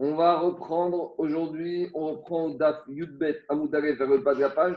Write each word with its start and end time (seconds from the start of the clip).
On 0.00 0.14
va 0.14 0.38
reprendre 0.38 1.18
aujourd'hui, 1.18 1.90
on 1.92 2.06
reprend 2.12 2.50
Daf 2.50 2.84
Yudbet 2.86 3.42
Amoudare 3.48 3.82
vers 3.82 4.06
le 4.06 4.18
bas 4.18 4.32
de 4.32 4.40
la 4.40 4.50
page. 4.50 4.76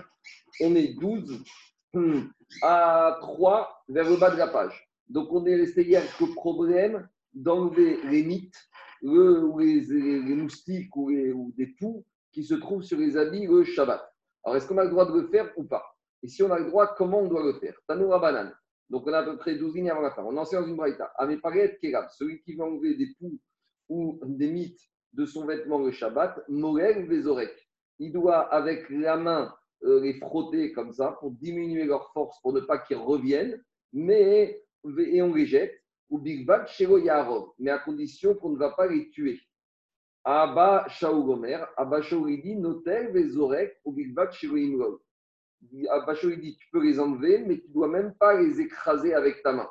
On 0.62 0.74
est 0.74 1.00
12 1.00 1.44
hmm, 1.94 2.21
à 2.63 3.19
3 3.21 3.83
vers 3.89 4.09
le 4.09 4.17
bas 4.17 4.31
de 4.31 4.37
la 4.37 4.47
page. 4.47 4.89
Donc 5.09 5.31
on 5.31 5.45
est 5.45 5.55
resté 5.55 5.85
hier 5.85 6.01
avec 6.01 6.19
le 6.19 6.33
problème 6.33 7.07
d'enlever 7.35 7.99
les 8.09 8.23
mythes, 8.23 8.57
ou 9.04 9.59
les, 9.59 10.36
moustiques 10.36 10.95
ou, 10.95 11.53
des 11.55 11.67
poux 11.67 12.03
qui 12.31 12.43
se 12.43 12.55
trouvent 12.55 12.83
sur 12.83 12.97
les 12.97 13.15
habits 13.15 13.45
le 13.45 13.63
Shabbat. 13.63 14.01
Alors 14.43 14.57
est-ce 14.57 14.67
qu'on 14.67 14.79
a 14.79 14.85
le 14.85 14.89
droit 14.89 15.05
de 15.05 15.19
le 15.19 15.27
faire 15.27 15.51
ou 15.55 15.65
pas? 15.65 15.85
Et 16.23 16.29
si 16.29 16.41
on 16.41 16.51
a 16.51 16.57
le 16.57 16.65
droit, 16.65 16.95
comment 16.95 17.19
on 17.19 17.27
doit 17.27 17.43
le 17.43 17.53
faire? 17.59 17.75
Tanoura 17.88 18.17
banane. 18.17 18.55
Donc 18.89 19.05
on 19.05 19.13
a 19.13 19.19
à 19.19 19.23
peu 19.23 19.38
près 19.38 19.55
12 19.55 19.75
lignes 19.75 19.91
avant 19.91 20.01
la 20.01 20.11
fin. 20.11 20.23
On 20.23 20.35
enseigne 20.35 20.61
dans 20.61 20.67
une 20.67 20.77
braïta. 20.77 21.11
Améparet 21.17 21.77
Kerab, 21.79 22.07
celui 22.09 22.41
qui 22.41 22.55
va 22.55 22.65
enlever 22.65 22.95
des 22.95 23.13
poux 23.19 23.39
ou 23.88 24.19
des 24.23 24.49
mythes 24.49 24.90
de 25.14 25.25
son 25.25 25.46
vêtement 25.46 25.80
le 25.80 25.91
Shabbat, 25.91 26.43
Morel 26.48 27.07
Vezorek. 27.07 27.52
Il 28.00 28.11
doit, 28.11 28.54
avec 28.54 28.89
la 28.89 29.18
main, 29.18 29.54
euh, 29.83 30.00
les 30.02 30.14
frotter 30.14 30.71
comme 30.74 30.93
ça 30.93 31.18
pour 31.19 31.32
diminuer 31.32 31.86
leur 31.86 32.12
force, 32.14 32.40
pour 32.42 32.54
ne 32.54 32.62
pas 32.62 32.80
qu'ils 32.80 32.98
reviennent, 32.98 33.62
mais, 33.94 34.64
et 34.98 35.22
on 35.22 35.34
les 35.34 35.46
jette, 35.46 35.74
ou 36.10 36.20
Big 36.20 36.46
Bad 36.46 36.68
Yarov, 36.80 37.52
mais 37.58 37.72
à 37.72 37.80
condition 37.80 38.36
qu'on 38.36 38.50
ne 38.50 38.58
va 38.58 38.72
pas 38.72 38.88
les 38.88 39.10
tuer. 39.10 39.40
Abba 40.24 40.86
Shaougomer, 40.90 41.64
Abba 41.78 42.02
dit 42.02 42.55
Notel 42.55 43.12
Vezorek, 43.12 43.80
ou 43.86 43.94
Big 43.94 44.14
Bad 44.14 44.30
Imrov. 44.44 45.00
Abba 45.90 46.14
dit 46.14 46.55
tu 46.58 46.70
peux 46.72 46.84
les 46.84 47.00
enlever, 47.00 47.40
mais 47.40 47.60
tu 47.60 47.68
ne 47.70 47.74
dois 47.74 47.88
même 47.88 48.14
pas 48.16 48.40
les 48.40 48.60
écraser 48.62 49.14
avec 49.14 49.41
ta 49.41 49.54
main. 49.54 49.70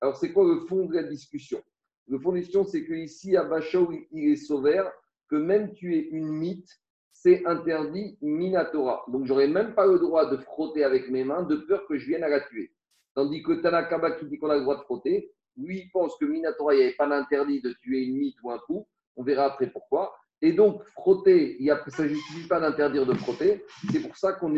Alors, 0.00 0.16
c'est 0.16 0.32
quoi 0.32 0.44
le 0.44 0.60
fond 0.66 0.86
de 0.86 0.94
la 0.94 1.04
discussion? 1.04 1.62
Le 2.08 2.18
fond 2.18 2.32
de 2.32 2.38
question, 2.38 2.64
c'est 2.64 2.84
qu'ici, 2.84 3.36
à 3.36 3.44
Bachau, 3.44 3.90
il 4.10 4.32
est 4.32 4.36
sauveur, 4.36 4.92
que 5.28 5.36
même 5.36 5.72
tuer 5.72 6.08
une 6.10 6.28
mythe, 6.28 6.68
c'est 7.12 7.46
interdit 7.46 8.18
Minatora. 8.20 9.04
Donc, 9.08 9.26
j'aurais 9.26 9.48
même 9.48 9.74
pas 9.74 9.86
le 9.86 9.98
droit 9.98 10.28
de 10.30 10.36
frotter 10.36 10.84
avec 10.84 11.08
mes 11.10 11.24
mains 11.24 11.44
de 11.44 11.56
peur 11.56 11.86
que 11.86 11.96
je 11.96 12.06
vienne 12.06 12.24
à 12.24 12.28
la 12.28 12.40
tuer. 12.40 12.72
Tandis 13.14 13.42
que 13.42 13.52
Tanakaba 13.52 14.12
qui 14.12 14.26
dit 14.26 14.38
qu'on 14.38 14.50
a 14.50 14.56
le 14.56 14.62
droit 14.62 14.76
de 14.76 14.82
frotter, 14.82 15.30
lui, 15.56 15.82
il 15.84 15.90
pense 15.90 16.16
que 16.18 16.24
Minatora, 16.24 16.74
il 16.74 16.78
n'y 16.78 16.84
avait 16.84 16.94
pas 16.94 17.06
l'interdit 17.06 17.60
de 17.60 17.72
tuer 17.74 18.04
une 18.04 18.16
mythe 18.16 18.36
ou 18.42 18.50
un 18.50 18.58
coup. 18.58 18.86
On 19.16 19.22
verra 19.22 19.44
après 19.44 19.70
pourquoi. 19.70 20.14
Et 20.40 20.52
donc, 20.52 20.82
frotter, 20.88 21.56
il 21.60 21.70
a, 21.70 21.82
ça 21.88 22.02
ne 22.02 22.08
justifie 22.08 22.48
pas 22.48 22.58
d'interdire 22.58 23.06
de 23.06 23.14
frotter. 23.14 23.64
C'est 23.92 24.00
pour 24.00 24.16
ça 24.16 24.32
qu'on 24.32 24.52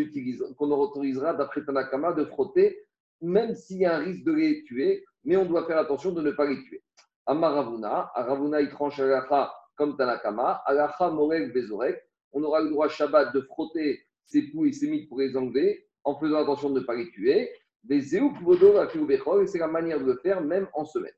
qu'on 0.57 0.71
autorisera, 0.71 1.35
d'après 1.35 1.65
Tanakama, 1.65 2.13
de 2.15 2.25
frotter, 2.25 2.81
même 3.21 3.55
s'il 3.55 3.79
y 3.79 3.85
a 3.85 3.97
un 3.97 3.99
risque 3.99 4.25
de 4.25 4.33
les 4.33 4.65
tuer, 4.65 5.05
mais 5.25 5.37
on 5.37 5.45
doit 5.45 5.67
faire 5.67 5.79
attention 5.79 6.13
de 6.13 6.23
ne 6.23 6.31
pas 6.31 6.47
les 6.47 6.63
tuer. 6.63 6.83
Amaravuna, 7.27 8.11
Aravuna 8.15 8.61
il 8.61 8.71
tranche 8.71 9.01
Alacha 9.01 9.53
comme 9.77 9.97
Tanakama, 9.97 10.63
Alacha 10.67 11.11
Morel 11.11 11.53
Bezorek, 11.53 12.01
on 12.33 12.43
aura 12.43 12.61
le 12.61 12.71
droit 12.71 12.89
Shabbat 12.89 13.35
de 13.35 13.41
frotter 13.43 14.05
ses 14.27 14.43
poux 14.51 14.67
et 14.67 14.73
ses 14.73 14.89
mythes 14.91 15.09
pour 15.09 15.21
les 15.21 15.37
enlever 15.37 15.87
en 16.05 16.19
faisant 16.19 16.43
attention 16.43 16.71
de 16.71 16.81
ne 16.81 16.85
pas 16.85 16.95
les 16.95 17.11
tuer. 17.11 17.51
Des 17.83 18.19
Vodo, 18.43 18.83
et 18.83 19.47
c'est 19.47 19.59
la 19.59 19.67
manière 19.67 20.01
de 20.01 20.07
le 20.07 20.17
faire 20.23 20.41
même 20.41 20.67
en 20.73 20.85
semaine. 20.85 21.13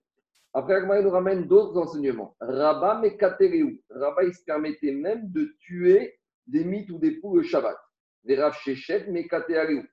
Après, 0.53 0.75
Agmaï 0.75 1.03
nous 1.05 1.11
ramène 1.11 1.47
d'autres 1.47 1.79
enseignements. 1.79 2.34
Rabba 2.41 2.99
Mekatereu. 3.01 3.79
Rabba, 3.91 4.25
il 4.25 4.34
se 4.34 4.43
permettait 4.43 4.93
même 4.93 5.31
de 5.31 5.55
tuer 5.61 6.19
des 6.47 6.65
mythes 6.65 6.91
ou 6.91 6.99
des 6.99 7.12
poux 7.12 7.37
le 7.37 7.43
Shabbat. 7.43 7.77
Des 8.25 8.41
Rav 8.41 8.55
Shechet. 8.55 9.07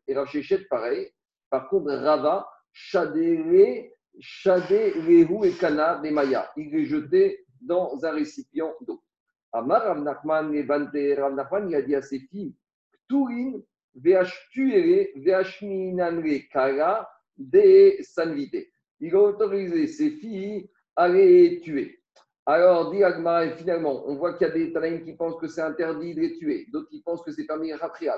Et 0.08 0.16
Rav 0.16 0.28
Shechet, 0.28 0.66
pareil. 0.70 1.12
Par 1.50 1.70
contre, 1.70 1.92
Rava, 1.92 2.48
Shadere, 2.72 3.90
Shadé, 4.20 4.94
Lehu 4.96 5.46
et 5.46 5.54
Kana, 5.54 6.02
Maya. 6.12 6.52
Il 6.58 6.76
est 6.76 6.86
jeté 6.86 7.46
dans 7.62 8.04
un 8.06 8.12
récipient 8.12 8.74
d'eau. 8.82 9.02
Amar 9.52 9.84
Rav 9.84 10.04
Nachman 10.04 10.54
et 10.54 10.64
Bante 10.64 10.96
Rav 11.18 11.34
Nachman, 11.36 11.70
il 11.70 11.76
a 11.76 11.82
dit 11.82 11.96
à 11.96 12.02
ses 12.02 12.20
filles 12.20 12.56
Turin, 13.08 13.60
Veashtuere, 13.96 15.10
Veashminanre 15.16 16.48
Kara, 16.52 17.10
de 17.38 18.02
Sanvite. 18.02 18.68
Il 19.00 19.16
a 19.16 19.20
autorisé 19.20 19.88
ses 19.88 20.12
filles 20.12 20.70
à 20.96 21.08
les 21.08 21.60
tuer. 21.62 22.00
Alors, 22.46 22.92
dit 22.92 23.04
Agmar, 23.04 23.56
finalement, 23.56 24.04
on 24.08 24.16
voit 24.16 24.34
qu'il 24.34 24.48
y 24.48 24.50
a 24.50 24.54
des 24.54 24.74
Tanaïm 24.74 25.04
qui 25.04 25.14
pensent 25.14 25.40
que 25.40 25.48
c'est 25.48 25.62
interdit 25.62 26.14
de 26.14 26.22
les 26.22 26.38
tuer, 26.38 26.68
d'autres 26.72 26.90
qui 26.90 27.02
pensent 27.02 27.24
que 27.24 27.32
c'est 27.32 27.46
permis 27.46 27.72
à 27.72 27.78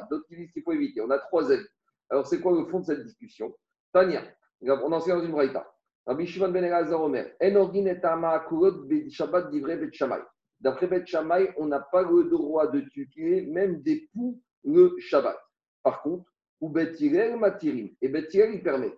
d'autres 0.09 0.25
qui 0.27 0.35
disent 0.35 0.51
qu'il 0.51 0.63
faut 0.63 0.71
éviter. 0.71 1.01
On 1.01 1.09
a 1.11 1.19
trois 1.19 1.51
avis. 1.51 1.67
Alors, 2.09 2.25
c'est 2.25 2.39
quoi 2.39 2.53
le 2.53 2.65
fond 2.65 2.79
de 2.79 2.85
cette 2.85 3.03
discussion? 3.03 3.55
Tania, 3.93 4.23
on 4.61 4.91
enseigne 4.91 5.17
dans 5.17 5.23
une 5.23 5.31
braïta. 5.31 5.65
Rabbi 6.07 6.27
Shimon 6.27 6.49
ben 6.49 6.63
Elazar 6.63 7.01
Omer, 7.01 7.31
Shabbat 9.09 9.49
divrei 9.49 9.77
bet 9.77 9.91
Shamay. 9.91 10.21
D'après 10.59 10.87
Bet 10.87 11.03
on 11.57 11.65
n'a 11.65 11.79
pas 11.79 12.03
le 12.03 12.25
droit 12.25 12.67
de 12.67 12.81
tuer 12.81 13.41
même 13.47 13.81
des 13.81 14.07
poux 14.13 14.39
le 14.63 14.95
Shabbat. 14.99 15.37
Par 15.81 16.03
contre, 16.03 16.31
ou 16.61 16.69
Bet 16.69 16.93
Matirim. 17.37 17.89
Et 18.01 18.09
Bet 18.09 18.27
il 18.33 18.61
permet. 18.61 18.93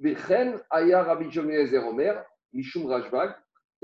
Vechen 0.00 0.60
Aya 0.70 1.04
Rabbi 1.04 1.30
Shimon 1.30 1.46
ben 1.46 1.54
Elazar 1.54 1.86
Omer. 1.86 2.24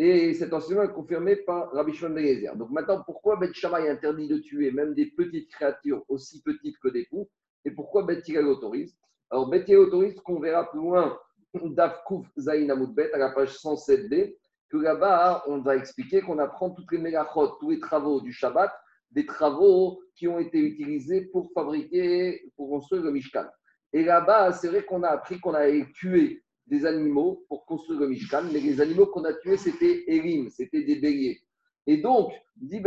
Et 0.00 0.34
cet 0.34 0.52
enseignement 0.52 0.82
est 0.82 0.92
confirmé 0.92 1.36
par 1.36 1.70
Rabbi 1.70 1.92
Shimon 1.92 2.14
ben 2.14 2.24
Elazar. 2.26 2.56
Donc 2.56 2.70
maintenant, 2.70 3.04
pourquoi 3.04 3.36
Bet 3.36 3.52
Shamay 3.52 3.88
interdit 3.88 4.26
de 4.26 4.38
tuer 4.38 4.72
même 4.72 4.94
des 4.94 5.06
petites 5.06 5.48
créatures 5.52 6.04
aussi 6.08 6.42
petites 6.42 6.78
que 6.78 6.88
des 6.88 7.06
poux 7.06 7.28
Et 7.64 7.70
pourquoi 7.70 8.02
Bet 8.02 8.22
autorise? 8.38 8.98
Alors 9.30 9.48
Bet 9.48 9.76
autorise 9.76 10.18
qu'on 10.20 10.40
verra 10.40 10.68
plus 10.68 10.80
loin 10.80 11.16
Dafkouf 11.54 12.26
Zain 12.36 12.68
Amoudbet, 12.68 13.12
à 13.12 13.18
la 13.18 13.30
page 13.30 13.54
107b, 13.54 14.36
que 14.70 14.76
là-bas, 14.76 15.44
on 15.46 15.58
va 15.58 15.76
expliquer 15.76 16.20
qu'on 16.20 16.38
apprend 16.38 16.70
toutes 16.70 16.92
les 16.92 16.98
mégachot, 16.98 17.56
tous 17.60 17.70
les 17.70 17.80
travaux 17.80 18.20
du 18.20 18.32
Shabbat, 18.32 18.70
des 19.10 19.24
travaux 19.24 20.02
qui 20.14 20.28
ont 20.28 20.38
été 20.38 20.58
utilisés 20.58 21.22
pour 21.32 21.50
fabriquer, 21.54 22.52
pour 22.56 22.68
construire 22.68 23.02
le 23.02 23.12
Mishkan. 23.12 23.46
Et 23.92 24.04
là-bas, 24.04 24.52
c'est 24.52 24.68
vrai 24.68 24.84
qu'on 24.84 25.02
a 25.02 25.08
appris 25.08 25.40
qu'on 25.40 25.54
avait 25.54 25.86
tué 25.94 26.42
des 26.66 26.84
animaux 26.84 27.46
pour 27.48 27.64
construire 27.64 28.00
le 28.00 28.08
Mishkan, 28.08 28.42
mais 28.52 28.60
les 28.60 28.80
animaux 28.80 29.06
qu'on 29.06 29.24
a 29.24 29.32
tués, 29.32 29.56
c'était 29.56 30.04
Erim, 30.06 30.50
c'était 30.50 30.82
des 30.82 30.96
béliers. 30.96 31.40
Et 31.86 31.96
donc, 31.96 32.30
dit 32.56 32.82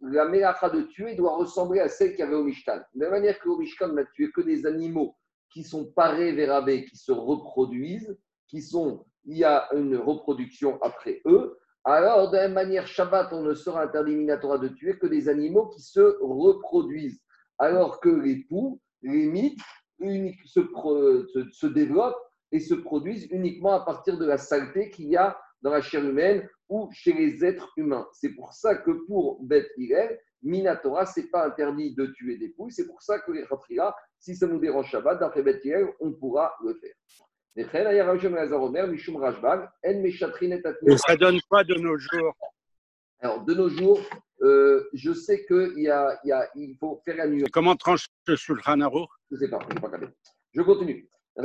la 0.00 0.24
mélacha 0.24 0.70
de 0.70 0.82
tuer 0.82 1.14
doit 1.14 1.36
ressembler 1.36 1.80
à 1.80 1.88
celle 1.88 2.12
qu'il 2.12 2.20
y 2.20 2.22
avait 2.22 2.36
au 2.36 2.44
Mishkan. 2.44 2.80
De 2.94 3.04
la 3.04 3.10
manière 3.10 3.38
qu'au 3.40 3.58
Mishkan, 3.58 3.90
on 3.90 3.94
n'a 3.94 4.06
tué 4.06 4.30
que 4.30 4.40
des 4.40 4.64
animaux 4.64 5.14
qui 5.54 5.62
sont 5.62 5.86
parés 5.86 6.32
vérabés, 6.32 6.84
qui 6.84 6.96
se 6.96 7.12
reproduisent, 7.12 8.18
qui 8.48 8.60
sont, 8.60 9.06
il 9.24 9.38
y 9.38 9.44
a 9.44 9.68
une 9.72 9.96
reproduction 9.96 10.82
après 10.82 11.22
eux, 11.26 11.58
alors 11.84 12.30
de 12.30 12.36
la 12.36 12.42
même 12.44 12.54
manière, 12.54 12.88
Shabbat, 12.88 13.32
on 13.32 13.42
ne 13.42 13.54
sera 13.54 13.84
interdit 13.84 14.16
de 14.16 14.68
tuer 14.68 14.98
que 14.98 15.06
des 15.06 15.28
animaux 15.28 15.68
qui 15.68 15.80
se 15.80 16.18
reproduisent, 16.20 17.20
alors 17.58 18.00
que 18.00 18.08
les 18.08 18.44
poux, 18.48 18.80
les 19.02 19.26
mythes, 19.26 19.60
se, 20.44 20.60
se, 20.60 21.50
se 21.52 21.66
développent 21.68 22.20
et 22.50 22.58
se 22.58 22.74
produisent 22.74 23.28
uniquement 23.30 23.74
à 23.74 23.84
partir 23.84 24.18
de 24.18 24.26
la 24.26 24.38
saleté 24.38 24.90
qu'il 24.90 25.08
y 25.08 25.16
a 25.16 25.38
dans 25.62 25.70
la 25.70 25.82
chair 25.82 26.04
humaine 26.04 26.48
ou 26.68 26.88
chez 26.92 27.12
les 27.12 27.44
êtres 27.44 27.70
humains. 27.76 28.08
C'est 28.12 28.34
pour 28.34 28.54
ça 28.54 28.74
que 28.74 28.90
pour 29.06 29.42
Beth 29.44 29.70
Hillel, 29.76 30.18
Minatora, 30.44 31.06
ce 31.06 31.20
n'est 31.20 31.26
pas 31.26 31.46
interdit 31.46 31.94
de 31.94 32.06
tuer 32.06 32.36
des 32.36 32.50
poules. 32.50 32.70
C'est 32.70 32.86
pour 32.86 33.02
ça 33.02 33.18
que 33.18 33.32
les 33.32 33.44
Khatria, 33.46 33.92
si 34.18 34.36
ça 34.36 34.46
nous 34.46 34.60
dérange 34.60 34.90
Shabbat, 34.90 35.18
d'après 35.18 35.42
Beth 35.42 35.62
on 36.00 36.12
pourra 36.12 36.54
le 36.62 36.74
faire. 36.74 36.94
Et 37.56 37.64
ça 40.96 41.16
donne 41.16 41.40
quoi 41.48 41.62
de 41.62 41.74
nos 41.74 41.96
jours? 41.96 42.34
Alors, 43.20 43.44
de 43.44 43.54
nos 43.54 43.68
jours, 43.68 44.00
euh, 44.42 44.88
je 44.92 45.12
sais 45.12 45.46
qu'il 45.46 45.78
y 45.78 45.88
a, 45.88 46.18
il 46.24 46.28
y 46.28 46.32
a, 46.32 46.50
il 46.56 46.76
faut 46.78 47.00
faire 47.04 47.16
la 47.16 47.28
nuit. 47.28 47.44
Comment 47.52 47.76
tranche 47.76 48.08
le 48.26 48.34
Shulchan 48.34 48.80
Je 49.30 49.36
ne 49.36 49.38
sais 49.38 49.48
pas, 49.48 49.60
je 49.62 49.68
ne 49.68 49.74
sais 49.74 49.80
pas 49.80 49.90
Je 50.52 50.62
continue. 50.62 51.08
On 51.36 51.44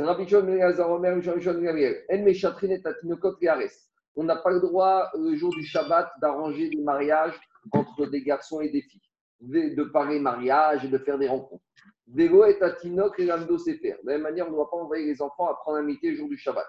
n'a 4.24 4.36
pas 4.36 4.50
le 4.50 4.60
droit, 4.60 5.10
le 5.14 5.36
jour 5.36 5.50
du 5.50 5.64
Shabbat, 5.64 6.10
d'arranger 6.20 6.70
des 6.70 6.82
mariages 6.82 7.40
entre 7.72 8.06
des 8.06 8.22
garçons 8.22 8.60
et 8.60 8.68
des 8.68 8.82
filles, 8.82 9.00
de 9.40 9.84
parler 9.84 10.18
mariage 10.18 10.84
et 10.84 10.88
de 10.88 10.98
faire 10.98 11.18
des 11.18 11.28
rencontres. 11.28 11.64
Vélo 12.12 12.44
est 12.44 12.60
à 12.62 12.72
Tinok 12.72 13.18
et 13.20 13.26
Lamdo. 13.26 13.56
De 13.56 13.88
la 14.04 14.12
même 14.14 14.22
manière, 14.22 14.46
on 14.48 14.50
ne 14.50 14.56
doit 14.56 14.70
pas 14.70 14.76
envoyer 14.76 15.06
les 15.06 15.22
enfants 15.22 15.46
apprendre 15.46 15.78
un 15.78 15.82
métier 15.82 16.10
le 16.10 16.16
jour 16.16 16.28
du 16.28 16.36
Shabbat. 16.36 16.66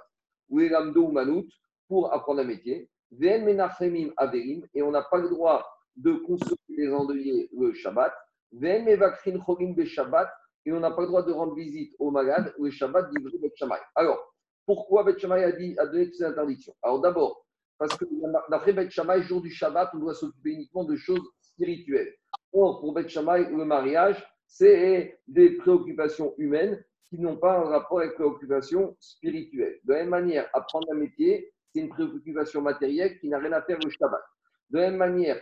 Ou 0.49 0.59
Lamdo 0.59 1.03
ou 1.03 1.11
Manout 1.11 1.47
pour 1.87 2.13
apprendre 2.13 2.41
un 2.41 2.45
métier? 2.45 2.89
Menachemim 3.11 4.11
Averim, 4.17 4.65
et 4.73 4.81
on 4.81 4.91
n'a 4.91 5.01
pas 5.01 5.17
le 5.17 5.29
droit 5.29 5.67
de 5.95 6.13
consommer 6.13 6.55
les 6.69 6.93
endeuillés 6.93 7.49
le 7.57 7.73
Shabbat. 7.73 8.13
Vn 8.53 8.85
Mevakrin 8.85 9.39
Chorim 9.39 9.73
Be 9.73 9.83
Shabbat, 9.83 10.29
et 10.65 10.71
on 10.71 10.79
n'a 10.79 10.91
pas 10.91 11.01
le 11.01 11.07
droit 11.07 11.23
de 11.23 11.31
rendre 11.31 11.55
visite 11.55 11.93
aux 11.99 12.11
malades 12.11 12.53
le 12.59 12.69
Shabbat 12.69 13.09
d'Ivry 13.11 13.39
Bet 13.39 13.53
Alors, 13.95 14.33
pourquoi 14.65 15.03
Bet 15.03 15.25
a, 15.25 15.51
dit, 15.53 15.75
a 15.79 15.87
donné 15.87 16.05
toutes 16.05 16.15
ces 16.15 16.23
interdictions? 16.23 16.75
Alors 16.83 17.01
d'abord, 17.01 17.45
parce 17.81 17.97
que 17.97 18.05
d'après 18.51 18.73
Beth 18.73 18.91
Shammai, 18.91 19.23
jour 19.23 19.41
du 19.41 19.49
Shabbat, 19.49 19.89
on 19.95 19.97
doit 19.97 20.13
s'occuper 20.13 20.51
uniquement 20.51 20.83
de 20.83 20.95
choses 20.95 21.27
spirituelles. 21.41 22.13
Or, 22.53 22.79
pour 22.79 22.93
Beth 22.93 23.09
Shammai, 23.09 23.49
le 23.49 23.65
mariage, 23.65 24.23
c'est 24.45 25.19
des 25.27 25.57
préoccupations 25.57 26.35
humaines 26.37 26.79
qui 27.09 27.17
n'ont 27.17 27.37
pas 27.37 27.57
un 27.57 27.63
rapport 27.63 28.01
avec 28.01 28.13
préoccupations 28.13 28.95
spirituelles. 28.99 29.79
De 29.83 29.93
la 29.93 30.01
même 30.01 30.09
manière, 30.09 30.47
apprendre 30.53 30.85
un 30.91 30.95
métier, 30.95 31.51
c'est 31.73 31.79
une 31.79 31.89
préoccupation 31.89 32.61
matérielle 32.61 33.17
qui 33.19 33.29
n'a 33.29 33.39
rien 33.39 33.53
à 33.53 33.63
faire 33.63 33.79
le 33.83 33.89
Shabbat. 33.89 34.21
De 34.69 34.77
la 34.77 34.91
même 34.91 34.99
manière, 34.99 35.41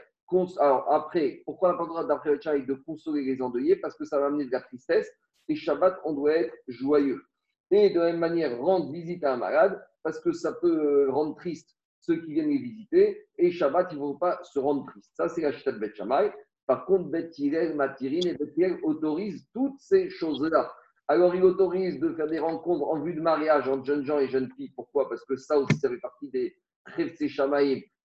Alors 0.59 0.89
après, 0.93 1.41
pourquoi 1.43 1.69
on 1.69 1.71
n'a 1.73 1.77
pas 1.77 1.83
le 1.83 1.89
droit 1.89 2.07
d'après 2.07 2.31
le 2.31 2.39
Shabbat 2.39 2.65
de 2.65 2.73
consoler 2.73 3.23
les 3.23 3.41
endeuillés? 3.41 3.75
Parce 3.75 3.97
que 3.97 4.05
ça 4.05 4.17
va 4.17 4.27
amener 4.27 4.45
de 4.45 4.51
la 4.53 4.61
tristesse. 4.61 5.11
Et 5.49 5.57
Shabbat, 5.57 5.99
on 6.05 6.13
doit 6.13 6.37
être 6.37 6.55
joyeux. 6.69 7.21
Et 7.71 7.89
de 7.89 7.99
la 7.99 8.13
même 8.13 8.19
manière, 8.19 8.57
rendre 8.57 8.93
visite 8.93 9.25
à 9.25 9.33
un 9.33 9.37
malade, 9.37 9.85
parce 10.03 10.21
que 10.21 10.31
ça 10.31 10.53
peut 10.53 11.07
euh, 11.07 11.11
rendre 11.11 11.35
triste 11.35 11.75
ceux 12.01 12.21
qui 12.23 12.33
viennent 12.33 12.49
les 12.49 12.57
visiter. 12.57 13.27
Et 13.37 13.51
Shabbat, 13.51 13.89
ils 13.91 13.95
ne 13.95 14.01
vont 14.01 14.17
pas 14.17 14.39
se 14.43 14.59
rendre 14.59 14.85
triste. 14.91 15.11
Ça, 15.15 15.29
c'est 15.29 15.41
la 15.41 15.51
chita 15.51 15.71
de 15.71 15.79
Bet 15.79 15.93
Par 16.65 16.85
contre, 16.85 17.09
Bet 17.09 17.31
Matirin 17.75 18.21
et 18.21 18.37
Bet 18.37 18.79
autorisent 18.83 19.47
toutes 19.53 19.79
ces 19.79 20.09
choses-là. 20.09 20.71
Alors, 21.07 21.33
il 21.33 21.43
autorise 21.43 21.99
de 21.99 22.13
faire 22.13 22.27
des 22.27 22.39
rencontres 22.39 22.85
en 22.85 23.01
vue 23.01 23.15
de 23.15 23.21
mariage 23.21 23.67
entre 23.67 23.85
jeunes 23.85 24.05
gens 24.05 24.19
et 24.19 24.29
jeunes 24.29 24.51
filles. 24.55 24.71
Pourquoi? 24.75 25.09
Parce 25.09 25.25
que 25.25 25.35
ça 25.37 25.57
aussi, 25.57 25.75
ça 25.77 25.89
fait 25.89 25.97
partie 25.97 26.29
des 26.29 26.55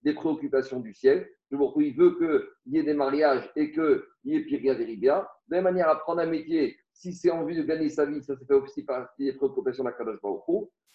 des 0.03 0.15
préoccupations 0.15 0.81
du 0.81 0.93
ciel. 0.93 1.29
Il 1.51 1.59
veut 1.59 2.17
qu'il 2.17 2.75
y 2.75 2.79
ait 2.79 2.83
des 2.83 2.95
mariages 2.95 3.51
et 3.57 3.73
qu'il 3.73 4.03
y 4.25 4.37
ait 4.37 4.45
Piria 4.45 4.75
Veribia. 4.75 5.29
De 5.49 5.57
la 5.57 5.63
même 5.63 5.73
manière, 5.73 5.89
apprendre 5.89 6.21
un 6.21 6.27
métier, 6.27 6.77
si 6.93 7.13
c'est 7.13 7.31
en 7.31 7.45
vue 7.45 7.55
de 7.55 7.63
gagner 7.63 7.89
sa 7.89 8.07
vie, 8.07 8.23
ça, 8.23 8.35
fait 8.37 8.55
aussi 8.55 8.85
partie 8.85 9.25
des 9.25 9.33
préoccupations 9.35 9.85
de 9.85 9.91
la 9.91 9.95
Kadosh 9.95 10.21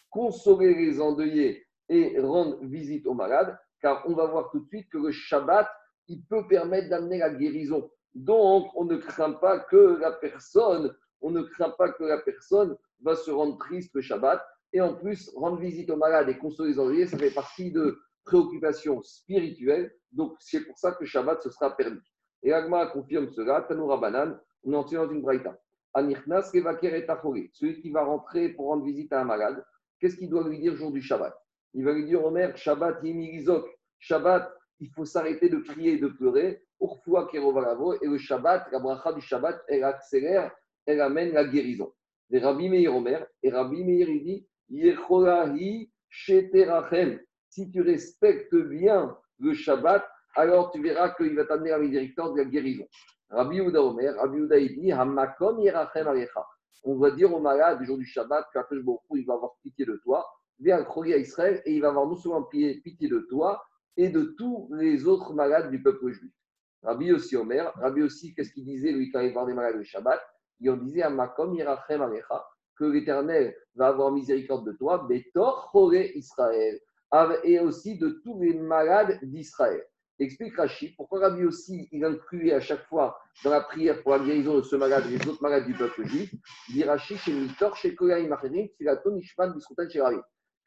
Consoler 0.10 0.74
les 0.74 1.00
endeuillés 1.00 1.66
et 1.90 2.20
rendre 2.20 2.58
visite 2.64 3.06
aux 3.08 3.14
malades, 3.14 3.58
car 3.82 4.04
on 4.08 4.14
va 4.14 4.26
voir 4.26 4.50
tout 4.52 4.60
de 4.60 4.68
suite 4.68 4.90
que 4.90 4.98
le 4.98 5.12
Shabbat, 5.12 5.68
il 6.08 6.24
peut 6.26 6.48
permettre 6.48 6.90
d'amener 6.90 7.18
la 7.18 7.30
guérison. 7.30 7.90
Donc, 8.16 8.72
on 8.76 8.86
ne 8.86 8.98
craint 8.98 9.34
pas 9.34 9.60
que 9.60 10.00
la 10.00 10.12
personne 10.12 10.96
on 11.22 11.32
ne 11.32 11.42
craint 11.42 11.72
pas 11.72 11.92
que 11.92 12.04
la 12.04 12.18
personne 12.20 12.78
va 13.02 13.16
se 13.16 13.32
rendre 13.32 13.58
triste 13.58 13.94
le 13.94 14.02
Shabbat. 14.02 14.42
Et 14.72 14.82
en 14.82 14.94
plus, 14.94 15.30
rendre 15.36 15.60
visite 15.60 15.90
aux 15.90 15.98
malades 15.98 16.30
et 16.30 16.38
consoler 16.38 16.72
les 16.72 16.80
envoyés, 16.80 17.08
ça 17.08 17.18
fait 17.18 17.34
partie 17.34 17.72
de 17.72 18.00
préoccupations 18.24 19.02
spirituelles. 19.02 19.92
Donc, 20.12 20.36
c'est 20.40 20.62
pour 20.66 20.78
ça 20.78 20.92
que 20.92 21.02
le 21.02 21.08
Shabbat, 21.08 21.42
ce 21.42 21.50
sera 21.50 21.76
permis. 21.76 22.00
Et 22.44 22.54
Agma 22.54 22.88
confirme 22.88 23.30
cela. 23.32 23.62
Tanoura 23.62 23.98
Banan, 23.98 24.40
on 24.64 24.74
est 24.74 24.76
entré 24.76 24.96
dans 24.96 25.10
une 25.10 25.22
braïta. 25.22 25.60
Anirknas 25.94 26.52
Kevaker 26.52 26.96
et 26.96 27.50
Celui 27.54 27.82
qui 27.82 27.90
va 27.90 28.04
rentrer 28.04 28.50
pour 28.50 28.68
rendre 28.68 28.86
visite 28.86 29.12
à 29.12 29.22
un 29.22 29.26
malade, 29.26 29.66
qu'est-ce 30.00 30.16
qu'il 30.16 30.30
doit 30.30 30.48
lui 30.48 30.60
dire 30.60 30.74
le 30.74 30.78
jour 30.78 30.92
du 30.92 31.02
Shabbat? 31.02 31.36
Il 31.74 31.86
va 31.86 31.94
lui 31.94 32.06
dire 32.06 32.24
Omer, 32.24 32.56
Shabbat 32.58 33.04
Yimigizok. 33.04 33.68
Shabbat, 34.00 34.52
il 34.80 34.90
faut 34.92 35.06
s'arrêter 35.06 35.50
de 35.50 35.58
crier 35.58 35.94
et 35.94 36.00
de 36.00 36.08
pleurer. 36.08 36.64
Urfua 36.82 37.28
Kerovalavo. 37.28 37.94
Et 38.02 38.08
le 38.08 38.18
Shabbat, 38.18 38.68
la 38.72 38.80
bracha 38.80 39.14
du 39.14 39.22
Shabbat, 39.22 39.62
elle 39.68 39.84
accélère 39.84 40.52
elle 40.90 41.02
amène 41.02 41.34
la 41.34 41.46
guérison. 41.46 41.94
Et 42.32 42.40
Rabbi 42.40 42.68
Meir 42.68 42.96
Omer, 42.96 43.26
et 43.44 43.52
Rabbi 43.52 43.84
Meir 43.84 44.10
il 44.10 44.24
dit 44.24 44.48
Yecholahi 44.70 45.92
sheterachem. 46.10 47.20
Si 47.50 47.70
tu 47.72 47.82
respectes 47.82 48.56
bien 48.56 49.16
le 49.40 49.54
Shabbat, 49.54 50.04
alors 50.36 50.72
tu 50.72 50.82
verras 50.82 51.12
qu'il 51.12 51.36
va 51.36 51.46
t'amener 51.46 51.70
la 51.70 51.80
miséricorde 51.80 52.36
de 52.36 52.44
la 52.44 52.46
guérison. 52.46 52.88
Rabbi 53.30 53.62
Ouda 53.62 53.84
Omer, 53.84 54.16
Rabbi 54.16 54.40
Ouda 54.40 54.58
il 54.58 54.80
dit 54.80 54.92
Hamakom 54.92 55.60
yerachem 55.60 56.08
alecha. 56.08 56.46
On 56.84 56.98
va 56.98 57.12
dire 57.12 57.32
au 57.32 57.40
malade 57.40 57.80
du 57.80 57.86
jour 57.86 57.98
du 57.98 58.06
Shabbat 58.06 58.46
beaucoup 58.84 59.18
il 59.18 59.26
va 59.26 59.36
avoir 59.36 59.56
pitié 59.62 59.86
de 59.86 60.00
toi. 60.04 60.26
Viens 60.60 60.84
croire 60.84 61.08
à 61.08 61.18
Israël 61.18 61.62
et 61.66 61.74
il 61.74 61.82
va 61.82 61.90
avoir 61.90 62.06
non 62.06 62.16
seulement 62.16 62.44
pitié 62.44 63.08
de 63.08 63.20
toi 63.30 63.64
et 63.96 64.10
de 64.10 64.36
tous 64.38 64.70
les 64.74 65.08
autres 65.08 65.34
malades 65.34 65.72
du 65.72 65.82
peuple 65.82 66.12
juif. 66.12 66.34
Rabbi 66.84 67.12
aussi 67.12 67.36
Omer, 67.36 67.72
Rabbi 67.76 68.02
aussi, 68.02 68.34
qu'est-ce 68.34 68.52
qu'il 68.52 68.66
disait 68.66 68.92
lui 68.92 69.12
quand 69.12 69.20
il 69.20 69.34
voir 69.34 69.46
des 69.46 69.54
malades 69.54 69.76
le 69.76 69.84
Shabbat? 69.84 70.20
Et 70.62 70.70
on 70.70 70.78
disait 70.78 71.02
à 71.02 71.10
Makom 71.10 71.54
Yerachem 71.56 72.02
Alecha, 72.02 72.46
que 72.78 72.86
l'Éternel 72.86 73.56
va 73.76 73.88
avoir 73.88 74.12
miséricorde 74.12 74.66
de 74.66 74.72
toi, 74.74 75.06
Betor 75.10 75.70
Choré 75.72 76.12
Israël, 76.16 76.80
et 77.44 77.60
aussi 77.60 77.98
de 77.98 78.22
tous 78.24 78.40
les 78.40 78.54
malades 78.54 79.20
d'Israël. 79.24 79.84
Explique 80.20 80.58
Rachid 80.58 80.96
pourquoi 80.98 81.20
Rabbi 81.20 81.46
aussi, 81.46 81.88
il 81.94 82.04
incluait 82.04 82.54
à 82.54 82.60
chaque 82.60 82.86
fois 82.88 83.18
dans 83.44 83.52
la 83.52 83.62
prière 83.62 84.04
pour 84.04 84.12
la 84.12 84.20
guérison 84.20 84.56
de 84.56 84.62
ce 84.62 84.76
malade 84.76 85.06
et 85.08 85.18
des 85.18 85.28
autres 85.28 85.42
malades 85.42 85.66
du 85.66 85.74
peuple 85.74 86.06
juif, 86.06 86.34
dit 86.70 86.84
Rachid 86.84 87.18
chez 87.18 87.34
Mitor, 87.34 87.76
chez 87.78 87.96
Koyaï 87.96 88.28
Macherim, 88.28 88.68
Filaton 88.78 89.18
Ishman, 89.18 89.54
Biskutan, 89.54 89.90
chez 89.90 90.02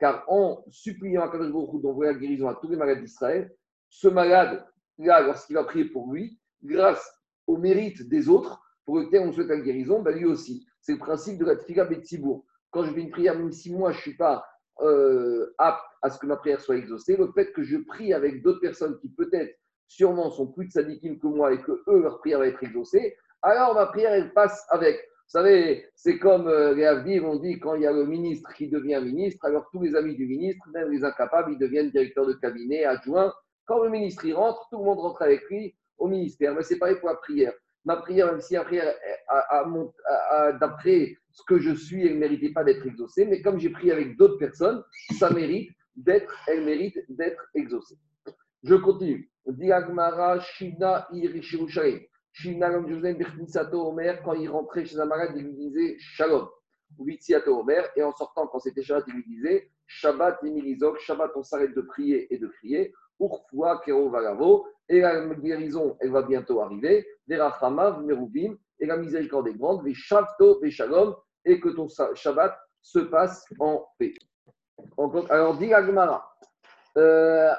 Car 0.03 0.25
en 0.27 0.65
suppliant 0.69 1.23
à 1.23 1.29
Kadosh 1.29 1.53
d'envoyer 1.81 2.13
la 2.13 2.19
guérison 2.19 2.49
à 2.49 2.57
tous 2.57 2.69
les 2.69 2.77
malades 2.77 2.99
d'Israël, 2.99 3.55
ce 3.89 4.09
malade, 4.09 4.67
là, 4.99 5.21
lorsqu'il 5.21 5.55
va 5.55 5.63
prier 5.63 5.85
pour 5.85 6.13
lui, 6.13 6.41
grâce 6.61 7.09
au 7.47 7.57
mérite 7.57 8.09
des 8.09 8.29
autres, 8.29 8.61
pour 8.85 8.99
lequel 8.99 9.21
on 9.21 9.31
souhaite 9.31 9.47
la 9.47 9.61
guérison, 9.61 10.03
bah 10.03 10.11
lui 10.11 10.25
aussi. 10.25 10.67
C'est 10.81 10.95
le 10.95 10.99
principe 10.99 11.39
de 11.39 11.45
la 11.45 11.55
Tfila 11.55 11.85
Betsibourg. 11.85 12.45
Quand 12.73 12.83
je 12.83 12.93
fais 12.93 13.01
une 13.01 13.13
prière, 13.13 13.39
même 13.39 13.53
si 13.53 13.73
moi 13.73 13.93
je 13.93 13.99
ne 13.99 14.03
suis 14.03 14.17
pas 14.17 14.45
euh, 14.81 15.55
apte 15.59 15.85
à 16.03 16.11
ce 16.11 16.19
que 16.19 16.27
ma 16.27 16.37
prière 16.37 16.61
soit 16.61 16.79
exaucée, 16.79 17.17
le 17.17 17.31
fait 17.31 17.53
que 17.53 17.63
je 17.63 17.77
prie 17.77 18.13
avec 18.13 18.43
d'autres 18.43 18.61
personnes 18.61 18.99
qui 18.99 19.09
peut-être, 19.09 19.57
sûrement, 19.87 20.31
sont 20.31 20.49
plus 20.49 20.67
de 20.67 21.15
que 21.21 21.27
moi 21.29 21.53
et 21.53 21.63
que 21.63 21.81
eux, 21.87 22.03
leur 22.03 22.19
prière 22.19 22.41
va 22.41 22.49
être 22.49 22.65
exaucée, 22.65 23.17
alors 23.41 23.77
ma 23.77 23.87
prière, 23.87 24.15
elle 24.15 24.33
passe 24.33 24.67
avec. 24.69 24.99
Savez, 25.33 25.87
c'est 25.95 26.19
comme 26.19 26.47
euh, 26.47 26.75
les 26.75 26.85
Avdir, 26.85 27.25
on 27.25 27.37
dit 27.37 27.59
quand 27.59 27.75
il 27.75 27.83
y 27.83 27.87
a 27.87 27.93
le 27.93 28.05
ministre 28.05 28.53
qui 28.53 28.69
devient 28.69 29.01
ministre, 29.03 29.45
alors 29.47 29.67
tous 29.73 29.81
les 29.81 29.95
amis 29.95 30.15
du 30.15 30.27
ministre, 30.27 30.63
même 30.75 30.91
les 30.91 31.05
incapables, 31.05 31.53
ils 31.53 31.59
deviennent 31.59 31.91
directeurs 31.91 32.27
de 32.27 32.35
cabinet, 32.35 32.85
adjoints. 32.85 33.33
Quand 33.65 33.83
le 33.83 33.89
ministre 33.89 34.27
y 34.27 34.35
rentre, 34.35 34.69
tout 34.71 34.79
le 34.79 34.85
monde 34.85 34.99
rentre 34.99 35.23
avec 35.23 35.43
lui 35.49 35.75
au 35.97 36.07
ministère. 36.07 36.55
Mais 36.55 36.63
c'est 36.63 36.79
pareil 36.79 36.97
pour 36.97 37.09
la 37.09 37.15
prière 37.15 37.55
ma 37.85 37.97
prière, 37.97 38.31
même 38.31 38.41
si 38.41 38.57
après, 38.57 38.81
d'après 40.61 41.17
ce 41.33 41.43
que 41.47 41.59
je 41.59 41.75
suis, 41.75 42.07
elle 42.07 42.15
ne 42.15 42.19
méritait 42.21 42.53
pas 42.53 42.65
d'être 42.65 42.87
exaucée, 42.87 43.25
mais 43.25 43.43
comme 43.43 43.59
j'ai 43.59 43.71
prié 43.71 43.93
avec 43.93 44.17
d'autres 44.17 44.39
personnes, 44.39 44.83
ça 45.19 45.31
mérite 45.31 45.71
d'être, 45.97 46.33
elle 46.47 46.65
mérite 46.65 46.99
d'être 47.09 47.45
exaucée. 47.55 47.97
Je 48.63 48.75
continue. 48.75 49.31
Diagmara 49.47 50.41
Shina 50.41 51.09
Irishirushaim. 51.13 51.99
Omer, 53.73 54.23
quand 54.23 54.33
il 54.35 54.49
rentrait 54.49 54.85
chez 54.85 54.99
un 54.99 55.05
malade, 55.05 55.33
il 55.37 55.45
lui 55.45 55.55
disait 55.55 55.97
Shalom. 55.99 56.49
Vitsiato 56.99 57.59
Omer, 57.59 57.89
et 57.97 58.03
en 58.03 58.13
sortant, 58.13 58.47
quand 58.47 58.59
c'était 58.59 58.83
Shabbat, 58.83 59.05
il 59.09 59.15
lui 59.15 59.25
disait 59.25 59.71
Shabbat 59.87 60.39
Imilizok, 60.43 60.99
Shabbat, 61.01 61.33
on 61.37 61.43
s'arrête 61.43 61.75
de 61.75 61.81
prier 61.81 62.33
et 62.33 62.39
de 62.39 62.47
crier. 62.47 62.93
Urfua 63.21 63.81
Kero 63.85 64.11
Valavo, 64.11 64.67
et 64.89 65.01
la 65.01 65.27
guérison, 65.35 65.97
elle 66.01 66.11
va 66.11 66.23
bientôt 66.23 66.61
arriver. 66.61 67.07
Des 67.27 67.37
Rachamav, 67.37 68.03
Merubim, 68.03 68.57
et 68.79 68.87
la 68.87 68.97
miséricorde 68.97 69.49
est 69.49 69.55
grande, 69.55 69.85
des 69.85 69.95
Shavto, 69.95 70.61
des 70.61 70.71
Shalom, 70.71 71.15
et 71.45 71.61
que 71.61 71.69
ton 71.71 71.87
Shabbat 72.15 72.59
se 72.81 72.99
passe 72.99 73.45
en 73.59 73.87
paix. 73.99 74.15
Alors, 75.31 75.57
dit 75.57 75.73
Agmara. 75.73 76.29
Euh, 76.99 77.53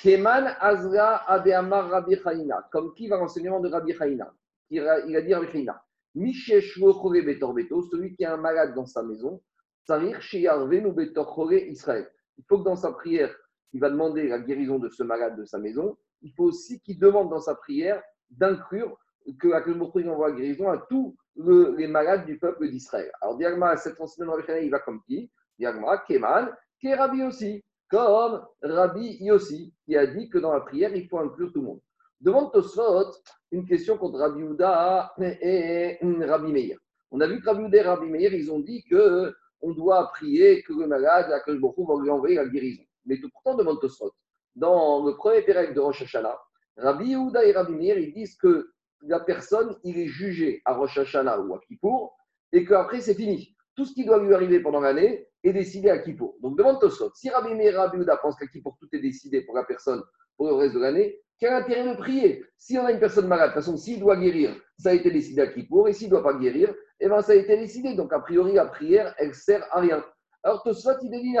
Keman 0.00 0.56
Azra 0.60 1.30
Adeamar 1.30 1.90
Rabbi 1.90 2.16
Chaina. 2.16 2.66
Comme 2.72 2.94
qui 2.94 3.08
va 3.08 3.16
l'enseignement 3.16 3.60
de 3.60 3.68
Rabbi 3.68 3.92
Chaina? 3.92 4.32
Il 4.70 4.86
a, 4.86 5.22
dit 5.22 5.34
Rabbi 5.34 5.50
Chaina. 5.50 5.82
Betor 6.14 7.54
Beto, 7.54 7.82
celui 7.82 8.14
qui 8.14 8.24
a 8.24 8.34
un 8.34 8.38
malade 8.38 8.74
dans 8.74 8.86
sa 8.86 9.02
maison, 9.02 9.42
Sarir 9.86 10.20
Sheyarvenu 10.20 10.92
Betor 10.92 11.52
Israël. 11.52 12.10
Il 12.38 12.44
faut 12.48 12.58
que 12.58 12.64
dans 12.64 12.76
sa 12.76 12.92
prière, 12.92 13.34
il 13.72 13.80
va 13.80 13.90
demander 13.90 14.28
la 14.28 14.38
guérison 14.38 14.78
de 14.78 14.88
ce 14.88 15.02
malade 15.02 15.36
de 15.36 15.44
sa 15.44 15.58
maison, 15.58 15.96
il 16.22 16.32
faut 16.34 16.44
aussi 16.44 16.80
qu'il 16.80 16.98
demande 16.98 17.30
dans 17.30 17.40
sa 17.40 17.54
prière 17.54 18.02
d'inclure 18.30 18.98
que 19.38 19.48
la 19.48 19.62
envoie 20.10 20.30
la 20.30 20.36
guérison 20.36 20.68
à 20.70 20.78
tous 20.88 21.16
les 21.36 21.86
malades 21.86 22.26
du 22.26 22.38
peuple 22.38 22.68
d'Israël. 22.68 23.10
Alors, 23.20 23.36
Diagma, 23.36 23.76
cette 23.76 24.00
enseignement 24.00 24.36
il 24.38 24.70
va 24.70 24.78
comme 24.80 25.02
qui? 25.02 25.30
Diagma, 25.58 25.98
Keman, 25.98 26.54
Rabbi 26.82 27.22
aussi, 27.24 27.62
comme 27.88 28.44
Rabbi 28.62 29.18
Yossi, 29.20 29.72
qui 29.84 29.96
a 29.96 30.06
dit 30.06 30.28
que 30.28 30.38
dans 30.38 30.52
la 30.52 30.60
prière, 30.60 30.94
il 30.94 31.08
faut 31.08 31.18
inclure 31.18 31.52
tout 31.52 31.60
le 31.60 31.66
monde. 31.66 31.80
Demande 32.20 32.52
Tosfot 32.52 33.12
une 33.52 33.66
question 33.66 33.96
contre 33.96 34.18
Rabbi 34.18 34.42
Ouda 34.42 35.14
et 35.20 35.98
Rabbi 36.02 36.52
Meir. 36.52 36.78
On 37.10 37.20
a 37.20 37.26
vu 37.26 37.40
que 37.40 37.46
Rabbi 37.46 37.64
Ouda 37.64 37.78
et 37.78 37.82
Rabbi 37.82 38.06
Meir, 38.06 38.34
ils 38.34 38.52
ont 38.52 38.60
dit 38.60 38.82
que 38.84 39.34
on 39.60 39.72
doit 39.72 40.10
prier 40.12 40.62
que 40.62 40.72
le 40.72 40.86
malade, 40.86 41.28
la 41.30 41.38
va 41.38 42.02
lui 42.02 42.10
envoyer 42.10 42.36
la 42.36 42.46
guérison. 42.46 42.82
Mais 43.06 43.18
tout 43.18 43.30
pourtant, 43.30 43.56
demande 43.56 43.80
Tosfot 43.80 44.12
dans 44.58 45.04
le 45.04 45.14
premier 45.14 45.42
pérec 45.42 45.72
de 45.72 45.80
Rosh 45.80 46.02
Hashanah, 46.02 46.38
Rabbi 46.76 47.10
Yehuda 47.10 47.44
et 47.44 47.52
Rabbi 47.52 47.72
Meir, 47.72 47.98
ils 47.98 48.12
disent 48.12 48.36
que 48.36 48.70
la 49.02 49.20
personne, 49.20 49.76
il 49.84 49.98
est 49.98 50.06
jugé 50.06 50.62
à 50.64 50.74
Rosh 50.74 50.98
Hashanah 50.98 51.40
ou 51.40 51.54
à 51.54 51.60
Kippour, 51.60 52.16
et 52.52 52.64
qu'après, 52.64 53.00
c'est 53.00 53.14
fini. 53.14 53.54
Tout 53.78 53.84
ce 53.84 53.94
qui 53.94 54.04
doit 54.04 54.18
lui 54.18 54.34
arriver 54.34 54.58
pendant 54.58 54.80
l'année 54.80 55.28
est 55.44 55.52
décidé 55.52 55.88
à 55.88 55.98
Kippour. 55.98 56.34
Donc, 56.42 56.58
demande 56.58 56.80
Tosot, 56.80 57.12
si 57.14 57.30
Rabbi 57.30 57.54
Meir 57.54 57.76
Rabbi 57.76 57.98
Yehuda 57.98 58.16
pensent 58.16 58.34
qu'à 58.34 58.48
Kippour, 58.48 58.76
tout 58.80 58.88
est 58.92 58.98
décidé 58.98 59.42
pour 59.42 59.54
la 59.54 59.62
personne 59.62 60.02
pour 60.36 60.48
le 60.48 60.54
reste 60.54 60.74
de 60.74 60.80
l'année, 60.80 61.20
quel 61.38 61.52
intérêt 61.52 61.88
de 61.88 61.96
prier 61.96 62.44
Si 62.56 62.76
on 62.76 62.84
a 62.84 62.90
une 62.90 62.98
personne 62.98 63.28
malade, 63.28 63.50
de 63.50 63.54
toute 63.54 63.62
façon, 63.62 63.76
s'il 63.76 64.00
doit 64.00 64.16
guérir, 64.16 64.50
ça 64.78 64.88
a 64.88 64.94
été 64.94 65.12
décidé 65.12 65.42
à 65.42 65.46
Kippour, 65.46 65.86
et 65.86 65.92
s'il 65.92 66.08
ne 66.08 66.10
doit 66.10 66.24
pas 66.24 66.34
guérir, 66.34 66.74
eh 66.98 67.08
ben, 67.08 67.22
ça 67.22 67.30
a 67.30 67.34
été 67.36 67.56
décidé. 67.56 67.94
Donc, 67.94 68.12
a 68.12 68.18
priori, 68.18 68.54
la 68.54 68.66
prière, 68.66 69.14
elle 69.16 69.32
sert 69.32 69.64
à 69.70 69.78
rien. 69.78 70.04
Alors, 70.42 70.64
Tosot, 70.64 70.98
il 71.02 71.10
dit 71.12 71.38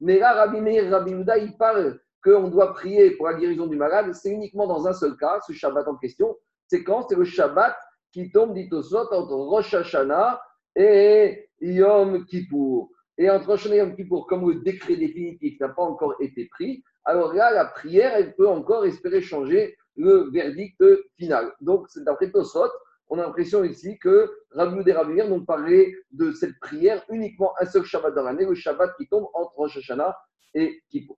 mais 0.00 0.18
là, 0.18 0.34
Rabbi 0.34 0.60
Meir 0.60 0.90
Rabbi 0.90 1.12
Yehuda, 1.12 1.38
ils 1.38 1.56
parlent 1.56 1.98
qu'on 2.22 2.48
doit 2.48 2.74
prier 2.74 3.12
pour 3.12 3.28
la 3.28 3.34
guérison 3.38 3.66
du 3.66 3.76
malade, 3.76 4.12
c'est 4.12 4.28
uniquement 4.28 4.66
dans 4.66 4.86
un 4.86 4.92
seul 4.92 5.16
cas, 5.16 5.40
ce 5.46 5.54
Shabbat 5.54 5.88
en 5.88 5.96
question. 5.96 6.36
C'est 6.66 6.84
quand? 6.84 7.08
C'est 7.08 7.16
le 7.16 7.24
Shabbat 7.24 7.74
qui 8.12 8.30
tombe, 8.30 8.52
dit 8.52 8.68
au 8.70 8.96
entre 8.96 9.34
Rosh 9.34 9.72
Hashanah 9.72 10.38
et 10.76 11.48
Yom 11.60 12.24
Kippour. 12.26 12.90
Et 13.18 13.30
entre 13.30 13.46
Rosh 13.46 13.66
et 13.66 13.78
Yom 13.78 13.96
Kippour, 13.96 14.26
comme 14.26 14.48
le 14.48 14.60
décret 14.60 14.96
définitif 14.96 15.58
n'a 15.58 15.70
pas 15.70 15.82
encore 15.82 16.14
été 16.20 16.46
pris, 16.46 16.84
alors 17.04 17.32
là, 17.32 17.50
la 17.50 17.64
prière, 17.64 18.12
elle 18.14 18.34
peut 18.34 18.48
encore 18.48 18.84
espérer 18.84 19.22
changer 19.22 19.76
le 19.96 20.30
verdict 20.32 20.82
final. 21.16 21.52
Donc, 21.60 21.86
c'est 21.88 22.04
d'après 22.04 22.30
Tosot, 22.30 22.70
on 23.08 23.18
a 23.18 23.22
l'impression 23.22 23.64
ici 23.64 23.98
que 23.98 24.30
Rabbi 24.50 24.88
et 24.90 24.92
Rabbi 24.92 25.14
n'ont 25.28 25.44
parlé 25.44 25.96
de 26.10 26.32
cette 26.32 26.58
prière 26.60 27.04
uniquement 27.08 27.52
un 27.60 27.66
seul 27.66 27.84
Shabbat 27.84 28.14
dans 28.14 28.24
l'année, 28.24 28.44
le 28.44 28.54
Shabbat 28.54 28.96
qui 28.96 29.08
tombe 29.08 29.28
entre 29.32 29.54
Rosh 29.56 29.78
et 30.54 30.82
Kippour. 30.90 31.16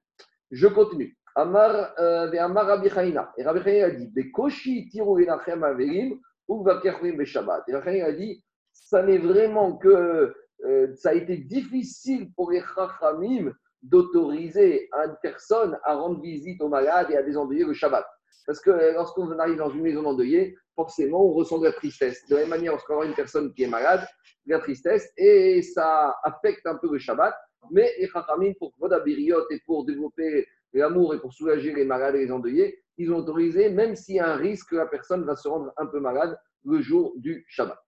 Je 0.51 0.69
continue. 0.69 1.17
Amar, 1.35 1.93
euh, 1.99 2.31
Amar 2.39 2.67
Rabbi 2.67 2.91
Chaina. 2.91 3.33
Et 3.39 3.45
Rabbi 3.45 3.63
Chaina 3.63 3.87
a 3.87 3.91
dit 3.91 4.09
Bekoshi 4.09 4.89
tiru 4.89 5.23
enachem 5.23 5.63
averim 5.63 6.19
ou 6.47 6.63
be 6.63 7.25
Shabbat. 7.25 7.65
Et 7.69 7.75
Rabbi 7.75 7.85
Chaina 7.85 8.07
a 8.07 8.13
dit 8.13 8.45
ça 8.85 9.03
n'est 9.03 9.19
vraiment 9.19 9.77
que 9.77 10.35
euh, 10.65 10.95
ça 10.97 11.11
a 11.11 11.15
été 11.15 11.37
difficile 11.37 12.33
pour 12.35 12.51
les 12.51 12.63
Chachamim 12.75 13.53
d'autoriser 13.83 14.89
une 14.93 15.17
personne 15.23 15.79
à 15.85 15.95
rendre 15.95 16.21
visite 16.21 16.61
aux 16.63 16.69
malades 16.69 17.11
et 17.11 17.17
à 17.17 17.23
désendeuiller 17.23 17.65
le 17.65 17.75
Shabbat. 17.75 18.05
Parce 18.47 18.61
que 18.61 18.95
lorsqu'on 18.95 19.31
arrive 19.39 19.59
dans 19.59 19.71
une 19.71 19.83
maison 19.83 20.05
endeuillée, 20.05 20.57
forcément, 20.75 21.25
on 21.25 21.33
ressent 21.33 21.59
de 21.59 21.67
la 21.67 21.73
tristesse. 21.73 22.27
De 22.29 22.35
la 22.35 22.41
même 22.43 22.51
manière, 22.51 22.73
lorsqu'on 22.73 23.01
a 23.01 23.05
une 23.05 23.15
personne 23.15 23.53
qui 23.53 23.65
est 23.65 23.69
malade, 23.69 24.07
de 24.47 24.53
la 24.53 24.59
tristesse, 24.59 25.13
et 25.17 25.63
ça 25.63 26.17
affecte 26.25 26.67
un 26.67 26.77
peu 26.77 26.91
le 26.91 26.99
Shabbat. 26.99 27.35
Mais 27.71 27.93
les 28.01 28.09
Chachamim, 28.09 28.55
pour 28.59 28.73
Vodabiriot 28.79 29.51
et 29.51 29.61
pour 29.67 29.85
développer 29.85 30.47
l'amour 30.73 31.15
et 31.15 31.21
pour 31.21 31.33
soulager 31.33 31.73
les 31.73 31.85
malades 31.85 32.15
et 32.17 32.25
les 32.25 32.33
endeuillés, 32.33 32.83
ils 32.97 33.13
ont 33.13 33.19
autorisé, 33.19 33.69
même 33.69 33.95
s'il 33.95 34.17
y 34.17 34.21
a 34.21 34.33
un 34.33 34.37
risque 34.37 34.71
que 34.71 34.77
la 34.77 34.87
personne 34.87 35.25
va 35.25 35.37
se 35.37 35.47
rendre 35.47 35.73
un 35.77 35.87
peu 35.87 36.01
malade 36.01 36.37
le 36.65 36.81
jour 36.81 37.13
du 37.17 37.45
Shabbat. 37.49 37.79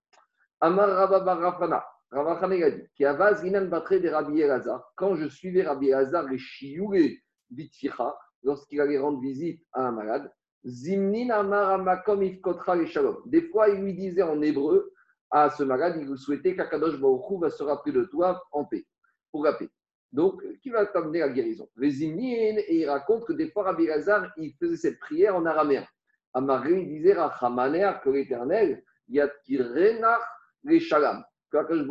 Amar 0.62 0.90
Rabba 0.90 1.34
Rafana, 1.36 1.84
Rabba 2.10 2.38
a 2.38 2.70
dit, 2.70 2.82
qui 2.94 3.06
avaz 3.06 3.42
inan 3.44 3.66
batre 3.66 3.98
de 3.98 4.08
Rabbi 4.10 4.40
Elazar, 4.42 4.92
quand 4.94 5.16
je 5.16 5.26
suivais 5.26 5.62
Rabbi 5.62 5.88
Elazar, 5.88 6.24
les 6.24 6.36
chiouré 6.38 7.22
bitficha, 7.48 8.14
lorsqu'il 8.42 8.78
allait 8.82 8.98
rendre 8.98 9.20
visite 9.20 9.64
à 9.72 9.86
un 9.86 9.92
malade, 9.92 10.30
zimnin 10.66 11.30
amar 11.30 11.70
amakom 11.70 12.22
ifkotra 12.22 12.76
les 12.76 12.86
shalom. 12.86 13.22
Des 13.24 13.48
fois, 13.48 13.70
il 13.70 13.80
lui 13.80 13.94
disait 13.94 14.22
en 14.22 14.42
hébreu 14.42 14.92
à 15.30 15.48
ce 15.48 15.62
malade, 15.62 15.96
il 15.98 16.18
souhaitait 16.18 16.54
qu'Akadosh 16.54 17.00
Baruch 17.00 17.40
va 17.40 17.48
se 17.48 17.62
rappeler 17.62 17.92
de 17.94 18.04
toi 18.04 18.42
en 18.52 18.66
paix, 18.66 18.84
pour 19.32 19.44
la 19.44 19.54
paix. 19.54 19.70
Donc, 20.12 20.42
qui 20.60 20.68
va 20.68 20.84
t'amener 20.84 21.22
à 21.22 21.28
la 21.28 21.32
guérison? 21.32 21.70
Les 21.76 22.04
et 22.04 22.80
il 22.80 22.86
raconte 22.86 23.24
que 23.24 23.32
des 23.32 23.50
fois, 23.50 23.62
Rabbi 23.62 23.86
Lazar, 23.86 24.30
il 24.36 24.52
faisait 24.60 24.76
cette 24.76 24.98
prière 24.98 25.36
en 25.36 25.46
araméen. 25.46 25.86
Amaré, 26.34 26.82
il 26.82 26.88
disait, 26.88 27.14
Rachamaner, 27.14 27.92
que 28.04 28.10
l'éternel, 28.10 28.82
Yatkirenach 29.08 30.20
les 30.64 30.80
Shalom. 30.80 31.22
Que 31.50 31.58
Akash 31.58 31.84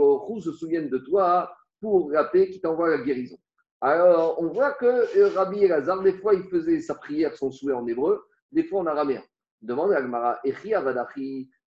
se 0.43 0.51
souvienne 0.53 0.89
de 0.89 0.97
toi 0.99 1.51
pour 1.81 2.11
la 2.11 2.25
paix 2.25 2.49
qui 2.49 2.61
t'envoie 2.61 2.89
la 2.89 2.99
guérison. 2.99 3.37
Alors, 3.81 4.41
on 4.41 4.47
voit 4.47 4.73
que 4.73 4.85
euh, 4.85 5.29
Rabbi 5.29 5.63
Elazar, 5.63 6.01
des 6.01 6.13
fois, 6.13 6.33
il 6.33 6.43
faisait 6.43 6.81
sa 6.81 6.95
prière, 6.95 7.35
son 7.35 7.49
souhait 7.51 7.73
en 7.73 7.87
hébreu, 7.87 8.25
des 8.51 8.63
fois 8.63 8.81
en 8.81 8.85
araméen. 8.85 9.23
Demande 9.61 9.93
à 9.93 9.97
Agmara, 9.97 10.41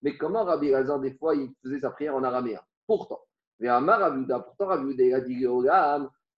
mais 0.02 0.16
comment 0.16 0.44
Rabbi 0.44 0.68
Elazar, 0.68 1.00
des 1.00 1.14
fois, 1.14 1.34
il 1.34 1.50
faisait 1.62 1.80
sa 1.80 1.90
prière 1.90 2.14
en 2.14 2.22
araméen 2.22 2.60
Pourtant, 2.86 3.20
Avuda, 3.62 4.40
pourtant 4.40 4.70
Avuda, 4.70 5.04
il 5.04 5.14
a 5.14 5.20
dit 5.20 5.46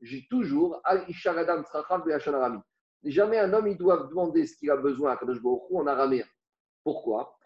j'ai 0.00 0.26
toujours 0.28 0.80
al 0.84 1.04
isharadam 1.08 1.64
Jamais 3.04 3.38
un 3.38 3.52
homme, 3.52 3.68
il 3.68 3.76
doit 3.76 4.06
demander 4.08 4.46
ce 4.46 4.56
qu'il 4.56 4.70
a 4.70 4.76
besoin 4.76 5.12
à 5.12 5.16
Kadosh 5.16 5.38
en 5.44 5.86
araméen. 5.86 6.24
Pourquoi? 6.82 7.36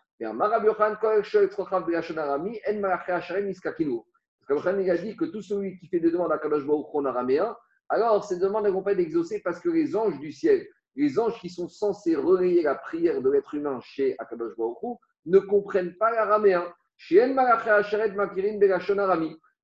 Parce 4.48 4.64
que 4.64 4.80
il 4.80 4.90
a 4.90 4.96
dit 4.96 5.16
que 5.16 5.26
tout 5.26 5.42
celui 5.42 5.78
qui 5.78 5.88
fait 5.88 6.00
des 6.00 6.10
demandes 6.10 6.32
à 6.32 6.38
Kadosh 6.38 6.64
en 6.68 7.04
araméen, 7.04 7.54
alors 7.88 8.24
ces 8.24 8.38
demandes 8.38 8.64
ne 8.64 8.70
vont 8.70 8.82
pas 8.82 8.92
être 8.92 8.98
exaucées 8.98 9.40
parce 9.44 9.60
que 9.60 9.68
les 9.68 9.94
anges 9.94 10.18
du 10.18 10.32
ciel, 10.32 10.66
les 10.96 11.18
anges 11.18 11.38
qui 11.40 11.48
sont 11.48 11.68
censés 11.68 12.16
relayer 12.16 12.62
la 12.62 12.74
prière 12.74 13.22
de 13.22 13.30
l'être 13.30 13.54
humain 13.54 13.78
chez 13.80 14.16
Akadosh 14.18 14.56
Baruch 14.56 14.98
ne 15.26 15.38
comprennent 15.38 15.94
pas 15.96 16.10
l'araméen. 16.10 16.64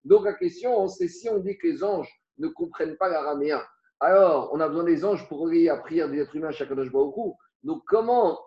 Donc 0.04 0.24
la 0.24 0.34
question, 0.34 0.88
c'est 0.88 1.08
si 1.08 1.28
on 1.28 1.38
dit 1.38 1.58
que 1.58 1.66
les 1.66 1.82
anges 1.82 2.12
ne 2.38 2.48
comprennent 2.48 2.96
pas 2.96 3.08
l'araméen, 3.08 3.62
alors 4.00 4.50
on 4.52 4.60
a 4.60 4.68
besoin 4.68 4.84
des 4.84 5.04
anges 5.04 5.26
pour 5.28 5.40
relayer 5.40 5.66
la 5.66 5.78
prière 5.78 6.08
de 6.08 6.14
l'être 6.14 6.36
humain 6.36 6.52
chez 6.52 6.64
Akadosh 6.64 6.92
Baruch 6.92 7.14
Donc 7.64 7.82
comment 7.86 8.38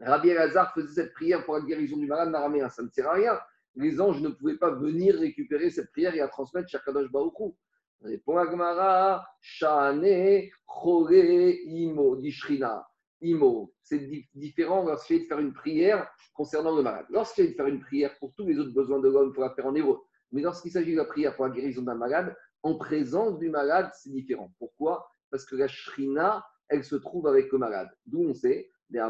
Rabbi 0.00 0.28
Elazar 0.28 0.72
faisait 0.74 1.02
cette 1.02 1.14
prière 1.14 1.44
pour 1.44 1.54
la 1.54 1.60
guérison 1.62 1.96
du 1.96 2.06
malade 2.06 2.34
araméen. 2.34 2.68
Ça 2.68 2.82
ne 2.82 2.88
sert 2.88 3.08
à 3.08 3.14
rien. 3.14 3.38
Les 3.74 4.00
anges 4.00 4.20
ne 4.20 4.28
pouvaient 4.28 4.56
pas 4.56 4.70
venir 4.70 5.16
récupérer 5.16 5.70
cette 5.70 5.90
prière 5.90 6.14
et 6.14 6.18
la 6.18 6.28
transmettre 6.28 6.68
chez 6.68 6.78
Kadosh 6.84 7.10
Baruchou. 7.10 7.56
Répond 8.02 8.36
Agmara, 8.36 9.26
Shane, 9.40 10.48
Chore, 10.66 11.12
Imo, 11.12 12.16
Dishrina. 12.16 12.86
Imo. 13.20 13.72
C'est 13.82 14.08
différent 14.34 14.84
lorsqu'il 14.84 15.16
est 15.16 15.20
de 15.20 15.24
faire 15.26 15.40
une 15.40 15.52
prière 15.52 16.08
concernant 16.32 16.76
le 16.76 16.82
malade. 16.82 17.06
Lorsqu'il 17.10 17.46
est 17.46 17.48
de 17.48 17.54
faire 17.54 17.66
une 17.66 17.80
prière 17.80 18.16
pour 18.20 18.32
tous 18.34 18.46
les 18.46 18.58
autres 18.58 18.72
besoins 18.72 19.00
de 19.00 19.08
l'homme, 19.08 19.30
il 19.30 19.34
faut 19.34 19.40
la 19.40 19.50
faire 19.50 19.66
en 19.66 19.74
hébreu. 19.74 19.98
Mais 20.30 20.42
lorsqu'il 20.42 20.70
s'agit 20.70 20.92
de 20.92 20.98
la 20.98 21.04
prière 21.04 21.34
pour 21.34 21.46
la 21.46 21.52
guérison 21.52 21.82
d'un 21.82 21.96
malade, 21.96 22.36
en 22.62 22.76
présence 22.76 23.38
du 23.38 23.50
malade, 23.50 23.90
c'est 23.94 24.10
différent. 24.10 24.52
Pourquoi? 24.58 25.08
Parce 25.30 25.44
que 25.44 25.56
la 25.56 25.66
Shrina, 25.66 26.44
elle 26.68 26.84
se 26.84 26.96
trouve 26.96 27.26
avec 27.26 27.50
le 27.50 27.58
malade. 27.58 27.88
D'où 28.06 28.20
on 28.20 28.34
sait 28.34 28.70
D'où 28.90 29.00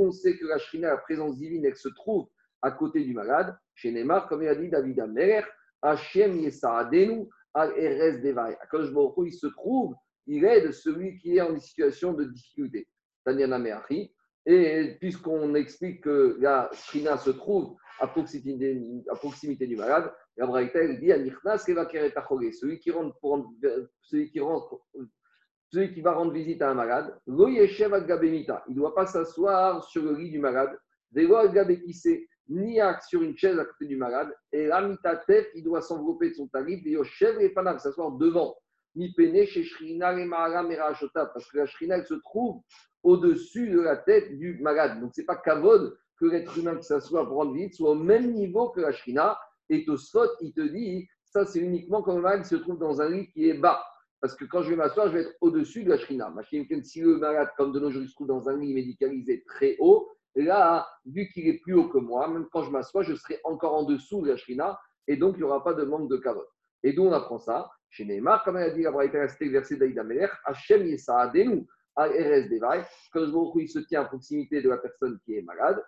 on 0.00 0.12
sait 0.12 0.36
que 0.36 0.46
la 0.46 0.58
Shrina, 0.58 0.88
la 0.88 0.98
présence 0.98 1.38
divine, 1.38 1.64
elle 1.64 1.76
se 1.76 1.88
trouve 1.88 2.28
à 2.62 2.70
côté 2.70 3.04
du 3.04 3.14
malade. 3.14 3.56
Chez 3.74 3.90
Neymar, 3.92 4.28
comme 4.28 4.42
il 4.42 4.48
a 4.48 4.54
dit 4.54 4.68
David 4.68 5.00
Amer, 5.00 5.46
Hachem 5.82 6.36
Yesaadenu 6.38 7.28
al 7.54 7.72
Eres 7.76 8.20
Devai. 8.20 8.56
Akadosh 8.60 8.90
il 9.24 9.32
se 9.32 9.46
trouve, 9.46 9.94
il 10.26 10.44
aide 10.44 10.72
celui 10.72 11.18
qui 11.18 11.36
est 11.36 11.40
en 11.40 11.58
situation 11.58 12.12
de 12.12 12.24
difficulté. 12.24 12.88
Tanyana 13.24 13.58
Meachi. 13.58 14.12
Et 14.46 14.96
puisqu'on 14.98 15.54
explique 15.54 16.02
que 16.02 16.38
la 16.40 16.70
Shrina 16.72 17.18
se 17.18 17.30
trouve 17.30 17.76
à 18.00 18.06
proximité, 18.06 18.80
à 19.10 19.16
proximité 19.16 19.66
du 19.66 19.76
malade, 19.76 20.10
la 20.38 20.62
elle 20.62 21.00
dit 21.00 21.10
celui 22.52 22.78
qui 22.78 22.90
rentre, 22.90 23.18
celui 24.02 24.30
qui 24.30 24.40
rentre 24.40 24.80
celui 25.70 25.92
qui 25.92 26.00
va 26.00 26.12
rendre 26.12 26.32
visite 26.32 26.62
à 26.62 26.70
un 26.70 26.74
malade, 26.74 27.18
il 27.26 27.34
ne 27.34 28.74
doit 28.74 28.94
pas 28.94 29.06
s'asseoir 29.06 29.84
sur 29.84 30.02
le 30.02 30.14
lit 30.14 30.30
du 30.30 30.38
malade, 30.38 30.78
ni 32.50 32.80
sur 33.08 33.22
une 33.22 33.36
chaise 33.36 33.58
à 33.58 33.64
côté 33.64 33.86
du 33.86 33.96
malade, 33.96 34.34
et 34.52 34.70
il 35.54 35.64
doit 35.64 35.82
s'envelopper 35.82 36.30
de 36.30 36.34
son 36.34 36.48
tarif, 36.48 36.84
et 36.86 36.90
Yoshev 36.90 37.40
et 37.40 37.50
Panam, 37.50 37.78
s'asseoir 37.78 38.12
devant. 38.12 38.56
Ni 38.94 39.12
peine 39.12 39.46
chez 39.46 39.62
Shrina 39.62 40.18
et 40.18 40.26
parce 41.14 41.48
que 41.50 41.58
la 41.58 41.66
Shrina, 41.66 42.04
se 42.04 42.14
trouve 42.14 42.62
au-dessus 43.02 43.70
de 43.70 43.80
la 43.80 43.96
tête 43.96 44.36
du 44.38 44.58
malade. 44.60 45.00
Donc, 45.00 45.12
ce 45.14 45.20
n'est 45.20 45.26
pas 45.26 45.36
Kavod 45.36 45.96
que 46.18 46.26
l'être 46.26 46.56
humain 46.58 46.76
qui 46.76 46.84
s'assoit 46.84 47.26
pour 47.26 47.36
rendre 47.36 47.52
visite 47.52 47.74
soit 47.74 47.90
au 47.90 47.94
même 47.94 48.32
niveau 48.32 48.70
que 48.70 48.80
la 48.80 48.92
Shrina. 48.92 49.38
Et 49.68 49.84
Tosfot, 49.84 50.26
il 50.40 50.52
te 50.52 50.62
dit, 50.62 51.06
ça 51.24 51.44
c'est 51.44 51.60
uniquement 51.60 52.02
quand 52.02 52.16
le 52.16 52.22
malade 52.22 52.44
se 52.44 52.56
trouve 52.56 52.78
dans 52.78 53.00
un 53.00 53.10
lit 53.10 53.30
qui 53.30 53.48
est 53.48 53.54
bas. 53.54 53.84
Parce 54.20 54.34
que 54.34 54.44
quand 54.44 54.62
je 54.62 54.70
vais 54.70 54.76
m'asseoir, 54.76 55.08
je 55.08 55.12
vais 55.12 55.20
être 55.22 55.36
au-dessus 55.40 55.84
de 55.84 55.90
la 55.90 55.98
shrina. 55.98 56.32
Si 56.82 57.00
le 57.00 57.18
malade, 57.18 57.48
comme 57.56 57.72
de 57.72 57.80
nos 57.80 57.90
jours, 57.90 58.02
se 58.06 58.14
trouve 58.14 58.26
dans 58.26 58.48
un 58.48 58.56
lit 58.56 58.74
médicalisé 58.74 59.44
très 59.46 59.76
haut, 59.78 60.10
là, 60.34 60.88
vu 61.06 61.28
qu'il 61.28 61.46
est 61.48 61.58
plus 61.58 61.74
haut 61.74 61.88
que 61.88 61.98
moi, 61.98 62.28
même 62.28 62.46
quand 62.52 62.62
je 62.62 62.70
m'assois, 62.70 63.02
je 63.02 63.14
serai 63.14 63.40
encore 63.44 63.74
en 63.74 63.84
dessous 63.84 64.22
de 64.22 64.28
la 64.30 64.36
shrina, 64.36 64.78
et 65.06 65.16
donc 65.16 65.36
il 65.36 65.38
n'y 65.38 65.44
aura 65.44 65.62
pas 65.62 65.74
de 65.74 65.84
manque 65.84 66.10
de 66.10 66.16
carotte. 66.16 66.48
Et 66.82 66.92
d'où 66.92 67.04
on 67.04 67.12
apprend 67.12 67.38
ça? 67.38 67.70
Chez 67.90 68.04
Neymar, 68.04 68.44
comme 68.44 68.56
il 68.56 68.62
a 68.62 68.70
dit 68.70 68.82
la 68.82 69.28
c'était 69.28 69.48
verset 69.48 69.76
d'Aïda 69.76 70.04
Meler, 70.04 70.28
Hachem 70.44 70.86
Yesaadenu, 70.86 71.66
à 71.96 72.04
RS 72.04 72.48
Devai, 72.48 72.84
quand 73.12 73.52
il 73.56 73.68
se 73.68 73.80
tient 73.80 74.02
à 74.02 74.04
proximité 74.04 74.62
de 74.62 74.68
la 74.68 74.78
personne 74.78 75.18
qui 75.24 75.34
est 75.34 75.42
malade, 75.42 75.82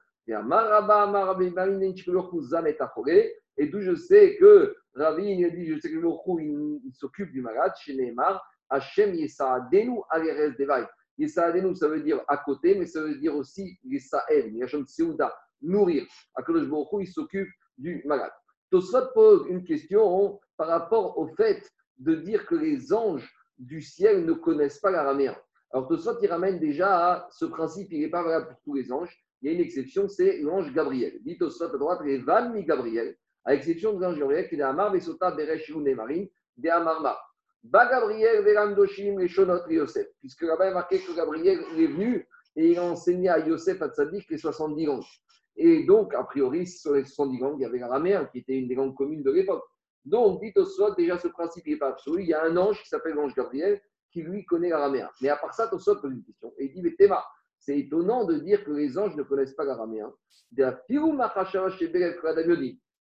et 3.56 3.66
d'où 3.66 3.80
je 3.80 3.94
sais 3.94 4.36
que 4.36 4.76
Ravi, 4.94 5.30
il 5.30 5.52
dit, 5.54 5.66
je 5.66 5.78
sais 5.78 5.90
que 5.90 5.98
le 5.98 6.08
il, 6.40 6.80
il 6.84 6.92
s'occupe 6.94 7.30
du 7.30 7.40
malade, 7.40 7.72
chez 7.80 7.94
Neymar, 7.94 8.42
Hachem 8.68 9.14
Yesaadenu 9.14 10.00
Aleres 10.10 10.56
Devai. 10.58 10.86
Yesaadenu, 11.18 11.74
ça 11.76 11.88
veut 11.88 12.02
dire 12.02 12.20
à 12.28 12.38
côté, 12.38 12.76
mais 12.76 12.86
ça 12.86 13.02
veut 13.02 13.16
dire 13.16 13.34
aussi 13.36 13.78
Yesael, 13.84 14.54
Yashon 14.54 14.84
Seuda, 14.86 15.34
nourrir. 15.62 16.06
Akadosh 16.34 16.68
Baruch 16.68 16.88
il 17.00 17.08
s'occupe 17.08 17.48
du 17.78 18.02
malade. 18.04 18.32
Tosfot 18.70 19.12
pose 19.14 19.46
une 19.48 19.64
question 19.64 20.40
par 20.56 20.68
rapport 20.68 21.18
au 21.18 21.26
fait 21.28 21.68
de 21.98 22.14
dire 22.14 22.46
que 22.46 22.54
les 22.54 22.92
anges 22.92 23.28
du 23.58 23.82
ciel 23.82 24.24
ne 24.24 24.32
connaissent 24.32 24.78
pas 24.78 24.90
l'araméen. 24.90 25.36
Alors 25.72 25.88
Tosfot, 25.88 26.18
il 26.22 26.28
ramène 26.28 26.58
déjà 26.58 27.12
à 27.12 27.28
ce 27.30 27.44
principe, 27.44 27.88
il 27.90 28.00
n'est 28.00 28.10
pas 28.10 28.22
valable 28.22 28.48
pour 28.48 28.60
tous 28.62 28.74
les 28.74 28.92
anges. 28.92 29.16
Il 29.42 29.50
y 29.50 29.52
a 29.52 29.54
une 29.54 29.64
exception, 29.64 30.08
c'est 30.08 30.38
l'ange 30.38 30.72
Gabriel. 30.72 31.18
Dit 31.22 31.36
Tosfot 31.38 31.64
à 31.64 31.78
droite, 31.78 32.00
les 32.04 32.18
Van 32.18 32.50
mi 32.50 32.64
Gabriel 32.64 33.16
à 33.44 33.52
l'exception 33.52 33.94
de 33.94 34.00
Gabriel 34.00 34.48
qui 34.48 34.56
est 34.56 34.62
Amar 34.62 34.92
Vesota 34.92 35.30
Beresh 35.30 35.70
Marine, 35.74 36.28
de 36.56 36.68
Amarma. 36.68 37.18
Ba 37.62 37.86
Gabriel 37.90 38.42
Verandoshim 38.42 39.20
et 39.20 39.28
Shonot 39.28 39.68
Yosef, 39.68 40.06
puisque 40.20 40.42
là-bas 40.42 40.68
il 40.68 40.74
marqué 40.74 40.98
que 40.98 41.14
Gabriel 41.14 41.60
est 41.76 41.86
venu 41.86 42.26
et 42.56 42.72
il 42.72 42.78
a 42.78 42.84
enseigné 42.84 43.28
à 43.28 43.38
Yosef 43.38 43.82
à 43.82 43.88
Tzadik 43.88 44.28
les 44.30 44.38
70 44.38 44.86
langues. 44.86 45.04
Et 45.56 45.84
donc, 45.84 46.14
a 46.14 46.24
priori, 46.24 46.66
sur 46.66 46.94
les 46.94 47.04
70 47.04 47.38
langues, 47.38 47.56
il 47.58 47.62
y 47.62 47.66
avait 47.66 47.78
l'araméen 47.78 48.24
qui 48.26 48.38
était 48.38 48.54
une 48.54 48.66
des 48.66 48.74
langues 48.74 48.94
communes 48.94 49.22
de 49.22 49.30
l'époque. 49.30 49.62
Donc, 50.04 50.40
dit 50.40 50.52
au 50.56 50.94
déjà 50.94 51.18
ce 51.18 51.28
principe 51.28 51.66
n'est 51.66 51.76
pas 51.76 51.90
absolu. 51.90 52.22
Il 52.22 52.28
y 52.28 52.34
a 52.34 52.42
un 52.42 52.56
ange 52.56 52.82
qui 52.82 52.88
s'appelle 52.88 53.14
l'ange 53.14 53.34
Gabriel 53.34 53.80
qui 54.10 54.22
lui 54.22 54.44
connaît 54.44 54.70
l'araméen. 54.70 55.08
Mais 55.20 55.28
à 55.28 55.36
part 55.36 55.54
ça, 55.54 55.68
Tosot 55.68 56.00
pose 56.00 56.12
une 56.12 56.24
question. 56.24 56.52
Et 56.56 56.64
il 56.64 56.72
dit, 56.72 56.82
mais 56.82 56.94
Théma, 56.94 57.22
c'est 57.58 57.78
étonnant 57.78 58.24
de 58.24 58.38
dire 58.38 58.64
que 58.64 58.70
les 58.70 58.96
anges 58.98 59.14
ne 59.16 59.22
connaissent 59.22 59.54
pas 59.54 59.64
l'araméen. 59.64 60.12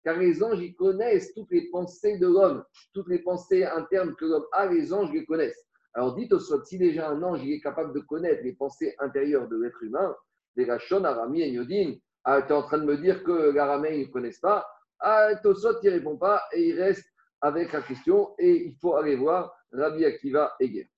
Car 0.05 0.17
les 0.19 0.43
anges, 0.43 0.61
ils 0.61 0.75
connaissent 0.75 1.35
toutes 1.35 1.51
les 1.51 1.69
pensées 1.71 2.19
de 2.19 2.27
l'homme, 2.27 2.65
toutes 2.95 3.09
les 3.09 3.19
pensées 3.19 3.65
internes 3.65 4.15
que 4.17 4.25
l'homme 4.25 4.47
a, 4.53 4.67
les 4.67 4.93
anges 4.93 5.13
les 5.13 5.25
connaissent. 5.27 5.67
Alors 5.93 6.15
dites 6.15 6.33
au 6.33 6.39
soit, 6.39 6.65
si 6.65 6.79
déjà 6.79 7.11
un 7.11 7.23
ange 7.23 7.43
il 7.45 7.53
est 7.53 7.61
capable 7.61 7.93
de 7.93 8.01
connaître 8.01 8.43
les 8.43 8.55
pensées 8.55 8.95
intérieures 8.99 9.49
de 9.49 9.61
l'être 9.61 9.83
humain, 9.83 10.15
des 10.57 10.65
Rachon, 10.65 11.05
Arami 11.05 11.43
et 11.43 11.51
Yodin, 11.51 11.95
ah, 12.25 12.43
tu 12.43 12.49
es 12.49 12.57
en 12.57 12.63
train 12.63 12.79
de 12.79 12.85
me 12.85 12.97
dire 12.97 13.23
que 13.25 13.51
l'araméen, 13.51 13.95
ils 13.95 14.07
ne 14.09 14.13
connaissent 14.13 14.41
pas. 14.41 14.67
Ah, 15.01 15.35
Tosot, 15.43 15.81
il 15.83 15.91
ne 15.91 15.95
répond 15.95 16.17
pas 16.17 16.43
et 16.53 16.69
il 16.69 16.81
reste 16.81 17.07
avec 17.41 17.73
la 17.73 17.83
question 17.83 18.35
et 18.39 18.67
il 18.67 18.77
faut 18.81 18.97
aller 18.97 19.17
voir 19.17 19.55
Rabbi 19.73 20.05
Akiva 20.05 20.55
Eger. 20.61 20.91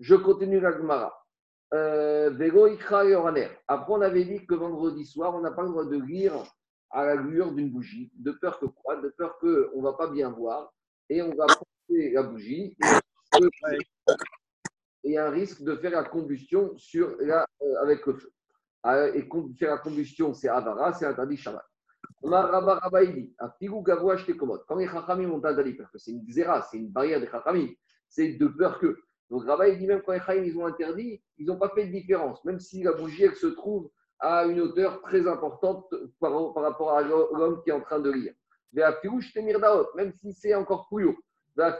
Je 0.00 0.14
continue 0.14 0.60
la 0.60 0.72
Gemara. 0.72 1.14
Euh, 1.74 2.30
Après, 3.68 3.92
on 3.92 4.00
avait 4.00 4.24
dit 4.24 4.46
que 4.46 4.54
vendredi 4.54 5.04
soir, 5.04 5.34
on 5.34 5.40
n'a 5.40 5.50
pas 5.50 5.62
le 5.62 5.68
droit 5.68 5.84
de 5.84 6.00
lire 6.00 6.42
à 6.90 7.04
la 7.04 7.16
lueur 7.16 7.52
d'une 7.52 7.70
bougie, 7.70 8.10
de 8.14 8.32
peur 8.32 8.58
que 8.58 8.66
quoi 8.66 9.00
De 9.00 9.08
peur 9.10 9.38
qu'on 9.38 9.48
ne 9.48 9.82
va 9.82 9.92
pas 9.92 10.08
bien 10.08 10.30
voir 10.30 10.72
et 11.08 11.22
on 11.22 11.34
va 11.34 11.46
porter 11.46 12.12
la 12.12 12.22
bougie. 12.22 12.76
Et 15.04 15.04
il 15.04 15.12
y 15.12 15.18
a 15.18 15.26
un 15.26 15.30
risque 15.30 15.62
de 15.62 15.76
faire 15.76 15.92
la 15.92 16.04
combustion 16.04 16.76
sur 16.76 17.16
la, 17.20 17.46
euh, 17.62 17.82
avec 17.82 18.04
le 18.06 18.14
feu. 18.14 18.32
Ah, 18.82 19.08
et 19.08 19.28
faire 19.58 19.70
la 19.70 19.78
combustion, 19.78 20.34
c'est 20.34 20.48
Avara, 20.48 20.92
c'est 20.92 21.06
interdit 21.06 21.36
Shabbat. 21.36 21.64
Quand 22.22 22.30
les 24.76 24.86
Chachamim 24.86 25.30
ont 25.30 25.44
interdit, 25.44 25.74
parce 25.74 25.90
que 25.90 25.98
c'est 25.98 26.12
une 26.12 26.24
zéra, 26.28 26.62
c'est 26.62 26.78
une 26.78 26.90
barrière 26.90 27.20
des 27.20 27.28
Chachamim, 27.28 27.68
c'est 28.08 28.34
de 28.34 28.46
peur 28.48 28.78
que. 28.78 28.96
Donc 29.30 29.44
Rabba, 29.44 29.68
il 29.68 29.78
dit 29.78 29.86
même 29.86 30.02
quand 30.02 30.12
les 30.12 30.20
Chachamim 30.20 30.44
ils 30.44 30.58
ont 30.58 30.66
interdit, 30.66 31.22
ils 31.36 31.46
n'ont 31.46 31.58
pas 31.58 31.70
fait 31.70 31.86
de 31.86 31.92
différence, 31.92 32.44
même 32.44 32.60
si 32.60 32.82
la 32.82 32.92
bougie 32.92 33.24
elle 33.24 33.34
se 33.34 33.48
trouve 33.48 33.90
à 34.20 34.44
une 34.46 34.60
hauteur 34.60 35.00
très 35.02 35.26
importante 35.26 35.92
par, 36.20 36.54
rapport 36.54 36.92
à 36.92 37.02
l'homme 37.02 37.62
qui 37.62 37.70
est 37.70 37.72
en 37.72 37.80
train 37.80 38.00
de 38.00 38.10
lire. 38.10 38.34
Même 39.94 40.12
si 40.12 40.32
c'est 40.32 40.54
encore 40.54 40.88
plus 40.88 41.06
haut. 41.06 41.16
Même 41.56 41.74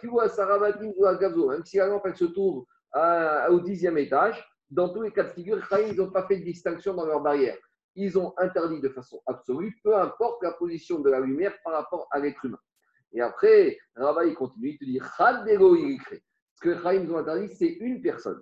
si 1.64 1.76
la 1.76 1.86
lampe 1.86 2.06
elle 2.06 2.16
se 2.16 2.24
trouve 2.24 2.64
au 3.50 3.60
dixième 3.60 3.98
étage, 3.98 4.44
dans 4.70 4.88
tous 4.90 5.02
les 5.02 5.12
cas 5.12 5.24
de 5.24 5.30
figure, 5.30 5.58
ils 5.88 5.96
n'ont 5.96 6.10
pas 6.10 6.26
fait 6.26 6.38
de 6.38 6.44
distinction 6.44 6.94
dans 6.94 7.06
leur 7.06 7.20
barrière 7.20 7.56
ils 7.98 8.16
ont 8.16 8.32
interdit 8.38 8.80
de 8.80 8.88
façon 8.90 9.20
absolue, 9.26 9.76
peu 9.82 9.96
importe 9.96 10.40
la 10.44 10.52
position 10.52 11.00
de 11.00 11.10
la 11.10 11.18
lumière 11.18 11.52
par 11.64 11.72
rapport 11.72 12.06
à 12.12 12.20
l'être 12.20 12.44
humain. 12.44 12.60
Et 13.12 13.20
après, 13.20 13.76
Rabba, 13.96 14.24
il 14.24 14.34
continue, 14.34 14.70
il 14.70 14.78
te 14.78 14.84
dit, 14.84 15.00
Ce 16.54 16.60
que 16.60 16.80
Chaim 16.80 17.10
ont 17.10 17.18
interdit, 17.18 17.52
c'est 17.56 17.66
une 17.80 18.00
personne. 18.00 18.40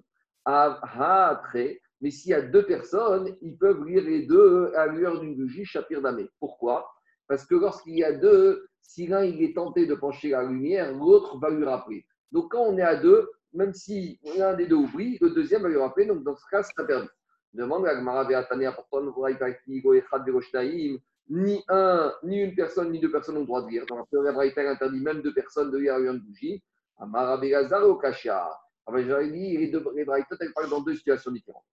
Mais 2.00 2.10
s'il 2.10 2.30
y 2.30 2.34
a 2.34 2.42
deux 2.42 2.66
personnes, 2.66 3.36
ils 3.40 3.56
peuvent 3.56 3.84
lire 3.84 4.04
les 4.04 4.26
deux 4.26 4.72
à 4.74 4.86
l'heure 4.86 5.20
d'une 5.20 5.36
bougie, 5.36 5.64
Shapir 5.64 6.02
Damé. 6.02 6.28
Pourquoi? 6.38 6.88
Parce 7.26 7.44
que 7.46 7.54
lorsqu'il 7.54 7.96
y 7.96 8.04
a 8.04 8.12
deux, 8.12 8.66
si 8.82 9.06
l'un 9.06 9.22
est 9.22 9.54
tenté 9.54 9.86
de 9.86 9.94
pencher 9.94 10.30
la 10.30 10.44
lumière, 10.44 10.92
l'autre 10.92 11.38
va 11.38 11.50
lui 11.50 11.64
rappeler. 11.64 12.06
Donc 12.32 12.52
quand 12.52 12.62
on 12.62 12.76
est 12.78 12.82
à 12.82 12.96
deux, 12.96 13.30
même 13.52 13.72
si 13.72 14.20
l'un 14.36 14.54
des 14.54 14.66
deux 14.66 14.76
oublie, 14.76 15.18
le 15.20 15.30
deuxième 15.30 15.62
va 15.62 15.68
lui 15.68 15.78
rappeler. 15.78 16.06
Donc 16.06 16.22
dans 16.22 16.36
ce 16.36 16.44
cas, 16.50 16.62
c'est 16.62 16.86
perdu. 16.86 17.08
Demande 17.52 17.86
à 17.86 17.94
Gmara 17.94 18.28
ni 21.28 21.64
un, 21.68 22.12
ni 22.22 22.38
une 22.38 22.54
personne, 22.54 22.92
ni 22.92 23.00
deux 23.00 23.10
personnes 23.10 23.36
ont 23.36 23.40
le 23.40 23.46
droit 23.46 23.62
de 23.62 23.68
lire. 23.68 23.84
Dans 23.86 23.96
la 23.96 24.04
première 24.04 24.32
Braïta, 24.32 24.60
interdit 24.70 25.00
même 25.00 25.22
deux 25.22 25.34
personnes 25.34 25.70
de 25.70 25.78
lire 25.78 25.96
une 25.98 26.18
bougie. 26.18 26.62
Amara 26.98 27.36
Begazar 27.38 27.84
au 27.88 27.96
Kasha. 27.96 28.48
J'avais 28.88 29.30
dit, 29.30 29.56
les 29.56 29.68
deux 29.68 29.80
Braïta, 29.80 30.36
elles 30.40 30.52
parlent 30.52 30.70
dans 30.70 30.80
deux 30.80 30.94
situations 30.94 31.32
différentes. 31.32 31.64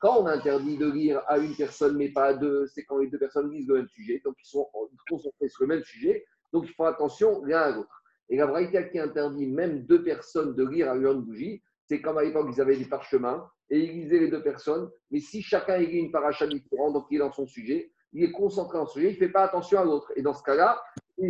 Quand 0.00 0.22
on 0.22 0.26
interdit 0.26 0.76
de 0.76 0.90
lire 0.90 1.22
à 1.28 1.38
une 1.38 1.54
personne 1.54 1.96
mais 1.96 2.08
pas 2.08 2.24
à 2.24 2.34
deux, 2.34 2.66
c'est 2.66 2.84
quand 2.84 2.98
les 2.98 3.06
deux 3.06 3.18
personnes 3.18 3.50
lisent 3.50 3.68
le 3.68 3.76
même 3.76 3.88
sujet, 3.88 4.20
donc 4.24 4.34
ils 4.42 4.48
sont 4.48 4.68
concentrés 5.08 5.48
sur 5.48 5.62
le 5.62 5.68
même 5.68 5.84
sujet, 5.84 6.24
donc 6.52 6.64
il 6.66 6.72
faut 6.74 6.84
attention 6.84 7.44
l'un 7.44 7.60
à 7.60 7.70
l'autre. 7.70 8.02
Et 8.28 8.36
la 8.36 8.46
Braïta 8.46 8.82
qui 8.84 8.98
interdit 8.98 9.46
même 9.46 9.84
deux 9.86 10.02
personnes 10.02 10.54
de 10.54 10.66
lire 10.66 10.90
à 10.90 10.96
une 10.96 11.20
bougie, 11.20 11.62
c'est 11.86 12.00
comme 12.00 12.18
à 12.18 12.22
l'époque, 12.22 12.48
ils 12.52 12.60
avaient 12.60 12.76
des 12.76 12.84
parchemins 12.84 13.48
et 13.70 13.78
ils 13.78 14.02
lisaient 14.02 14.20
les 14.20 14.28
deux 14.28 14.42
personnes. 14.42 14.90
Mais 15.10 15.20
si 15.20 15.42
chacun 15.42 15.78
lit 15.78 15.98
une 15.98 16.10
paracha 16.12 16.46
différente, 16.46 16.92
donc 16.94 17.06
il 17.10 17.16
est 17.16 17.18
dans 17.18 17.32
son 17.32 17.46
sujet, 17.46 17.90
il 18.12 18.24
est 18.24 18.32
concentré 18.32 18.78
en 18.78 18.86
sujet, 18.86 19.10
il 19.10 19.14
ne 19.14 19.18
fait 19.18 19.28
pas 19.28 19.44
attention 19.44 19.80
à 19.80 19.84
l'autre. 19.84 20.12
Et 20.16 20.22
dans 20.22 20.34
ce 20.34 20.42
cas-là, 20.42 20.82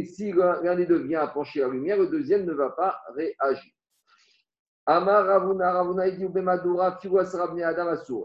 si 0.04 0.32
l'un 0.32 0.76
des 0.76 0.86
deux 0.86 1.02
vient 1.02 1.20
à 1.20 1.26
pencher 1.26 1.60
la 1.60 1.68
lumière, 1.68 1.98
le 1.98 2.06
deuxième 2.06 2.44
ne 2.44 2.52
va 2.52 2.70
pas 2.70 3.00
réagir. 3.14 3.72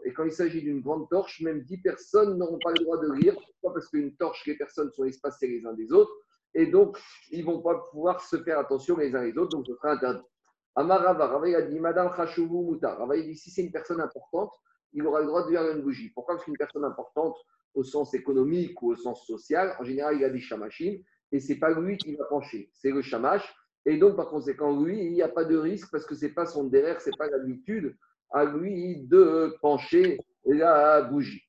Et 0.04 0.14
quand 0.14 0.24
il 0.24 0.32
s'agit 0.32 0.64
d'une 0.64 0.82
grande 0.82 1.08
torche, 1.10 1.42
même 1.42 1.62
10 1.62 1.78
personnes 1.78 2.40
n'auront 2.40 2.58
pas 2.58 2.72
le 2.72 2.84
droit 2.84 2.98
de 2.98 3.12
lire. 3.14 3.36
Pourquoi? 3.36 3.76
Parce 3.76 3.88
qu'une 3.90 4.16
torche, 4.16 4.44
les 4.48 4.58
personnes 4.58 4.92
sont 4.92 5.04
espacées 5.06 5.48
les 5.48 5.64
uns 5.68 5.74
des 5.74 5.92
autres. 5.92 6.12
Et 6.56 6.66
donc, 6.66 6.98
ils 7.30 7.42
ne 7.42 7.46
vont 7.46 7.62
pas 7.62 7.78
pouvoir 7.92 8.20
se 8.20 8.38
faire 8.38 8.58
attention 8.58 8.98
les 8.98 9.16
uns 9.16 9.22
les 9.22 9.38
autres. 9.38 9.52
Donc, 9.52 9.68
ce 9.68 9.76
sera 9.76 9.92
interdit. 9.92 10.26
Amarava, 10.74 11.28
Rava 11.28 11.56
a 11.56 11.62
dit 11.62 11.80
Madame 11.80 12.12
Khashouvu 12.16 12.66
Moutar. 12.66 12.98
Rava 12.98 13.16
dit 13.16 13.36
si 13.36 13.52
c'est 13.52 13.62
une 13.62 13.72
personne 13.72 14.02
importante, 14.02 14.52
il 14.94 15.06
aura 15.06 15.20
le 15.20 15.28
droit 15.28 15.46
de 15.46 15.52
lire 15.52 15.70
une 15.70 15.84
bougie. 15.84 16.10
Pourquoi? 16.16 16.34
Parce 16.34 16.46
qu'une 16.46 16.58
personne 16.58 16.84
importante, 16.84 17.38
au 17.76 17.84
sens 17.84 18.16
économique 18.16 18.82
ou 18.82 18.94
au 18.94 18.96
sens 18.96 19.24
social, 19.28 19.76
en 19.80 19.84
général, 19.84 20.18
il 20.18 20.26
a 20.26 20.30
des 20.30 20.40
chamachim 20.40 20.98
et 21.32 21.40
c'est 21.40 21.60
pas 21.60 21.70
lui 21.72 21.98
qui 21.98 22.16
va 22.16 22.26
pencher, 22.26 22.72
c'est 22.74 22.92
le 22.92 23.02
chamash. 23.02 23.54
Et 23.86 23.98
donc, 23.98 24.16
par 24.16 24.30
conséquent, 24.30 24.82
lui, 24.82 25.06
il 25.06 25.12
n'y 25.14 25.22
a 25.22 25.28
pas 25.28 25.46
de 25.46 25.58
risque 25.58 25.90
parce 25.92 26.06
que 26.06 26.16
c'est 26.16 26.34
pas 26.34 26.46
son 26.46 26.64
derrière, 26.66 27.00
c'est 27.02 27.16
pas 27.18 27.28
l'habitude 27.28 27.96
à 28.32 28.46
lui 28.46 29.04
de 29.04 29.56
pencher 29.62 30.20
la 30.46 31.02
bougie. 31.04 31.42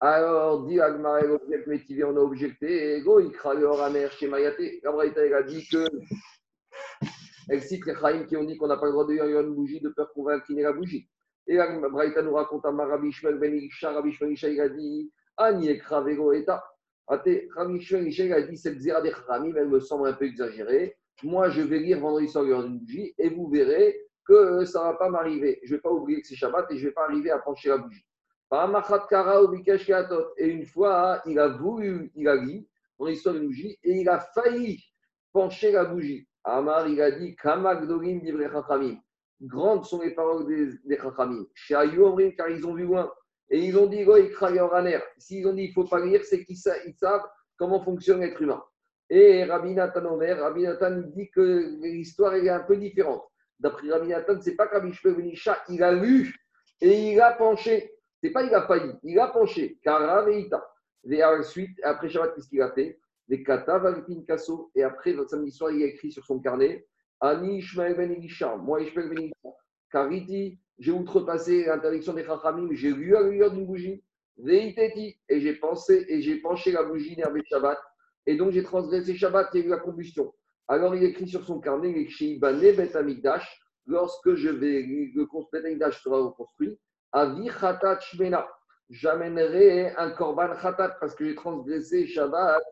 Alors, 0.00 0.66
dit 0.66 0.80
Agmarel, 0.80 1.30
object 1.30 1.66
métivé, 1.66 2.04
on 2.04 2.16
a 2.16 2.20
objecté, 2.20 2.96
et 2.96 3.02
go, 3.02 3.20
il 3.20 3.30
craque 3.30 3.58
mer 3.92 4.10
chez 4.12 4.28
Mayaté. 4.28 4.80
Gabriel 4.82 5.34
a 5.34 5.42
dit 5.42 5.66
que 5.68 5.86
elle 7.48 7.62
cite 7.62 7.86
les 7.86 7.94
Chaim 7.94 8.24
qui 8.24 8.36
ont 8.36 8.44
dit 8.44 8.56
qu'on 8.56 8.66
n'a 8.66 8.76
pas 8.76 8.86
le 8.86 8.92
droit 8.92 9.06
de 9.06 9.12
lire 9.12 9.40
une 9.40 9.54
bougie 9.54 9.80
de 9.80 9.90
peur 9.90 10.12
qu'on 10.12 10.24
va 10.24 10.34
incliner 10.34 10.62
la 10.62 10.72
bougie. 10.72 11.08
Et 11.46 11.56
là, 11.56 11.78
Braïta 11.88 12.22
nous 12.22 12.34
raconte 12.34 12.64
à 12.64 12.70
Rabbi 12.70 13.12
Shmuel 13.12 13.38
Ben 13.38 13.54
Isha, 13.54 13.92
Rabbi 13.92 14.12
Shmuel 14.12 14.32
Isha, 14.32 14.48
il 14.48 14.60
a 14.60 14.68
dit 14.68 15.12
Ani 15.36 15.68
ekravego 15.68 16.32
eta. 16.32 16.64
Rabbi 17.06 17.80
Shmuel 17.80 18.08
Isha, 18.08 18.24
il 18.24 18.32
a 18.32 18.42
dit 18.42 18.56
cette 18.56 18.80
zéra 18.80 19.02
des 19.02 19.10
Chachamim, 19.10 19.54
elle 19.56 19.68
me 19.68 19.80
semble 19.80 20.08
un 20.08 20.14
peu 20.14 20.24
exagérée. 20.24 20.96
Moi, 21.22 21.48
je 21.50 21.62
vais 21.62 21.78
lire 21.78 22.00
vendredi 22.00 22.28
soir 22.28 22.44
une 22.44 22.78
bougie 22.78 23.14
et 23.18 23.28
vous 23.28 23.48
verrez 23.48 24.00
que 24.26 24.64
ça 24.64 24.80
ne 24.80 24.92
va 24.92 24.94
pas 24.94 25.08
m'arriver. 25.08 25.60
Je 25.62 25.72
ne 25.72 25.76
vais 25.76 25.82
pas 25.82 25.90
oublier 25.90 26.20
que 26.20 26.26
c'est 26.26 26.34
Shabbat 26.34 26.70
et 26.70 26.76
je 26.76 26.82
ne 26.82 26.88
vais 26.88 26.94
pas 26.94 27.04
arriver 27.04 27.30
à 27.30 27.38
pencher 27.38 27.68
la 27.68 27.78
bougie. 27.78 28.04
Et 30.38 30.48
une 30.48 30.64
fois, 30.64 31.22
il 31.26 31.38
a 31.38 31.48
voulu, 31.48 32.10
il 32.14 32.28
a 32.28 32.38
dit, 32.38 32.68
dans 32.98 33.06
l'histoire 33.06 33.34
d'une 33.34 33.46
bougie, 33.46 33.78
et 33.82 33.92
il 34.00 34.08
a 34.08 34.20
failli 34.20 34.82
pencher 35.32 35.72
la 35.72 35.84
bougie. 35.84 36.26
Amar, 36.44 36.88
il 36.88 37.00
a 37.00 37.10
dit. 37.10 37.36
Grandes 39.40 39.84
sont 39.84 40.00
les 40.02 40.14
paroles 40.14 40.46
des, 40.46 40.78
des 40.84 40.96
chachamim. 40.96 41.46
car 42.36 42.48
ils 42.48 42.66
ont 42.66 42.74
vu 42.74 42.84
loin. 42.84 43.10
Et 43.50 43.58
ils 43.58 43.76
ont 43.76 43.86
dit 43.86 44.06
S'ils 45.18 45.46
ont 45.46 45.52
dit 45.52 45.64
il 45.64 45.68
ne 45.68 45.72
faut 45.72 45.84
pas 45.84 46.04
lire, 46.04 46.22
c'est 46.24 46.44
qu'ils 46.44 46.56
savent 46.56 47.26
comment 47.56 47.82
fonctionne 47.82 48.20
l'être 48.20 48.40
humain. 48.40 48.62
Et 49.10 49.44
Rabbi 49.44 49.74
Nathan 49.74 50.04
Omer, 50.06 50.38
Rabbi 50.40 50.62
Nathan 50.62 51.02
dit 51.14 51.30
que 51.30 51.78
l'histoire 51.82 52.34
est 52.34 52.48
un 52.48 52.60
peu 52.60 52.76
différente. 52.76 53.24
D'après 53.58 53.88
Rabbi 53.88 54.08
Nathan, 54.08 54.40
ce 54.40 54.50
n'est 54.50 54.56
pas 54.56 54.66
qu'Abi 54.66 54.92
Benisha, 55.04 55.62
il 55.68 55.82
a 55.82 55.92
lu 55.92 56.34
et 56.80 57.12
il 57.12 57.20
a 57.20 57.32
penché. 57.32 57.92
Ce 58.20 58.26
n'est 58.26 58.32
pas 58.32 58.42
il 58.42 58.54
a 58.54 58.66
failli, 58.66 58.92
il 59.02 59.18
a 59.18 59.28
penché. 59.28 59.78
Car 59.82 60.00
Raveita. 60.00 60.66
Et 61.10 61.22
ensuite, 61.22 61.78
après 61.82 62.08
Shabbat, 62.08 62.34
qu'est-ce 62.34 62.48
qu'il 62.48 62.62
a 62.62 62.72
fait? 62.72 62.98
Les 63.28 63.42
Kata 63.42 63.80
Kasso, 64.26 64.70
et 64.74 64.82
après, 64.82 65.14
samedi 65.28 65.50
soir, 65.50 65.70
il 65.70 65.82
a 65.82 65.86
écrit 65.86 66.10
sur 66.10 66.24
son 66.24 66.40
carnet 66.40 66.86
Ani 67.20 67.58
Ishmael 67.58 67.94
Ben 67.94 68.10
Elisha, 68.10 68.56
moi 68.56 68.82
Ishmael 68.82 69.08
Ben 69.08 69.18
Elisha, 69.18 69.48
Kariti, 69.90 70.58
j'ai 70.78 70.92
outrepassé 70.92 71.66
l'interdiction 71.66 72.12
des 72.12 72.24
Chachamim, 72.24 72.68
j'ai 72.72 72.90
lu 72.90 73.16
à 73.16 73.22
lueur 73.22 73.50
d'une 73.50 73.66
bougie, 73.66 74.02
et 74.46 75.40
j'ai 75.40 75.54
pensé, 75.54 76.04
et 76.08 76.20
j'ai 76.20 76.36
penché 76.36 76.72
la 76.72 76.82
bougie 76.82 77.16
nervée 77.16 77.42
Shabbat, 77.44 77.78
et 78.26 78.36
donc 78.36 78.52
j'ai 78.52 78.62
transgressé 78.62 79.14
Shabbat, 79.14 79.50
il 79.54 79.60
y 79.60 79.62
a 79.62 79.66
eu 79.66 79.70
la 79.70 79.78
combustion. 79.78 80.32
Alors 80.68 80.94
il 80.94 81.04
écrit 81.04 81.28
sur 81.28 81.44
son 81.44 81.60
carnet 81.60 81.90
il 81.90 81.98
écrit 81.98 82.38
Bet 82.38 82.96
Amigdash, 82.96 83.60
lorsque 83.86 84.34
je 84.34 84.48
vais, 84.48 84.82
le 84.82 85.26
Bet 85.52 85.66
Amigdash 85.66 86.02
sera 86.02 86.18
reconstruit, 86.18 86.78
Avi 87.12 87.48
Khatat 87.48 88.00
Shmena, 88.00 88.46
j'amènerai 88.90 89.94
un 89.96 90.10
Korban 90.10 90.54
Khatat 90.60 90.96
parce 91.00 91.14
que 91.14 91.24
j'ai 91.24 91.34
transgressé 91.34 92.06
Shabbat 92.06 92.62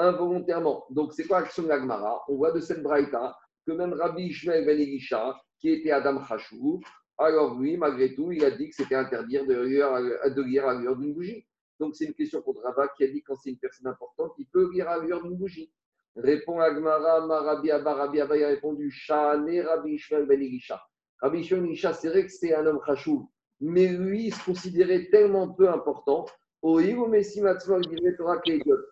involontairement. 0.00 0.84
Donc, 0.90 1.12
c'est 1.12 1.24
quoi 1.24 1.40
l'action 1.40 1.62
de 1.62 1.68
l'Agmara 1.68 2.22
On 2.28 2.36
voit 2.36 2.52
de 2.52 2.60
cette 2.60 2.82
braïta 2.82 3.36
que 3.66 3.72
même 3.72 3.92
Rabbi 3.92 4.24
Ishmael 4.24 4.64
Ben 4.64 4.80
Elisha, 4.80 5.36
qui 5.60 5.70
était 5.70 5.90
Adam 5.90 6.24
Chachou, 6.24 6.80
alors 7.18 7.58
lui, 7.58 7.76
malgré 7.76 8.14
tout, 8.14 8.32
il 8.32 8.42
a 8.44 8.50
dit 8.50 8.70
que 8.70 8.76
c'était 8.76 8.96
lire, 9.28 9.44
de 9.46 10.42
lire 10.42 10.66
à 10.66 10.74
l'heure 10.74 10.96
d'une 10.96 11.12
bougie. 11.12 11.46
Donc, 11.80 11.96
c'est 11.96 12.04
une 12.04 12.14
question 12.14 12.42
contre 12.42 12.60
Rabat 12.60 12.88
qui 12.94 13.04
a 13.04 13.08
dit 13.08 13.22
quand 13.22 13.36
c'est 13.36 13.48
une 13.48 13.58
personne 13.58 13.86
importante, 13.86 14.34
il 14.38 14.46
peut 14.46 14.70
lire 14.70 14.86
à 14.88 14.98
l'heure 14.98 15.22
d'une 15.22 15.36
bougie. 15.36 15.72
Répond 16.14 16.60
Agmara, 16.60 17.26
Marabi 17.26 17.70
Abba, 17.70 18.02
Abba, 18.02 18.36
il 18.36 18.44
a 18.44 18.48
répondu 18.48 18.90
Shane 18.90 19.60
Rabbi 19.60 19.94
Ishmael 19.94 20.26
Ben 20.26 20.42
Irisha. 20.42 20.78
Rabbi 21.22 21.38
Ishmael 21.38 21.62
Ben 21.62 21.68
Irisha, 21.68 21.94
c'est 21.94 22.10
vrai 22.10 22.26
que 22.26 22.32
c'est 22.32 22.54
un 22.54 22.66
homme 22.66 22.80
chachou, 22.84 23.30
mais 23.60 23.88
lui, 23.88 24.26
il 24.26 24.34
se 24.34 24.44
considérait 24.44 25.08
tellement 25.10 25.48
peu 25.48 25.70
important. 25.70 26.26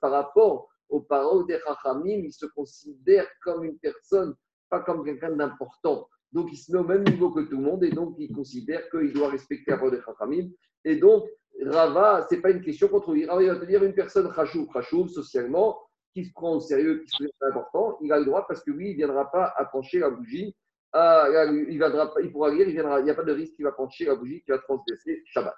Par 0.00 0.10
rapport 0.10 0.68
aux 0.88 1.00
paroles 1.00 1.46
des 1.46 1.58
Chachamim, 1.66 2.22
il 2.24 2.32
se 2.32 2.46
considère 2.46 3.26
comme 3.42 3.64
une 3.64 3.78
personne, 3.78 4.34
pas 4.70 4.80
comme 4.80 5.04
quelqu'un 5.04 5.36
d'important. 5.36 6.08
Donc, 6.32 6.48
il 6.50 6.56
se 6.56 6.72
met 6.72 6.78
au 6.78 6.84
même 6.84 7.04
niveau 7.04 7.30
que 7.32 7.40
tout 7.40 7.58
le 7.58 7.62
monde 7.62 7.84
et 7.84 7.90
donc 7.90 8.14
il 8.18 8.32
considère 8.34 8.88
qu'il 8.88 9.12
doit 9.12 9.28
respecter 9.28 9.72
la 9.72 9.76
parole 9.76 9.90
des 9.96 10.02
Chachamim. 10.02 10.48
Et 10.84 10.96
donc, 10.96 11.28
Rava, 11.64 12.26
ce 12.28 12.34
n'est 12.34 12.40
pas 12.40 12.50
une 12.50 12.60
question 12.60 12.88
contre 12.88 13.12
lui. 13.12 13.26
Rava, 13.26 13.42
il 13.42 13.48
va 13.48 13.56
te 13.56 13.64
dire 13.64 13.82
une 13.82 13.94
personne 13.94 14.32
chachou, 14.34 14.68
chachou, 14.72 15.08
socialement, 15.08 15.78
qui 16.12 16.24
se 16.24 16.32
prend 16.32 16.56
au 16.56 16.60
sérieux, 16.60 17.00
qui 17.00 17.08
se 17.10 17.22
fait 17.22 17.46
important, 17.46 17.98
il 18.00 18.12
a 18.12 18.18
le 18.18 18.24
droit 18.24 18.46
parce 18.46 18.62
que 18.62 18.70
lui, 18.70 18.90
il 18.90 18.92
ne 18.92 18.96
viendra 18.96 19.30
pas 19.30 19.52
à 19.56 19.64
pencher 19.64 19.98
la 19.98 20.10
bougie. 20.10 20.54
il, 20.94 21.76
viendra, 21.78 22.12
il 22.22 22.32
pourra 22.32 22.50
lire, 22.50 22.68
il 22.68 22.74
il 22.74 23.04
n'y 23.04 23.10
a 23.10 23.14
pas 23.14 23.24
de 23.24 23.32
risque 23.32 23.54
qu'il 23.54 23.64
va 23.64 23.72
pencher 23.72 24.06
la 24.06 24.14
bougie, 24.14 24.42
qui 24.42 24.50
va 24.50 24.58
transgresser 24.58 25.22
Shabbat. 25.26 25.54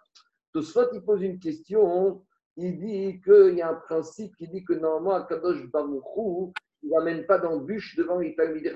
Tosfot, 0.52 0.92
il 0.92 1.02
pose 1.02 1.22
une 1.22 1.38
question, 1.38 2.24
il 2.56 2.78
dit 2.78 3.20
qu'il 3.22 3.54
y 3.56 3.62
a 3.62 3.70
un 3.70 3.74
principe 3.74 4.36
qui 4.36 4.48
dit 4.48 4.64
que 4.64 4.72
normalement, 4.72 5.14
à 5.14 5.22
Kadosh 5.22 5.64
Baruchou, 5.70 6.52
il 6.82 6.90
n'amène 6.90 7.26
pas 7.26 7.38
d'embûche 7.38 7.96
devant 7.96 8.18
les 8.18 8.34
Talmidei. 8.34 8.72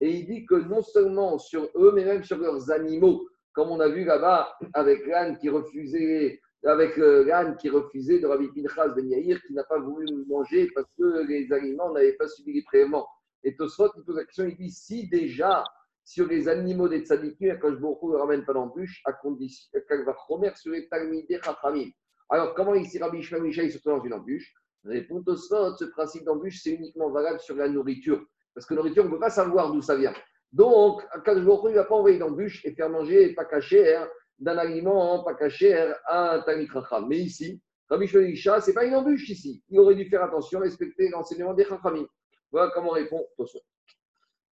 Et 0.00 0.10
il 0.10 0.26
dit 0.26 0.44
que 0.44 0.54
non 0.54 0.82
seulement 0.82 1.38
sur 1.38 1.68
eux, 1.74 1.92
mais 1.94 2.04
même 2.04 2.22
sur 2.22 2.38
leurs 2.38 2.70
animaux, 2.70 3.26
comme 3.56 3.70
on 3.70 3.80
a 3.80 3.88
vu 3.88 4.04
là-bas 4.04 4.54
avec 4.74 5.06
l'âne 5.06 5.38
qui 5.38 5.48
refusait 5.48 6.40
avec 6.64 6.98
euh, 6.98 7.24
l'âne 7.24 7.56
qui 7.56 7.70
refusait 7.70 8.18
de 8.18 8.26
Rabbi 8.26 8.48
Pinchas 8.48 8.88
Ben 8.88 9.08
Yair, 9.08 9.40
qui 9.46 9.54
n'a 9.54 9.64
pas 9.64 9.78
voulu 9.78 10.06
manger 10.28 10.70
parce 10.74 10.86
que 10.98 11.26
les 11.26 11.50
aliments 11.52 11.92
n'avaient 11.92 12.14
pas 12.14 12.28
subi 12.28 12.52
les 12.52 12.62
prélèvements. 12.62 13.06
Et 13.44 13.56
Tosfot, 13.56 13.90
il 13.96 14.02
pose 14.04 14.16
la 14.16 14.24
question, 14.24 14.44
il 14.44 14.56
dit 14.56 14.70
si 14.70 15.08
déjà 15.08 15.64
sur 16.04 16.26
les 16.26 16.48
animaux 16.48 16.88
des 16.88 17.00
tzadikim, 17.00 17.58
quand 17.60 17.70
je 17.70 17.76
beaucoup 17.76 18.12
ne 18.12 18.18
ramène 18.18 18.44
pas 18.44 18.52
d'embûche, 18.52 19.00
à 19.06 19.12
condition 19.12 19.70
qu'elle 19.88 20.04
va 20.04 20.14
sur 20.54 20.72
les 20.72 20.88
talmidei 20.88 21.40
chachamim. 21.42 21.90
Alors, 22.28 22.54
comment 22.54 22.74
ici 22.74 22.98
Rabbi 22.98 23.22
Shimon 23.22 23.44
il 23.44 23.72
se 23.72 23.78
trouve 23.78 23.98
dans 23.98 24.04
une 24.04 24.14
embûche 24.14 24.52
Répond 24.84 25.22
Tosfot, 25.22 25.76
ce 25.76 25.84
principe 25.86 26.24
d'embûche, 26.24 26.60
c'est 26.62 26.72
uniquement 26.72 27.10
valable 27.10 27.40
sur 27.40 27.56
la 27.56 27.68
nourriture. 27.68 28.22
Parce 28.54 28.66
que 28.66 28.74
la 28.74 28.80
nourriture, 28.80 29.04
on 29.04 29.08
ne 29.08 29.12
peut 29.12 29.20
pas 29.20 29.30
savoir 29.30 29.72
d'où 29.72 29.80
ça 29.80 29.96
vient. 29.96 30.14
Donc, 30.56 31.06
il 31.26 31.34
ne 31.34 31.74
va 31.74 31.84
pas 31.84 31.96
envoyer 31.96 32.18
d'embûche 32.18 32.64
et 32.64 32.72
faire 32.72 32.88
manger 32.88 33.34
pas 33.34 33.44
caché 33.44 33.94
hein, 33.94 34.08
d'un 34.38 34.56
aliment 34.56 35.22
pas 35.22 35.34
caché 35.34 35.74
à 36.06 36.32
un 36.32 36.40
talmid 36.40 36.70
Mais 37.10 37.18
ici, 37.18 37.60
Rabbi 37.90 38.06
Shimon 38.06 38.60
ce 38.62 38.66
n'est 38.66 38.72
pas 38.72 38.86
une 38.86 38.94
embûche 38.94 39.28
ici. 39.28 39.62
Il 39.68 39.78
aurait 39.78 39.94
dû 39.94 40.06
faire 40.06 40.24
attention, 40.24 40.60
respecter 40.60 41.10
l'enseignement 41.10 41.52
des 41.52 41.66
chachamim. 41.66 42.06
Voilà 42.50 42.72
comment 42.74 42.92
répond 42.92 43.22
Tosfot. 43.36 43.60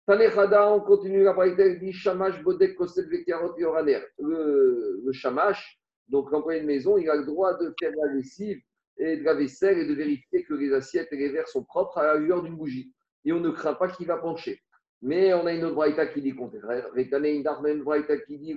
Tanechada, 0.06 0.70
on 0.74 0.80
continue 0.80 1.22
la 1.22 1.32
parité, 1.32 1.80
Shamash 1.92 2.42
Bodek 2.42 2.78
Vekarot 2.78 3.56
Yoraner. 3.56 4.00
Le, 4.18 5.00
le 5.06 5.12
Shamash, 5.12 5.80
donc 6.08 6.30
l'employé 6.30 6.60
de 6.60 6.66
maison, 6.66 6.98
il 6.98 7.08
a 7.08 7.16
le 7.16 7.24
droit 7.24 7.56
de 7.56 7.74
faire 7.80 7.92
la 7.96 8.12
lessive 8.12 8.60
et 8.98 9.16
de 9.16 9.24
la 9.24 9.32
vaisselle 9.32 9.78
et 9.78 9.86
de 9.86 9.94
vérifier 9.94 10.44
que 10.44 10.52
les 10.52 10.74
assiettes 10.74 11.08
et 11.12 11.16
les 11.16 11.30
verres 11.30 11.48
sont 11.48 11.64
propres 11.64 11.96
à 11.96 12.04
la 12.04 12.16
lueur 12.16 12.42
d'une 12.42 12.56
bougie. 12.56 12.92
Et 13.24 13.32
on 13.32 13.40
ne 13.40 13.48
craint 13.48 13.72
pas 13.72 13.88
qu'il 13.88 14.06
va 14.06 14.18
pencher. 14.18 14.60
Mais 15.02 15.34
on 15.34 15.46
a 15.46 15.52
une 15.52 15.64
autre 15.64 15.74
braïta 15.74 16.06
qui 16.06 16.22
dit 16.22 16.30
le 16.30 16.36
contraire. 16.36 16.88
une 16.94 17.82
braïta 17.82 18.16
qui 18.18 18.38
dit 18.38 18.56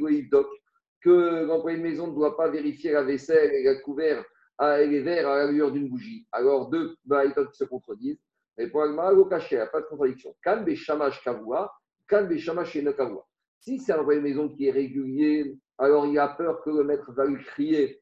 que 1.02 1.46
l'employé 1.46 1.78
de 1.78 1.84
maison 1.84 2.08
ne 2.08 2.16
doit 2.16 2.38
pas 2.38 2.50
vérifier 2.50 2.92
la 2.92 3.04
vaisselle 3.04 3.54
et 3.54 3.64
la 3.64 3.76
couvert 3.76 4.24
et 4.62 4.88
les 4.88 5.02
verres 5.02 5.28
à 5.28 5.52
la 5.52 5.70
d'une 5.70 5.90
bougie. 5.90 6.26
Alors, 6.32 6.70
deux 6.70 6.96
braïtas 7.06 7.46
qui 7.46 7.58
se 7.58 7.64
contredisent. 7.66 8.20
Et 8.58 8.68
pour 8.68 8.82
Agmara, 8.82 9.14
il 9.14 9.56
n'y 9.56 9.62
a 9.62 9.68
pas 9.68 9.82
de 9.82 9.86
contradiction. 9.86 10.36
Kan 10.44 10.66
Shamash 10.74 11.24
Kavua, 11.24 11.72
Kan 12.08 12.28
Shamash 12.38 12.74
Kavua. 12.96 13.26
Si 13.60 13.80
c'est 13.80 13.94
un 13.94 14.00
employé 14.00 14.20
de 14.20 14.24
maison 14.24 14.50
qui 14.50 14.68
est 14.68 14.72
régulier, 14.72 15.56
alors 15.78 16.08
il 16.08 16.18
a 16.18 16.30
peur 16.30 16.62
que 16.64 16.70
le 16.70 16.84
maître 16.84 17.12
va 17.12 17.26
lui 17.26 17.44
crier 17.44 18.02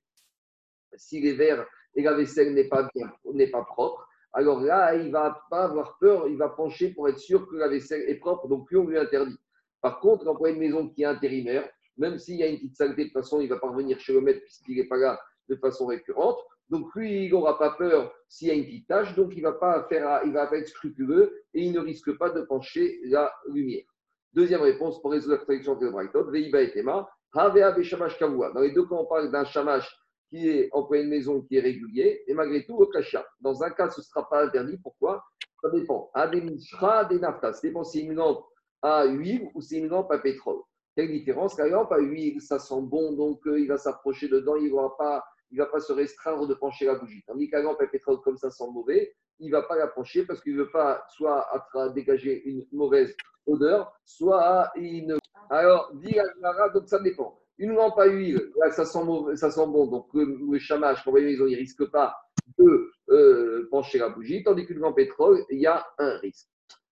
si 0.95 1.19
les 1.19 1.33
verres 1.33 1.65
et 1.95 2.03
la 2.03 2.13
vaisselle 2.13 2.53
n'est 2.53 2.69
pas 2.69 2.87
bien, 2.93 3.11
n'est 3.33 3.49
pas 3.49 3.63
propre. 3.63 4.04
Alors 4.37 4.59
là, 4.59 4.93
il 4.95 5.11
va 5.11 5.41
pas 5.49 5.63
avoir 5.63 5.97
peur, 5.97 6.27
il 6.27 6.37
va 6.37 6.49
pencher 6.49 6.89
pour 6.89 7.07
être 7.07 7.19
sûr 7.19 7.47
que 7.47 7.55
la 7.55 7.69
vaisselle 7.69 8.03
est 8.09 8.15
propre, 8.15 8.49
donc 8.49 8.67
plus 8.67 8.77
on 8.77 8.85
lui 8.85 8.97
interdit. 8.97 9.39
Par 9.81 10.01
contre, 10.01 10.25
l'employé 10.25 10.53
de 10.53 10.59
maison 10.59 10.89
qui 10.89 11.03
est 11.03 11.05
intérimaire, 11.05 11.69
même 11.97 12.19
s'il 12.19 12.35
y 12.35 12.43
a 12.43 12.47
une 12.47 12.57
petite 12.57 12.75
saleté, 12.75 13.03
de 13.03 13.07
toute 13.09 13.13
façon, 13.13 13.39
il 13.39 13.47
va 13.47 13.57
pas 13.57 13.69
revenir 13.69 13.97
chez 13.97 14.11
le 14.11 14.19
maître 14.19 14.41
puisqu'il 14.41 14.75
n'est 14.75 14.89
pas 14.89 14.97
là 14.97 15.17
de 15.47 15.55
façon 15.55 15.85
récurrente. 15.85 16.37
Donc 16.69 16.93
lui, 16.95 17.25
il 17.25 17.31
n'aura 17.31 17.57
pas 17.57 17.71
peur 17.71 18.13
s'il 18.27 18.49
y 18.49 18.51
a 18.51 18.55
une 18.55 18.65
petite 18.65 18.87
tâche, 18.87 19.15
donc 19.15 19.31
il 19.37 19.41
ne 19.41 19.47
va, 19.47 19.53
pas 19.53 19.85
faire, 19.87 20.19
il 20.25 20.33
va 20.33 20.49
être 20.51 20.67
scrupuleux 20.67 21.43
et 21.53 21.61
il 21.61 21.71
ne 21.71 21.79
risque 21.79 22.17
pas 22.17 22.29
de 22.29 22.41
pencher 22.41 22.99
la 23.05 23.33
lumière. 23.47 23.85
Deuxième 24.33 24.61
réponse 24.61 25.01
pour 25.01 25.11
résoudre 25.11 25.35
la 25.35 25.37
contradiction 25.37 25.75
de 25.75 25.87
Brighton, 25.87 26.29
Veiba 26.29 26.61
et 26.61 26.71
Tema, 26.71 27.07
Havea. 27.33 27.71
Dans 27.71 28.59
les 28.59 28.71
deux 28.71 28.85
cas, 28.85 28.95
on 28.95 29.05
parle 29.05 29.31
d'un 29.31 29.45
shamash 29.45 29.89
qui 30.35 30.49
est 30.49 30.69
employé 30.73 31.05
de 31.05 31.09
maison, 31.09 31.41
qui 31.41 31.55
est 31.55 31.61
régulier, 31.61 32.23
et 32.27 32.33
malgré 32.33 32.65
tout, 32.65 32.75
au 32.75 32.87
kasha. 32.87 33.25
Dans 33.39 33.63
un 33.63 33.69
cas, 33.69 33.89
ce 33.89 34.01
ne 34.01 34.03
sera 34.03 34.27
pas 34.27 34.45
interdit. 34.45 34.77
Pourquoi? 34.83 35.23
Ça 35.61 35.69
dépend. 35.69 36.11
Ademishra 36.13 37.05
des 37.05 37.19
naftas. 37.19 37.53
Ça 37.53 37.67
dépend 37.67 37.83
si 37.85 38.01
une 38.01 38.15
lampe 38.15 38.45
à 38.81 39.05
huile 39.05 39.49
ou 39.53 39.61
si 39.61 39.79
une 39.79 39.87
lampe 39.87 40.11
à 40.11 40.19
pétrole. 40.19 40.59
Quelle 40.95 41.09
différence? 41.09 41.57
La 41.57 41.67
lampe 41.67 41.91
à 41.91 41.99
huile, 41.99 42.41
ça 42.41 42.59
sent 42.59 42.81
bon, 42.81 43.13
donc 43.13 43.47
euh, 43.47 43.59
il 43.59 43.67
va 43.67 43.77
s'approcher 43.77 44.27
dedans, 44.27 44.55
il 44.57 44.71
ne 44.71 44.75
va 44.75 44.89
pas 44.97 45.23
va 45.57 45.67
pas 45.67 45.79
se 45.79 45.93
restreindre 45.93 46.47
de 46.47 46.53
pencher 46.53 46.85
la 46.85 46.95
bougie. 46.95 47.23
Tandis 47.25 47.49
qu'à 47.49 47.61
lampe 47.61 47.81
à 47.81 47.87
pétrole 47.87 48.19
comme 48.21 48.35
ça 48.35 48.49
sent 48.49 48.65
mauvais, 48.73 49.15
il 49.39 49.47
ne 49.47 49.51
va 49.53 49.61
pas 49.61 49.77
la 49.77 49.87
pencher 49.87 50.25
parce 50.25 50.41
qu'il 50.41 50.53
ne 50.53 50.63
veut 50.63 50.71
pas 50.71 51.05
soit 51.09 51.47
dégager 51.93 52.43
une 52.43 52.65
mauvaise 52.73 53.15
odeur, 53.45 53.93
soit 54.03 54.69
une. 54.75 55.17
Alors, 55.49 55.91
dit 55.93 56.17
donc 56.73 56.89
ça 56.89 56.99
dépend. 56.99 57.39
Une 57.57 57.73
lampe 57.73 57.97
à 57.97 58.05
huile, 58.05 58.51
ça 58.71 58.85
sent, 58.85 59.03
mauvais, 59.03 59.35
ça 59.35 59.49
sent 59.49 59.65
bon, 59.67 59.87
donc 59.87 60.07
le, 60.13 60.37
le 60.51 60.59
chamage, 60.59 61.03
quand 61.03 61.15
il 61.15 61.37
ne 61.39 61.55
risque 61.55 61.85
pas 61.89 62.15
de 62.57 62.91
euh, 63.09 63.67
pencher 63.71 63.99
la 63.99 64.09
bougie, 64.09 64.43
tandis 64.43 64.65
qu'une 64.65 64.79
lampe 64.79 64.97
pétrole, 64.97 65.43
il 65.49 65.59
y 65.59 65.67
a 65.67 65.85
un 65.97 66.17
risque. 66.17 66.49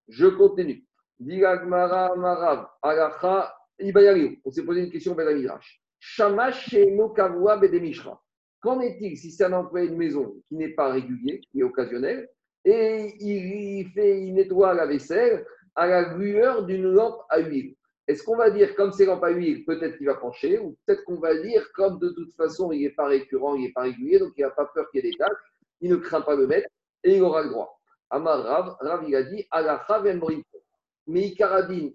Je 0.07 0.27
continue. 0.27 0.85
Marav, 1.19 2.67
Alacha, 2.81 3.55
On 4.45 4.51
s'est 4.51 4.63
posé 4.63 4.81
une 4.81 4.91
question, 4.91 5.15
Ben 5.15 5.35
Midrash. 5.35 5.81
Shamash 5.99 6.73
Bedemishra. 6.73 8.21
Qu'en 8.61 8.79
est-il 8.81 9.17
si 9.17 9.31
c'est 9.31 9.45
un 9.45 9.53
employé 9.53 9.89
de 9.89 9.95
maison 9.95 10.35
qui 10.47 10.55
n'est 10.55 10.73
pas 10.73 10.91
régulier, 10.91 11.41
qui 11.51 11.59
est 11.59 11.63
occasionnel, 11.63 12.29
et 12.65 13.13
il, 13.19 13.89
fait, 13.89 14.21
il 14.21 14.33
nettoie 14.33 14.73
la 14.73 14.85
vaisselle 14.85 15.45
à 15.75 15.87
la 15.87 16.13
lueur 16.15 16.65
d'une 16.65 16.83
lampe 16.83 17.21
à 17.29 17.39
huile? 17.39 17.75
Est-ce 18.07 18.23
qu'on 18.23 18.35
va 18.35 18.49
dire, 18.49 18.75
comme 18.75 18.91
c'est 18.91 19.07
à 19.07 19.29
huile, 19.29 19.63
peut-être 19.65 19.97
qu'il 19.97 20.07
va 20.07 20.15
pencher, 20.15 20.59
ou 20.59 20.77
peut-être 20.85 21.03
qu'on 21.05 21.19
va 21.19 21.35
dire, 21.39 21.65
comme 21.73 21.99
de 21.99 22.09
toute 22.09 22.35
façon, 22.35 22.71
il 22.71 22.81
n'est 22.81 22.89
pas 22.89 23.07
récurrent, 23.07 23.55
il 23.55 23.63
n'est 23.63 23.71
pas 23.71 23.83
régulier, 23.83 24.19
donc 24.19 24.33
il 24.37 24.41
n'a 24.41 24.49
pas 24.49 24.65
peur 24.65 24.89
qu'il 24.91 25.03
y 25.03 25.07
ait 25.07 25.11
des 25.11 25.17
tâches, 25.17 25.31
il 25.79 25.89
ne 25.89 25.95
craint 25.95 26.21
pas 26.21 26.35
le 26.35 26.47
mettre, 26.47 26.67
et 27.03 27.15
il 27.15 27.21
aura 27.23 27.43
le 27.43 27.49
droit. 27.49 27.79
Amar 28.09 28.43
Rav, 28.43 28.75
Rav 28.81 29.03
il 29.07 29.15
a 29.15 29.23
dit, 29.23 29.47
mais 31.07 31.21
Ikaradine, 31.27 31.93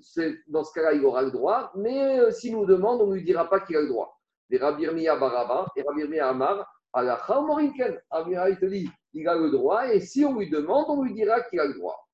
dans 0.48 0.64
ce 0.64 0.72
cas-là, 0.74 0.92
il 0.92 1.04
aura 1.04 1.22
le 1.22 1.30
droit, 1.30 1.72
mais 1.74 2.20
euh, 2.20 2.30
s'il 2.30 2.52
nous 2.52 2.66
demande, 2.66 3.00
on 3.00 3.06
ne 3.08 3.14
lui 3.14 3.24
dira 3.24 3.48
pas 3.48 3.60
qu'il 3.60 3.76
a 3.76 3.80
le 3.80 3.88
droit 3.88 4.18
des 4.50 4.58
Rabirmiya 4.58 5.16
Baraba 5.16 5.66
et 5.76 5.82
Rabirmiya 5.82 6.28
Amar, 6.28 6.66
à 6.92 7.02
la 7.02 7.20
il 9.14 9.28
a 9.28 9.34
le 9.34 9.50
droit, 9.50 9.92
et 9.92 10.00
si 10.00 10.24
on 10.24 10.38
lui 10.38 10.48
demande, 10.48 10.86
on 10.88 11.02
lui 11.02 11.14
dira 11.14 11.40
qu'il 11.42 11.60
a 11.60 11.66
le 11.66 11.74
droit. 11.74 12.07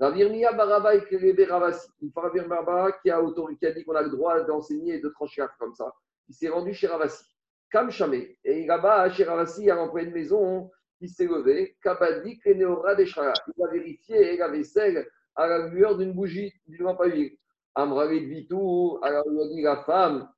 Rabirmiya 0.00 0.52
Baraba 0.52 0.94
et 0.94 1.04
Kelebe 1.04 1.46
Ravasi, 1.46 1.88
une 2.00 2.10
fois 2.10 2.30
Baraba 2.30 2.92
qui 3.02 3.10
a, 3.10 3.20
dit 3.22 3.84
qu'on 3.84 3.94
a 3.94 4.02
le 4.02 4.08
droit 4.08 4.40
d'enseigner 4.44 4.94
et 4.94 5.00
de 5.00 5.08
trancher 5.10 5.44
comme 5.58 5.74
ça, 5.74 5.92
il 6.28 6.34
s'est 6.34 6.48
rendu 6.48 6.72
chez 6.72 6.86
Ravasi. 6.86 7.24
Kam 7.70 7.90
Chamé, 7.90 8.38
et 8.42 8.66
là-bas, 8.66 9.10
chez 9.10 9.24
Ravasi, 9.24 9.60
il 9.60 9.66
y 9.66 9.70
a 9.70 9.76
un 9.76 9.80
employé 9.80 10.06
de 10.06 10.12
maison, 10.12 10.70
il 11.00 11.10
s'est 11.10 11.26
levé, 11.26 11.76
Kabadik 11.82 12.40
et 12.46 12.54
Deshara. 12.54 13.32
Il 13.56 13.64
a 13.64 13.70
vérifié 13.70 14.36
la 14.38 14.48
vaisselle 14.48 15.06
à 15.36 15.46
la 15.46 15.68
lueur 15.68 15.96
d'une 15.96 16.12
bougie, 16.12 16.52
du 16.66 16.78
lampe 16.78 17.00
à 17.02 17.06
huile. 17.06 17.36
Amravid 17.74 18.26
Vitou, 18.28 18.98
alors 19.02 19.24
la 19.28 19.76
femme, 19.84 20.28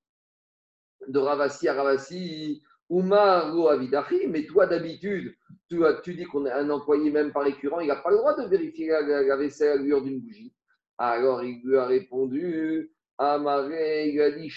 de 1.06 1.18
Ravasi 1.18 1.68
à 1.68 1.74
Ravasi, 1.74 2.62
Umar 2.92 3.54
Avidachi, 3.70 4.26
mais 4.28 4.44
toi 4.44 4.66
d'habitude, 4.66 5.34
tu, 5.70 5.80
tu 6.04 6.14
dis 6.14 6.24
qu'on 6.24 6.44
est 6.44 6.52
un 6.52 6.68
employé 6.68 7.10
même 7.10 7.32
par 7.32 7.44
récurrent, 7.44 7.80
il 7.80 7.88
n'a 7.88 7.96
pas 7.96 8.10
le 8.10 8.18
droit 8.18 8.36
de 8.36 8.46
vérifier 8.46 8.88
la, 8.88 9.36
vaisselle 9.36 9.80
à 9.80 9.82
l'heure 9.82 10.02
d'une 10.02 10.20
bougie. 10.20 10.52
Alors 10.98 11.42
il 11.42 11.62
lui 11.64 11.78
a 11.78 11.86
répondu, 11.86 12.92
Amaré, 13.16 14.10
il 14.10 14.20
a 14.20 14.30
dit 14.32 14.52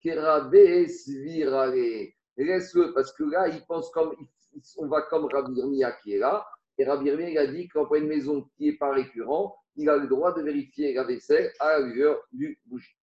Kerabe, 0.00 0.86
Svirare. 0.86 2.08
Laisse-le, 2.38 2.94
parce 2.94 3.12
que 3.12 3.24
là, 3.24 3.48
il 3.48 3.60
pense 3.66 3.90
comme, 3.90 4.14
on 4.78 4.86
va 4.86 5.02
comme 5.02 5.26
Rabirmia 5.26 5.92
qui 6.02 6.14
est 6.14 6.18
là, 6.18 6.46
et 6.78 6.84
Rabirmia 6.84 7.28
il 7.28 7.38
a 7.38 7.46
dit 7.46 7.68
qu'un 7.68 7.80
employé 7.80 8.04
de 8.04 8.08
maison 8.08 8.48
qui 8.56 8.66
n'est 8.66 8.76
pas 8.78 8.92
récurrent, 8.92 9.54
il 9.76 9.90
a 9.90 9.98
le 9.98 10.06
droit 10.06 10.32
de 10.32 10.40
vérifier 10.40 10.94
la 10.94 11.04
vaisselle 11.04 11.52
à 11.60 11.80
l'heure 11.80 12.22
du 12.32 12.58
bougie. 12.64 12.96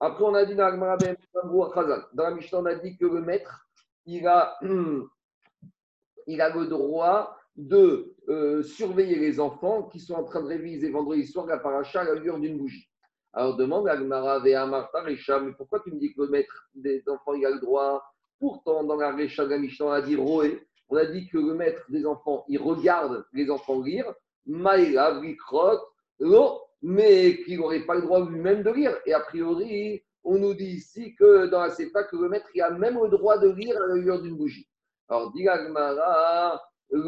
Après, 0.00 0.24
on 0.24 0.34
a 0.34 0.44
dit 0.44 0.54
dans 0.54 0.68
la 0.68 2.30
Mishnah, 2.32 2.58
on 2.58 2.66
a 2.66 2.74
dit 2.76 2.96
que 2.96 3.06
le 3.06 3.20
maître, 3.20 3.67
il 4.08 4.26
a, 4.26 4.58
il 6.26 6.40
a 6.40 6.48
le 6.48 6.66
droit 6.66 7.36
de 7.56 8.14
euh, 8.28 8.62
surveiller 8.62 9.18
les 9.18 9.38
enfants 9.38 9.84
qui 9.84 10.00
sont 10.00 10.14
en 10.14 10.24
train 10.24 10.42
de 10.42 10.46
réviser 10.46 10.90
vendredi 10.90 11.26
soir 11.26 11.46
la 11.46 11.58
paracha 11.58 12.00
à 12.00 12.04
la 12.04 12.18
d'une 12.18 12.56
bougie. 12.56 12.88
Alors 13.34 13.56
demande 13.56 13.86
à 13.88 13.96
Gmara 13.96 14.40
et 14.46 14.54
à 14.54 14.64
Martha 14.64 15.02
Recha, 15.02 15.40
mais 15.40 15.52
pourquoi 15.52 15.80
tu 15.80 15.90
me 15.90 15.98
dis 15.98 16.14
que 16.14 16.22
le 16.22 16.28
maître 16.28 16.68
des 16.74 17.02
enfants 17.08 17.34
il 17.34 17.44
a 17.44 17.50
le 17.50 17.60
droit? 17.60 18.02
Pourtant, 18.40 18.84
dans 18.84 18.96
la 18.96 19.12
Recha 19.12 19.44
de 19.44 19.50
la 19.50 19.58
Mishnah, 19.58 19.86
on 19.86 19.90
a 19.90 20.00
dit 20.00 20.16
Roé, 20.16 20.66
on 20.88 20.96
a 20.96 21.04
dit 21.04 21.28
que 21.28 21.36
le 21.36 21.54
maître 21.54 21.82
des 21.90 22.06
enfants, 22.06 22.44
il 22.48 22.58
regarde 22.58 23.26
les 23.32 23.50
enfants 23.50 23.82
lire, 23.82 24.06
Maïla, 24.46 25.20
Vikrot, 25.20 25.78
Lo, 26.20 26.62
mais 26.80 27.42
qu'il 27.42 27.58
n'aurait 27.58 27.84
pas 27.84 27.96
le 27.96 28.02
droit 28.02 28.24
lui-même 28.24 28.62
de 28.62 28.70
lire. 28.70 28.96
Et 29.04 29.12
a 29.12 29.20
priori, 29.20 30.02
on 30.24 30.38
nous 30.38 30.54
dit 30.54 30.66
ici 30.66 31.14
que 31.14 31.46
dans 31.46 31.60
la 31.60 31.70
CEPA, 31.70 32.02
que 32.04 32.16
le 32.16 32.28
maître 32.28 32.48
il 32.54 32.62
a 32.62 32.70
même 32.70 33.00
le 33.00 33.08
droit 33.08 33.38
de 33.38 33.48
lire 33.48 33.76
à 33.76 33.86
la 33.86 34.18
d'une 34.18 34.36
bougie. 34.36 34.68
Alors, 35.08 35.32
dit 35.32 35.44
Gmara, 35.44 36.60
quand 36.90 36.98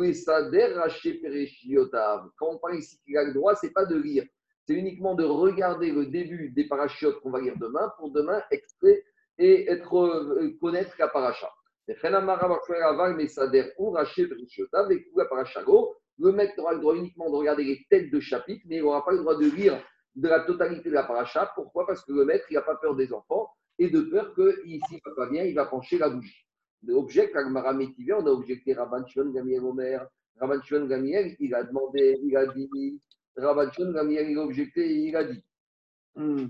on 2.42 2.58
parle 2.58 2.76
ici 2.76 2.98
qu'il 3.04 3.16
a 3.16 3.24
le 3.24 3.32
droit, 3.32 3.54
ce 3.54 3.64
n'est 3.66 3.72
pas 3.72 3.86
de 3.86 3.96
lire, 3.96 4.24
c'est 4.66 4.74
uniquement 4.74 5.14
de 5.14 5.24
regarder 5.24 5.90
le 5.90 6.04
début 6.06 6.50
des 6.50 6.68
parachutes 6.68 7.18
qu'on 7.22 7.30
va 7.30 7.40
lire 7.40 7.56
demain 7.58 7.90
pour 7.98 8.10
demain 8.10 8.42
extrait 8.50 9.02
et 9.38 9.70
être, 9.70 9.96
euh, 9.96 10.54
connaître 10.60 10.94
la 10.98 11.08
paracha. 11.08 11.50
Le 11.86 11.94
maître 16.32 16.58
aura 16.58 16.74
le 16.74 16.80
droit 16.80 16.94
uniquement 16.94 17.30
de 17.30 17.36
regarder 17.36 17.64
les 17.64 17.86
têtes 17.88 18.10
de 18.10 18.20
chapitre, 18.20 18.60
mais 18.66 18.76
il 18.76 18.82
n'aura 18.82 19.02
pas 19.04 19.12
le 19.12 19.18
droit 19.18 19.36
de 19.36 19.46
lire 19.46 19.82
de 20.14 20.28
la 20.28 20.40
totalité 20.40 20.90
de 20.90 20.94
la 20.94 21.04
paracha. 21.04 21.50
Pourquoi? 21.54 21.86
Parce 21.86 22.04
que 22.04 22.12
le 22.12 22.24
maître, 22.24 22.46
il 22.50 22.54
n'a 22.54 22.62
pas 22.62 22.76
peur 22.76 22.94
des 22.96 23.12
enfants 23.12 23.48
et 23.78 23.88
de 23.88 24.02
peur 24.02 24.34
que, 24.34 24.64
ici, 24.66 24.94
ne 24.94 25.10
va 25.10 25.16
pas 25.16 25.30
bien, 25.30 25.44
il 25.44 25.54
va 25.54 25.66
pencher 25.66 25.98
la 25.98 26.10
bougie 26.10 26.46
objecte 26.88 27.36
Agmara 27.36 27.72
Métivé, 27.72 28.12
on 28.14 28.26
a 28.26 28.30
objecté 28.30 28.72
Rabban 28.72 29.06
Shimon 29.06 29.30
Gamiel 29.30 29.64
Omer. 29.64 30.06
Rabban 30.40 30.62
Shimon 30.62 30.86
Gamiel, 30.86 31.36
il 31.38 31.54
a 31.54 31.64
demandé, 31.64 32.18
il 32.22 32.36
a 32.36 32.46
dit, 32.46 33.00
Rabban 33.36 33.70
Shimon 33.72 33.92
Gamiel, 33.92 34.30
il 34.30 34.38
a 34.38 34.42
objecté, 34.42 34.90
il 34.90 35.16
a 35.16 35.24
dit. 35.24 35.44
Hmm. 36.14 36.46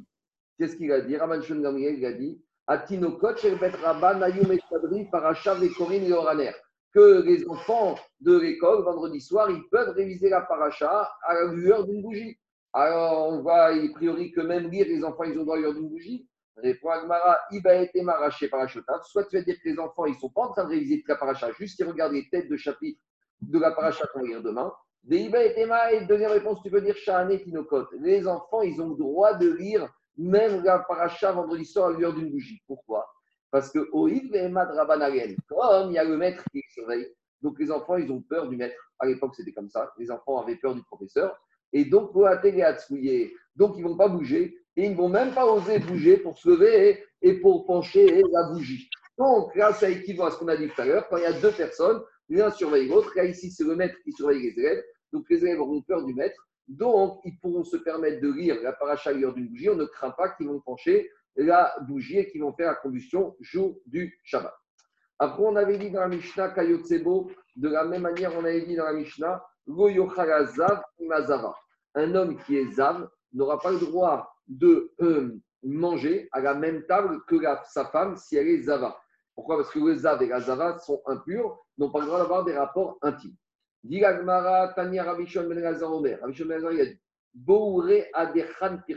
Qu'est-ce 0.58 0.76
qu'il 0.76 0.92
a 0.92 1.00
dit? 1.00 1.16
Rabban 1.16 1.42
Shimon 1.42 1.62
Gamiel, 1.62 1.98
il 1.98 2.06
a 2.06 2.12
dit 2.12 2.40
Atinokot 2.66 3.36
Sherbet 3.36 3.70
Rabban 3.70 4.22
Ayum 4.22 4.52
Estadri 4.52 5.08
Paracha 5.10 5.54
Vekorin 5.54 6.02
et 6.02 6.12
Oraner. 6.12 6.52
Que 6.92 7.22
les 7.22 7.48
enfants 7.48 7.96
de 8.20 8.36
l'école, 8.38 8.82
vendredi 8.82 9.20
soir, 9.20 9.50
ils 9.50 9.62
peuvent 9.70 9.94
réviser 9.94 10.28
la 10.28 10.40
paracha 10.40 11.08
à 11.22 11.34
la 11.34 11.52
lueur 11.52 11.86
d'une 11.86 12.02
bougie. 12.02 12.36
Alors, 12.72 13.28
on 13.28 13.42
voit, 13.42 13.66
a 13.66 13.88
priori, 13.94 14.30
que 14.32 14.40
même 14.40 14.70
lire, 14.70 14.86
les 14.86 15.04
enfants, 15.04 15.24
ils 15.24 15.38
ont 15.38 15.44
droit 15.44 15.58
à 15.58 15.72
d'une 15.72 15.88
bougie. 15.88 16.28
Répond 16.56 16.90
Agmara, 16.90 17.38
Iba 17.50 17.74
été 17.76 18.02
maraché 18.02 18.48
parachotav. 18.48 19.02
Soit 19.04 19.24
tu 19.24 19.36
vas 19.36 19.42
dire 19.42 19.56
que 19.62 19.68
les 19.68 19.78
enfants, 19.78 20.04
ils 20.04 20.14
ne 20.14 20.18
sont 20.18 20.28
pas 20.28 20.42
en 20.42 20.52
train 20.52 20.64
de 20.64 20.70
réviser 20.70 20.98
toute 20.98 21.08
la 21.08 21.16
paracha, 21.16 21.50
juste 21.52 21.78
ils 21.78 21.84
regardent 21.84 22.12
les 22.12 22.28
têtes 22.28 22.48
de 22.48 22.56
chapitre 22.56 23.00
de 23.40 23.58
la 23.58 23.72
paracha 23.72 24.06
qu'on 24.08 24.20
va 24.20 24.26
lire 24.26 24.42
demain. 24.42 24.72
Des 25.02 25.20
Iba 25.20 25.42
et 25.42 25.94
et 25.94 26.04
deuxième 26.06 26.30
réponse, 26.30 26.62
tu 26.62 26.70
peux 26.70 26.82
dire 26.82 26.96
Shahane 26.96 27.38
Tinokot. 27.38 27.86
Les 28.00 28.28
enfants, 28.28 28.60
ils 28.60 28.80
ont 28.80 28.90
droit 28.90 29.34
de 29.34 29.48
lire 29.48 29.88
même 30.18 30.62
la 30.62 30.80
paracha 30.80 31.32
vendredi 31.32 31.64
soir 31.64 31.88
à 31.88 31.92
l'heure 31.92 32.12
d'une 32.12 32.30
bougie. 32.30 32.60
Pourquoi? 32.66 33.10
Parce 33.50 33.70
que 33.70 33.88
Oïd 33.92 34.30
Vehemad 34.30 34.70
Rabbanariel, 34.70 35.36
comme 35.48 35.90
il 35.90 35.94
y 35.94 35.98
a 35.98 36.04
le 36.04 36.16
maître 36.16 36.44
qui 36.52 36.62
surveille, 36.68 37.08
donc 37.40 37.58
les 37.58 37.70
enfants, 37.70 37.96
ils 37.96 38.12
ont 38.12 38.20
peur 38.20 38.48
du 38.48 38.56
maître. 38.56 38.76
À 38.98 39.06
l'époque, 39.06 39.34
c'était 39.34 39.52
comme 39.52 39.70
ça. 39.70 39.90
Les 39.98 40.10
enfants 40.10 40.42
avaient 40.42 40.56
peur 40.56 40.74
du 40.74 40.82
professeur. 40.82 41.34
Et 41.72 41.84
donc, 41.84 42.12
donc 42.12 43.72
ils 43.76 43.82
ne 43.82 43.88
vont 43.88 43.96
pas 43.96 44.08
bouger 44.08 44.58
et 44.76 44.84
ils 44.84 44.92
ne 44.92 44.96
vont 44.96 45.08
même 45.08 45.32
pas 45.32 45.46
oser 45.46 45.78
bouger 45.78 46.16
pour 46.16 46.38
se 46.38 46.48
lever 46.48 47.04
et 47.22 47.34
pour 47.40 47.66
pencher 47.66 48.22
la 48.32 48.48
bougie. 48.52 48.88
Donc 49.18 49.54
là, 49.54 49.72
ça 49.72 49.90
équivaut 49.90 50.24
à 50.24 50.30
ce 50.30 50.38
qu'on 50.38 50.48
a 50.48 50.56
dit 50.56 50.68
tout 50.68 50.80
à 50.80 50.86
l'heure. 50.86 51.06
Quand 51.08 51.18
il 51.18 51.24
y 51.24 51.26
a 51.26 51.32
deux 51.32 51.52
personnes, 51.52 52.00
l'un 52.28 52.50
surveille 52.50 52.88
l'autre. 52.88 53.12
Là, 53.16 53.24
ici, 53.24 53.50
c'est 53.50 53.64
le 53.64 53.76
maître 53.76 53.96
qui 54.02 54.12
surveille 54.12 54.42
les 54.42 54.58
élèves. 54.58 54.82
Donc 55.12 55.26
les 55.28 55.44
élèves 55.44 55.60
auront 55.60 55.82
peur 55.82 56.04
du 56.04 56.14
maître. 56.14 56.46
Donc, 56.68 57.20
ils 57.24 57.38
pourront 57.38 57.64
se 57.64 57.76
permettre 57.76 58.20
de 58.20 58.32
lire 58.32 58.56
la 58.62 58.72
paracha 58.72 59.12
d'une 59.12 59.48
bougie. 59.48 59.68
On 59.68 59.74
ne 59.74 59.84
craint 59.84 60.12
pas 60.12 60.30
qu'ils 60.30 60.46
vont 60.46 60.60
pencher 60.60 61.10
la 61.36 61.74
bougie 61.86 62.18
et 62.18 62.30
qu'ils 62.30 62.42
vont 62.42 62.52
faire 62.52 62.68
la 62.68 62.76
combustion 62.76 63.36
jour 63.40 63.76
du 63.86 64.18
Shabbat. 64.24 64.54
Après, 65.18 65.42
on 65.42 65.56
avait 65.56 65.78
dit 65.78 65.90
dans 65.90 66.00
la 66.00 66.08
Mishnah, 66.08 66.50
Kayotsebo, 66.50 67.30
de 67.56 67.68
la 67.68 67.84
même 67.84 68.02
manière, 68.02 68.32
on 68.36 68.44
avait 68.44 68.62
dit 68.62 68.76
dans 68.76 68.84
la 68.84 68.94
Mishnah, 68.94 69.44
Un 71.94 72.14
homme 72.14 72.36
qui 72.44 72.56
est 72.56 72.70
Zav 72.72 73.08
n'aura 73.32 73.58
pas 73.58 73.72
le 73.72 73.78
droit 73.78 74.32
de 74.48 74.92
euh, 75.00 75.40
manger 75.62 76.28
à 76.32 76.40
la 76.40 76.54
même 76.54 76.84
table 76.86 77.20
que 77.26 77.36
sa 77.68 77.86
femme 77.86 78.16
si 78.16 78.36
elle 78.36 78.48
est 78.48 78.62
Zava. 78.62 79.00
Pourquoi? 79.34 79.56
Parce 79.56 79.70
que 79.70 79.78
le 79.78 79.94
Zav 79.94 80.22
et 80.22 80.26
la 80.26 80.40
Zava 80.40 80.78
sont 80.78 81.02
impurs, 81.06 81.58
n'ont 81.78 81.90
pas 81.90 82.00
le 82.00 82.06
droit 82.06 82.18
d'avoir 82.18 82.44
des 82.44 82.56
rapports 82.56 82.98
intimes. 83.02 83.36
Dit 83.82 84.00
Tania 84.76 85.04
Rabishon 85.04 85.48
Ben 85.48 85.58
Lazar 85.60 85.92
Omer. 85.92 86.18
Rabishon 86.20 86.46
Ben 86.46 86.56
Lazar, 86.56 86.72
il 86.72 86.80
a 86.80 86.86
dit 86.86 87.00
Bouré 87.32 88.10
Adechan 88.12 88.80
et 88.88 88.96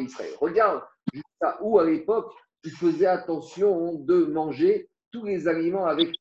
Israël. 0.00 0.32
Regarde 0.40 0.82
jusqu'à 1.12 1.58
où 1.60 1.78
à 1.78 1.84
l'époque 1.84 2.32
il 2.64 2.70
faisait 2.70 3.06
attention 3.06 3.94
de 3.94 4.24
manger 4.24 4.88
tous 5.10 5.24
les 5.24 5.48
aliments 5.48 5.86
avec 5.86 6.14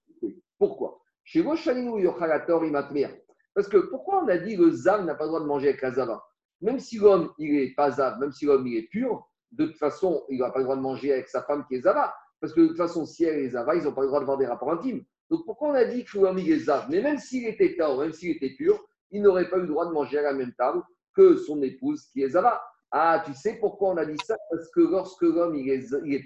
Pourquoi? 0.58 1.00
Chez 1.24 1.42
Roshaninou 1.42 2.00
Yochalator 2.00 2.66
Imatmer. 2.66 3.10
Parce 3.58 3.70
que 3.70 3.78
pourquoi 3.78 4.24
on 4.24 4.28
a 4.28 4.38
dit 4.38 4.56
que 4.56 4.62
le 4.62 4.72
Zav 4.72 5.04
n'a 5.04 5.16
pas 5.16 5.24
le 5.24 5.30
droit 5.30 5.40
de 5.40 5.48
manger 5.48 5.70
avec 5.70 5.82
la 5.82 5.92
Zava? 5.92 6.24
Même 6.62 6.80
si 6.80 7.00
l'homme, 7.00 7.32
il 7.40 7.56
est 7.56 7.74
pas 7.74 7.90
zav, 7.90 8.20
même 8.20 8.32
si 8.32 8.46
l'homme, 8.46 8.68
il 8.68 8.78
est 8.78 8.88
pur, 8.88 9.28
de 9.52 9.66
toute 9.66 9.78
façon, 9.78 10.24
il 10.30 10.38
n'a 10.38 10.52
pas 10.52 10.60
le 10.60 10.66
droit 10.66 10.76
de 10.76 10.82
manger 10.82 11.12
avec 11.12 11.28
sa 11.28 11.42
femme 11.42 11.66
qui 11.68 11.74
est 11.74 11.82
zava. 11.82 12.14
Parce 12.40 12.54
que 12.54 12.62
de 12.62 12.68
toute 12.68 12.78
façon, 12.78 13.08
si 13.08 13.24
elle 13.24 13.40
est 13.40 13.50
zava, 13.50 13.76
ils 13.76 13.84
n'ont 13.84 13.94
pas 13.94 14.02
le 14.02 14.10
droit 14.10 14.20
de 14.20 14.26
avoir 14.26 14.38
des 14.38 14.46
rapports 14.46 14.74
intimes. 14.74 15.04
Donc 15.32 15.44
pourquoi 15.48 15.70
on 15.70 15.74
a 15.74 15.86
dit 15.86 16.06
que 16.06 16.20
l'homme, 16.20 16.38
il 16.38 16.52
est 16.52 16.60
zav 16.60 16.86
Mais 16.92 17.02
même 17.02 17.18
s'il 17.18 17.48
était 17.48 17.76
taor, 17.76 18.00
même 18.00 18.14
s'il 18.14 18.30
était 18.30 18.52
pur, 18.52 18.80
il 19.10 19.24
n'aurait 19.24 19.50
pas 19.50 19.58
eu 19.58 19.62
le 19.62 19.68
droit 19.68 19.88
de 19.88 19.92
manger 19.92 20.20
à 20.20 20.22
la 20.22 20.34
même 20.34 20.54
table 20.54 20.84
que 21.16 21.36
son 21.38 21.60
épouse 21.64 22.06
qui 22.14 22.22
est 22.22 22.30
zava. 22.30 22.62
Ah, 22.92 23.24
tu 23.26 23.34
sais 23.34 23.58
pourquoi 23.60 23.90
on 23.90 23.98
a 23.98 24.06
dit 24.06 24.20
ça? 24.24 24.36
Parce 24.52 24.70
que 24.70 24.82
lorsque 24.82 25.24
l'homme, 25.24 25.56
il 25.56 25.68
est, 25.68 25.84
il 26.06 26.26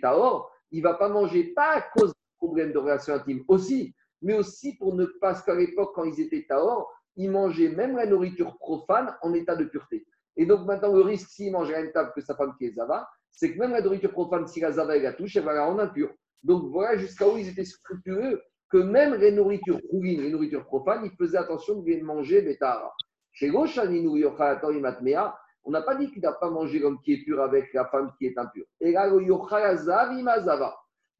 il 0.73 0.77
ne 0.79 0.83
va 0.83 0.95
pas 0.95 1.07
manger, 1.07 1.45
pas 1.53 1.77
à 1.77 1.81
cause 1.81 2.09
du 2.09 2.37
problème 2.37 2.73
de 2.73 2.77
relation 2.77 3.13
intime 3.13 3.45
aussi, 3.47 3.95
mais 4.21 4.33
aussi 4.33 4.75
pour 4.75 4.95
ne 4.95 5.05
pas, 5.05 5.13
parce 5.21 5.43
qu'à 5.43 5.55
l'époque, 5.55 5.93
quand 5.95 6.03
ils 6.03 6.19
étaient 6.19 6.45
taor, 6.45 6.91
ils 7.15 7.29
mangeaient 7.29 7.69
même 7.69 7.95
la 7.95 8.05
nourriture 8.05 8.57
profane 8.57 9.15
en 9.21 9.33
état 9.33 9.55
de 9.55 9.65
pureté. 9.65 10.05
Et 10.37 10.45
donc 10.45 10.65
maintenant, 10.65 10.93
le 10.93 11.01
risque, 11.01 11.29
s'il 11.29 11.51
mange 11.51 11.71
à 11.71 11.81
une 11.81 11.91
table 11.91 12.11
que 12.15 12.21
sa 12.21 12.35
femme 12.35 12.53
qui 12.57 12.65
est 12.65 12.73
Zava, 12.73 13.07
c'est 13.31 13.53
que 13.53 13.59
même 13.59 13.71
la 13.71 13.81
nourriture 13.81 14.11
profane, 14.11 14.47
si 14.47 14.59
la 14.59 14.71
Zava 14.71 14.97
la 14.97 15.13
touche, 15.13 15.35
elle 15.35 15.43
va 15.43 15.53
la 15.53 15.65
rendre 15.65 15.81
impure. 15.81 16.13
Donc 16.43 16.71
voilà 16.71 16.97
jusqu'à 16.97 17.27
où 17.27 17.37
ils 17.37 17.49
étaient 17.49 17.65
scrupuleux 17.65 18.41
que 18.69 18.77
même 18.77 19.15
les 19.15 19.31
nourritures 19.31 19.79
roulines, 19.91 20.21
les 20.21 20.31
nourritures 20.31 20.65
profanes, 20.65 21.05
ils 21.05 21.15
faisaient 21.17 21.37
attention 21.37 21.75
de 21.75 21.83
bien 21.83 22.01
manger 22.03 22.41
des 22.41 22.57
taras. 22.57 22.93
Chez 23.33 23.51
on 25.63 25.69
n'a 25.69 25.81
pas 25.83 25.95
dit 25.95 26.11
qu'il 26.11 26.21
n'a 26.21 26.31
pas 26.31 26.49
mangé 26.49 26.79
l'homme 26.79 26.99
qui 27.03 27.13
est 27.13 27.23
pur 27.23 27.39
avec 27.41 27.71
la 27.73 27.85
femme 27.85 28.11
qui 28.17 28.25
est 28.25 28.37
impure. 28.37 28.65
Et 28.79 28.91
là, 28.91 29.11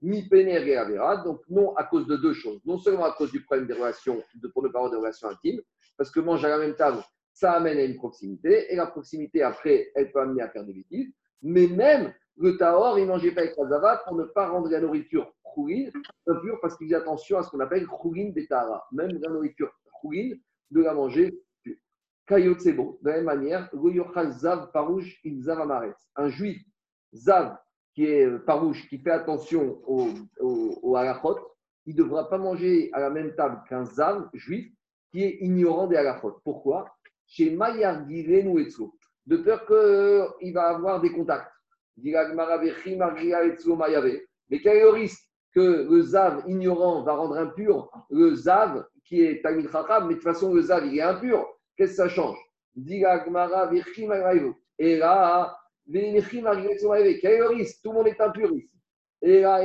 mi 0.02 0.28
donc 1.24 1.42
non 1.50 1.76
à 1.76 1.84
cause 1.84 2.08
de 2.08 2.16
deux 2.18 2.34
choses. 2.34 2.60
Non 2.66 2.80
seulement 2.80 3.06
à 3.06 3.12
cause 3.12 3.32
du 3.32 3.44
problème 3.44 3.68
des 3.68 3.74
relations, 3.74 4.24
de, 4.34 4.48
pour 4.48 4.64
ne 4.64 4.70
pas 4.70 4.80
avoir 4.80 4.92
de 4.92 4.98
relations 4.98 5.28
intimes, 5.28 5.62
parce 6.02 6.10
que 6.10 6.20
manger 6.20 6.48
à 6.48 6.50
la 6.50 6.58
même 6.58 6.74
table, 6.74 6.98
ça 7.32 7.52
amène 7.52 7.78
à 7.78 7.84
une 7.84 7.96
proximité, 7.96 8.74
et 8.74 8.76
la 8.76 8.88
proximité, 8.88 9.44
après, 9.44 9.92
elle 9.94 10.12
peut 10.12 10.20
amener 10.20 10.42
à 10.42 10.50
faire 10.50 10.66
des 10.66 10.74
bêtises. 10.74 11.14
Mais 11.44 11.68
même 11.68 12.12
le 12.38 12.58
Tahor, 12.58 12.98
il 12.98 13.04
ne 13.04 13.10
mangeait 13.10 13.30
pas 13.34 13.42
avec 13.42 13.56
la 13.56 13.68
Zava 13.68 14.02
pour 14.08 14.16
ne 14.16 14.24
pas 14.24 14.50
rendre 14.50 14.68
la 14.72 14.80
nourriture 14.80 15.32
chouline 15.54 15.92
impure, 16.26 16.58
parce 16.60 16.76
qu'il 16.76 16.90
fait 16.90 16.96
attention 16.96 17.38
à 17.38 17.44
ce 17.44 17.52
qu'on 17.52 17.60
appelle 17.60 17.86
chouline 18.02 18.34
des 18.34 18.48
Tahara. 18.48 18.84
Même 18.92 19.12
la 19.22 19.30
nourriture 19.30 19.72
chouline, 20.02 20.40
de 20.72 20.82
la 20.82 20.96
manger. 20.96 21.40
Kayotsebo, 22.26 22.98
de 23.04 23.08
la 23.08 23.18
même 23.18 23.26
manière, 23.26 23.70
Zav 24.32 24.72
Parouche 24.72 25.20
in 25.24 25.40
Zavamaret. 25.40 25.94
Un 26.16 26.30
juif 26.30 26.64
Zav 27.14 27.60
qui 27.94 28.06
est 28.06 28.28
Parouche, 28.40 28.90
qui 28.90 28.98
fait 28.98 29.12
attention 29.12 29.84
au, 29.86 30.08
au, 30.40 30.80
au 30.82 30.98
il 31.86 31.96
ne 31.96 32.02
devra 32.02 32.28
pas 32.28 32.40
manger 32.40 32.90
à 32.92 33.02
la 33.02 33.12
même 33.12 33.36
table 33.36 33.62
qu'un 33.70 33.86
Zav 33.86 34.30
juif 34.34 34.74
qui 35.12 35.24
est 35.24 35.38
ignorant 35.42 35.88
des 35.88 35.98
halachot. 35.98 36.40
Pourquoi? 36.44 36.90
Chez 37.28 37.52
de 39.28 39.38
peur 39.38 39.66
qu'il 39.66 39.76
euh, 39.76 40.28
va 40.54 40.70
avoir 40.70 41.00
des 41.00 41.12
contacts. 41.12 41.52
Mais 41.98 42.12
quel 44.60 44.78
est 44.78 44.82
le 44.82 44.90
risque 44.90 45.22
que 45.54 45.88
le 45.90 46.02
Zav 46.02 46.44
ignorant 46.48 47.04
va 47.04 47.14
rendre 47.14 47.38
impur 47.38 47.92
le 48.10 48.34
Zav 48.34 48.86
qui 49.06 49.22
est 49.22 49.42
Tamil 49.42 49.70
Chacham, 49.70 50.08
mais 50.08 50.14
de 50.14 50.20
toute 50.20 50.24
façon 50.24 50.54
le 50.54 50.62
Zav 50.62 50.88
il 50.88 50.98
est 50.98 51.02
impur. 51.02 51.46
Qu'est-ce 51.78 51.92
que 51.92 51.98
ça 51.98 52.10
change? 52.10 52.38
Et 54.80 54.98
là, 54.98 55.58
quel 55.92 56.06
est 56.06 57.38
le 57.38 57.48
risque? 57.48 57.82
Tout 57.84 57.92
le 57.92 57.98
monde 57.98 58.08
est 58.08 58.22
impur 58.22 58.52
ici. 58.54 58.70
Et 59.22 59.42
là, 59.42 59.64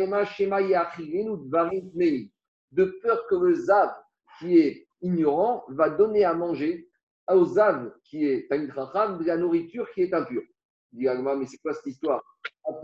de 2.73 2.85
peur 3.03 3.27
que 3.29 3.35
le 3.37 3.55
Zav 3.55 3.91
qui 4.39 4.59
est 4.59 4.86
ignorant 5.07 5.65
va 5.69 5.91
donner 5.91 6.25
à 6.25 6.35
manger 6.35 6.89
au 7.29 7.45
Zav, 7.45 7.93
qui 8.05 8.27
est 8.27 8.49
Chacham, 8.51 9.19
de 9.19 9.25
la 9.25 9.37
nourriture 9.37 9.91
qui 9.93 10.03
est 10.03 10.15
impure. 10.15 10.43
Il 10.93 11.01
dit 11.01 11.09
mais 11.39 11.47
c'est 11.47 11.59
quoi 11.59 11.75
cette 11.75 11.87
histoire? 11.87 12.23
Mais 12.67 12.75
de 12.75 12.81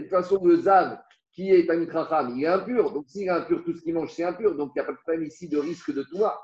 toute 0.00 0.10
façon, 0.10 0.44
le 0.44 0.56
Zav 0.56 0.98
qui 1.32 1.50
est 1.50 1.66
Racham, 1.90 2.34
il 2.36 2.44
est 2.44 2.48
impur. 2.48 2.92
Donc 2.92 3.08
s'il 3.08 3.26
est 3.26 3.30
impur, 3.30 3.64
tout 3.64 3.74
ce 3.74 3.80
qu'il 3.82 3.94
mange, 3.94 4.12
c'est 4.12 4.24
impur. 4.24 4.54
Donc 4.56 4.72
il 4.74 4.78
n'y 4.78 4.82
a 4.82 4.84
pas 4.84 4.92
de 4.92 4.98
problème 4.98 5.24
ici 5.24 5.48
de 5.48 5.58
risque 5.58 5.92
de 5.92 6.02
toi. 6.02 6.38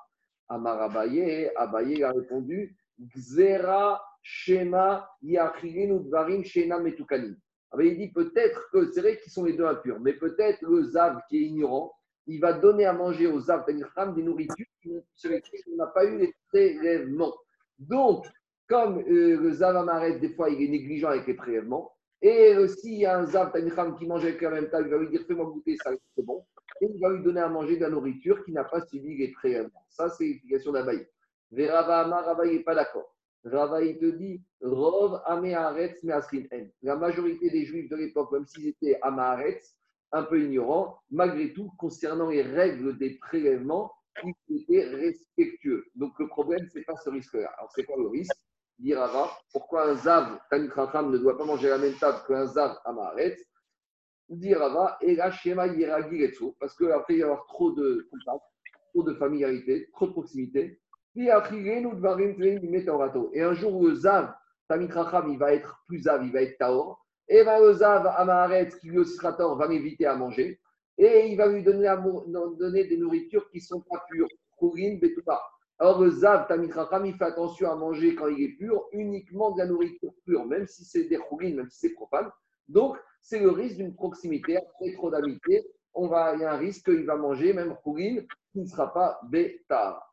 Amar 0.48 0.80
Abaye, 0.80 1.50
Abaye 1.56 2.04
a 2.04 2.12
répondu 2.12 2.76
Gzera 2.98 4.00
Shema 4.22 5.10
Dvarim 5.22 6.44
Shena 6.44 6.78
Metukanim. 6.78 7.36
Il 7.78 7.98
dit 7.98 8.12
peut-être 8.12 8.70
que 8.72 8.92
c'est 8.92 9.00
vrai 9.00 9.18
qu'ils 9.18 9.32
sont 9.32 9.44
les 9.44 9.54
deux 9.54 9.66
impurs, 9.66 9.98
mais 10.00 10.12
peut-être 10.12 10.62
le 10.62 10.84
Zav 10.84 11.20
qui 11.28 11.38
est 11.38 11.46
ignorant, 11.46 11.92
il 12.26 12.40
va 12.40 12.54
donner 12.54 12.84
à 12.84 12.92
manger 12.92 13.26
aux 13.26 13.40
Zav 13.40 13.64
des 13.66 14.22
nourritures 14.22 14.66
sur 15.14 15.30
lesquelles 15.30 15.60
on 15.72 15.76
n'a 15.76 15.86
pas 15.86 16.04
eu 16.04 16.18
les 16.18 16.34
prélèvements. 16.48 17.34
Donc, 17.78 18.26
comme 18.68 18.98
euh, 18.98 19.40
le 19.40 19.52
Zav 19.52 19.76
Amaret, 19.76 20.18
des 20.18 20.30
fois, 20.30 20.50
il 20.50 20.62
est 20.62 20.68
négligent 20.68 21.08
avec 21.08 21.26
les 21.26 21.34
prélèvements, 21.34 21.92
et 22.22 22.54
s'il 22.68 22.94
y 22.94 23.06
a 23.06 23.18
un 23.18 23.26
Zav 23.26 23.52
Tanicham 23.52 23.96
qui 23.96 24.06
mange 24.06 24.24
avec 24.24 24.40
la 24.40 24.50
même 24.50 24.68
taille, 24.70 24.84
il 24.86 24.90
va 24.90 24.98
lui 24.98 25.08
dire 25.08 25.22
fais-moi 25.26 25.46
goûter 25.46 25.76
ça, 25.76 25.90
c'est 26.14 26.24
bon. 26.24 26.44
Et 26.80 26.88
il 26.92 27.00
va 27.00 27.10
lui 27.10 27.22
donner 27.22 27.40
à 27.40 27.48
manger 27.48 27.76
de 27.76 27.82
la 27.82 27.90
nourriture 27.90 28.44
qui 28.44 28.52
n'a 28.52 28.64
pas 28.64 28.80
suivi 28.86 29.16
les 29.16 29.32
prélèvements. 29.32 29.84
Ça, 29.88 30.08
c'est 30.10 30.24
l'explication 30.24 30.72
d'Abaye. 30.72 31.06
Verava 31.50 32.00
Amar, 32.00 32.44
n'est 32.44 32.60
pas 32.60 32.74
d'accord. 32.74 33.14
Rava, 33.44 33.82
il 33.82 33.98
te 33.98 34.06
dit, 34.06 34.42
Rov 34.60 35.20
Ameharetz 35.24 36.04
En. 36.04 36.66
La 36.82 36.96
majorité 36.96 37.48
des 37.48 37.64
juifs 37.64 37.88
de 37.88 37.96
l'époque, 37.96 38.32
même 38.32 38.46
s'ils 38.46 38.68
étaient 38.68 38.98
Amaharetz, 39.02 39.76
un 40.12 40.22
peu 40.22 40.42
ignorants, 40.42 40.98
malgré 41.10 41.52
tout, 41.52 41.70
concernant 41.78 42.30
les 42.30 42.42
règles 42.42 42.96
des 42.98 43.18
prélèvements, 43.18 43.92
ils 44.48 44.62
étaient 44.62 44.84
respectueux. 44.84 45.84
Donc 45.94 46.18
le 46.18 46.28
problème, 46.28 46.66
ce 46.72 46.78
n'est 46.78 46.84
pas 46.84 46.96
ce 46.96 47.10
risque-là. 47.10 47.52
Alors 47.58 47.70
c'est 47.74 47.84
quoi 47.84 47.96
le 47.98 48.08
risque 48.08 48.32
Dit 48.78 48.94
Rava, 48.94 49.30
pourquoi 49.52 49.90
un 49.90 49.94
Zav, 49.94 50.38
Tanit 50.50 50.68
ne 50.68 51.18
doit 51.18 51.38
pas 51.38 51.46
manger 51.46 51.70
la 51.70 51.78
même 51.78 51.94
table 51.94 52.18
qu'un 52.28 52.46
Zav 52.46 52.76
Amaharetz 52.84 53.42
Dit 54.28 54.54
Rava, 54.54 54.98
et 55.00 55.14
la 55.14 55.30
Shema 55.30 55.66
parce 56.58 56.76
qu'après 56.76 57.14
il 57.14 57.20
y 57.20 57.22
avoir 57.22 57.46
trop 57.46 57.70
de 57.72 58.06
contact, 58.10 58.44
trop 58.92 59.02
de 59.02 59.14
familiarité, 59.14 59.88
trop 59.92 60.08
de 60.08 60.12
proximité, 60.12 60.78
et 61.18 61.30
un 61.30 61.42
jour 63.54 63.82
le 63.82 63.94
Zav, 63.94 64.34
Racham, 64.68 65.30
il 65.30 65.38
va 65.38 65.54
être 65.54 65.82
plus 65.86 66.00
Zav, 66.00 66.26
il 66.26 66.32
va 66.32 66.42
être 66.42 66.58
Taor. 66.58 67.05
Et 67.28 67.44
ben, 67.44 67.60
le 67.60 67.72
Zav, 67.72 68.78
qui 68.80 68.88
lui 68.88 68.98
aussi 68.98 69.16
sera 69.16 69.32
Taor, 69.32 69.56
va 69.56 69.68
m'éviter 69.68 70.06
à 70.06 70.16
manger. 70.16 70.60
Et 70.98 71.28
il 71.28 71.36
va 71.36 71.48
lui 71.48 71.62
donner, 71.62 72.84
des 72.84 72.96
nourritures 72.96 73.50
qui 73.50 73.58
ne 73.58 73.62
sont 73.62 73.80
pas 73.80 74.04
pures. 74.10 74.28
Khourin, 74.56 74.98
Betouba. 75.00 75.42
Alors 75.78 76.00
le 76.00 76.10
Zav, 76.10 76.46
Tamit 76.46 76.72
Racham, 76.72 77.04
il 77.04 77.14
fait 77.14 77.24
attention 77.24 77.70
à 77.70 77.76
manger 77.76 78.14
quand 78.14 78.28
il 78.28 78.42
est 78.42 78.56
pur, 78.56 78.86
uniquement 78.92 79.50
de 79.50 79.58
la 79.58 79.66
nourriture 79.66 80.14
pure, 80.24 80.46
même 80.46 80.66
si 80.66 80.84
c'est 80.84 81.04
des 81.04 81.18
Khourin, 81.18 81.54
même 81.54 81.68
si 81.68 81.80
c'est 81.80 81.92
profane. 81.92 82.30
Donc, 82.68 82.96
c'est 83.20 83.40
le 83.40 83.50
risque 83.50 83.76
d'une 83.76 83.94
proximité, 83.94 84.56
après 84.56 84.92
trop 84.94 85.10
d'amitié. 85.10 85.66
On 85.92 86.08
va, 86.08 86.34
il 86.34 86.40
y 86.40 86.44
a 86.44 86.54
un 86.54 86.56
risque 86.56 86.84
qu'il 86.84 87.04
va 87.04 87.16
manger, 87.16 87.52
même 87.52 87.76
Khourin, 87.82 88.20
qui 88.52 88.60
ne 88.60 88.66
sera 88.66 88.92
pas 88.92 89.20
Bétar 89.28 90.06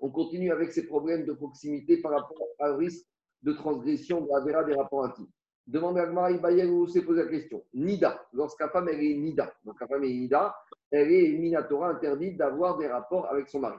on 0.00 0.10
continue 0.10 0.50
avec 0.50 0.72
ces 0.72 0.86
problèmes 0.86 1.26
de 1.26 1.32
proximité 1.32 2.00
par 2.00 2.12
rapport 2.12 2.38
au 2.58 2.76
risque 2.76 3.06
de 3.42 3.52
transgression 3.52 4.22
de 4.22 4.28
la 4.32 4.40
vera 4.40 4.64
des 4.64 4.74
rapports 4.74 5.04
intimes. 5.04 5.28
Demande 5.66 5.98
à 5.98 6.06
Gmara 6.06 6.32
Ibayel 6.32 6.70
s'est 6.88 7.02
posé 7.02 7.22
la 7.22 7.28
question. 7.28 7.62
Nida, 7.74 8.26
lorsqu'à 8.32 8.68
femme 8.68 8.88
elle 8.88 9.02
est 9.02 9.14
Nida, 9.14 9.52
donc 9.64 9.80
la 9.80 9.86
femme 9.86 10.04
est 10.04 10.12
Nida, 10.12 10.54
elle 10.90 11.12
est 11.12 11.28
Minatora 11.38 11.90
interdite 11.90 12.36
d'avoir 12.36 12.76
des 12.78 12.88
rapports 12.88 13.30
avec 13.30 13.48
son 13.48 13.60
mari. 13.60 13.78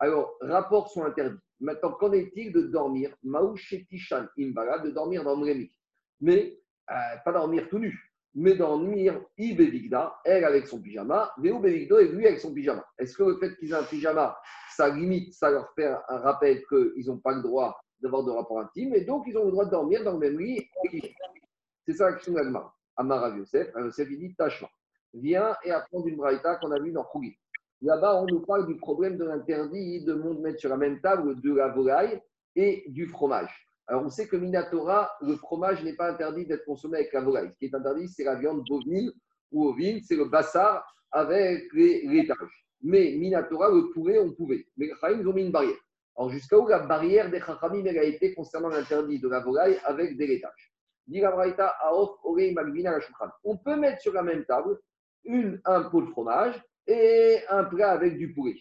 Alors, 0.00 0.36
rapports 0.40 0.90
sont 0.90 1.04
interdits. 1.04 1.38
Maintenant, 1.60 1.92
qu'en 1.92 2.12
est-il 2.12 2.52
de 2.52 2.62
dormir? 2.62 3.14
Maouchetishan 3.22 4.26
Imbala, 4.38 4.78
de 4.78 4.90
dormir 4.90 5.24
dans 5.24 5.40
le 5.40 5.66
Mais 6.20 6.58
euh, 6.90 6.94
pas 7.24 7.32
dormir 7.32 7.68
tout 7.68 7.78
nu, 7.78 7.96
mais 8.34 8.54
dormir 8.54 9.20
Ibevigda, 9.36 10.20
elle 10.24 10.44
avec 10.44 10.66
son 10.66 10.80
pyjama, 10.80 11.32
Bevigdo 11.38 11.98
et 11.98 12.08
lui 12.08 12.26
avec 12.26 12.40
son 12.40 12.54
pyjama? 12.54 12.84
Est-ce 12.98 13.16
que 13.16 13.24
le 13.24 13.38
fait 13.38 13.56
qu'ils 13.56 13.70
aient 13.70 13.74
un 13.74 13.82
pyjama 13.82 14.36
ça 14.78 14.88
limite, 14.88 15.34
ça 15.34 15.50
leur 15.50 15.72
fait 15.74 15.86
un 15.86 16.18
rappel 16.18 16.64
qu'ils 16.68 17.06
n'ont 17.06 17.18
pas 17.18 17.34
le 17.34 17.42
droit 17.42 17.76
d'avoir 18.00 18.24
de 18.24 18.30
rapport 18.30 18.60
intime, 18.60 18.94
et 18.94 19.02
donc 19.02 19.24
ils 19.26 19.36
ont 19.36 19.44
le 19.44 19.50
droit 19.50 19.64
de 19.64 19.70
dormir 19.70 20.04
dans 20.04 20.12
le 20.12 20.18
même 20.18 20.38
lit. 20.38 20.68
C'est 21.86 21.94
ça 21.94 22.06
la 22.06 22.12
question 22.14 22.32
d'Agmar. 22.32 22.76
Amar 22.96 23.36
Yosef, 23.36 23.68
Yosef 23.76 24.08
il 24.10 24.18
dit 24.18 24.34
Tachma, 24.34 24.68
viens 25.14 25.56
et 25.64 25.70
apprends 25.70 26.04
une 26.04 26.16
braïta 26.16 26.56
qu'on 26.56 26.70
a 26.72 26.80
vu 26.80 26.92
dans 26.92 27.04
Khougi. 27.04 27.36
Là-bas, 27.80 28.20
on 28.20 28.26
nous 28.26 28.40
parle 28.40 28.66
du 28.66 28.76
problème 28.76 29.16
de 29.16 29.24
l'interdit 29.24 30.04
de 30.04 30.14
mettre 30.14 30.58
sur 30.58 30.70
la 30.70 30.76
même 30.76 31.00
table 31.00 31.40
de 31.40 31.54
la 31.54 31.68
volaille 31.68 32.20
et 32.56 32.84
du 32.88 33.06
fromage. 33.06 33.68
Alors, 33.86 34.02
on 34.04 34.10
sait 34.10 34.26
que 34.26 34.36
Minatora, 34.36 35.10
le 35.22 35.36
fromage 35.36 35.82
n'est 35.84 35.94
pas 35.94 36.10
interdit 36.10 36.44
d'être 36.44 36.64
consommé 36.64 36.98
avec 36.98 37.12
la 37.12 37.20
volaille. 37.20 37.50
Ce 37.52 37.58
qui 37.58 37.66
est 37.66 37.74
interdit, 37.74 38.08
c'est 38.08 38.24
la 38.24 38.34
viande 38.34 38.62
bovine 38.68 39.12
ou 39.52 39.68
ovine, 39.68 40.00
c'est 40.02 40.16
le 40.16 40.26
bassar 40.26 40.84
avec 41.10 41.72
les 41.72 42.06
laitages. 42.06 42.66
Mais 42.82 43.14
Minatora, 43.16 43.70
le 43.70 43.90
poulet, 43.90 44.18
on 44.18 44.32
pouvait. 44.32 44.66
Mais 44.76 44.88
Chachamim, 44.88 45.20
ils 45.20 45.28
ont 45.28 45.32
mis 45.32 45.44
une 45.44 45.52
barrière. 45.52 45.78
Alors, 46.18 46.30
jusqu'à 46.30 46.58
où 46.58 46.66
la 46.66 46.80
barrière 46.80 47.30
des 47.30 47.38
Chachamim 47.38 47.86
a 47.86 48.02
été 48.02 48.34
concernant 48.34 48.70
l'interdit 48.70 49.20
de 49.20 49.28
la 49.28 49.38
volaille 49.38 49.78
avec 49.84 50.16
des 50.16 50.26
laitages? 50.26 50.74
On 53.44 53.56
peut 53.56 53.76
mettre 53.76 54.02
sur 54.02 54.12
la 54.12 54.22
même 54.24 54.44
table 54.44 54.80
une, 55.22 55.60
un 55.64 55.84
pot 55.84 56.02
de 56.02 56.10
fromage 56.10 56.60
et 56.88 57.38
un 57.48 57.62
plat 57.62 57.92
avec 57.92 58.18
du 58.18 58.34
poulet. 58.34 58.56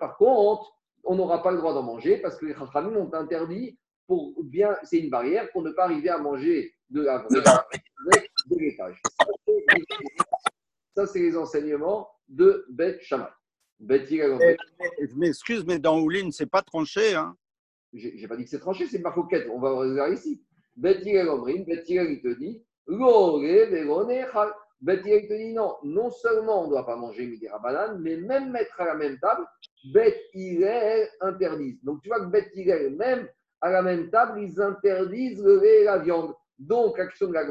Par 0.00 0.16
contre, 0.16 0.72
on 1.04 1.14
n'aura 1.14 1.40
pas 1.40 1.52
le 1.52 1.58
droit 1.58 1.72
d'en 1.72 1.84
manger 1.84 2.16
parce 2.18 2.36
que 2.36 2.46
les 2.46 2.54
Chachamim 2.54 2.96
ont 2.96 3.14
interdit 3.14 3.78
pour 4.08 4.34
bien, 4.42 4.76
c'est 4.82 4.98
une 4.98 5.10
barrière 5.10 5.48
pour 5.52 5.62
ne 5.62 5.70
pas 5.70 5.84
arriver 5.84 6.08
à 6.08 6.18
manger 6.18 6.74
de 6.90 7.02
la 7.02 7.18
volaille 7.18 7.44
avec 8.12 8.28
des 8.46 8.58
laitages. 8.58 9.00
Ça, 10.96 11.06
c'est 11.06 11.20
les 11.20 11.36
enseignements 11.36 12.10
de 12.26 12.66
Beth 12.70 13.00
Shammai. 13.02 13.28
Beth 13.80 14.10
mais, 14.10 14.56
mais 15.16 15.28
excuse, 15.28 15.64
mais 15.64 15.78
dans 15.78 16.00
Ouline, 16.00 16.32
c'est 16.32 16.50
pas 16.50 16.62
tranché. 16.62 17.14
Hein 17.14 17.36
J'ai 17.92 18.26
pas 18.26 18.36
dit 18.36 18.44
que 18.44 18.50
c'est 18.50 18.58
tranché, 18.58 18.86
c'est 18.86 18.98
ma 18.98 19.12
coquette. 19.12 19.48
On 19.52 19.60
va 19.60 19.70
regarder 19.70 20.14
ici. 20.14 20.42
Beth 20.76 21.04
Omrin, 21.28 21.62
Beth 21.62 21.88
il 21.88 22.22
te 22.22 22.38
dit 22.38 22.64
il 22.88 22.98
te 25.28 25.34
dit 25.34 25.54
non, 25.54 25.76
non 25.82 26.10
seulement 26.10 26.62
on 26.62 26.66
ne 26.66 26.70
doit 26.70 26.86
pas 26.86 26.96
manger 26.96 27.26
midi 27.26 27.46
banane, 27.62 28.00
mais 28.00 28.16
même 28.16 28.50
mettre 28.50 28.80
à 28.80 28.84
la 28.84 28.94
même 28.94 29.18
table, 29.18 29.44
Beth 29.92 30.16
est 30.34 31.10
interdit. 31.20 31.78
Donc 31.82 32.02
tu 32.02 32.08
vois 32.08 32.20
que 32.20 32.30
Beth 32.30 32.52
même 32.96 33.28
à 33.60 33.70
la 33.70 33.82
même 33.82 34.10
table, 34.10 34.40
ils 34.40 34.60
interdisent 34.60 35.42
le 35.42 35.60
lait 35.60 35.80
et 35.80 35.84
la 35.84 35.98
viande. 35.98 36.32
Donc, 36.58 36.98
action 36.98 37.28
de 37.28 37.34
la 37.34 37.44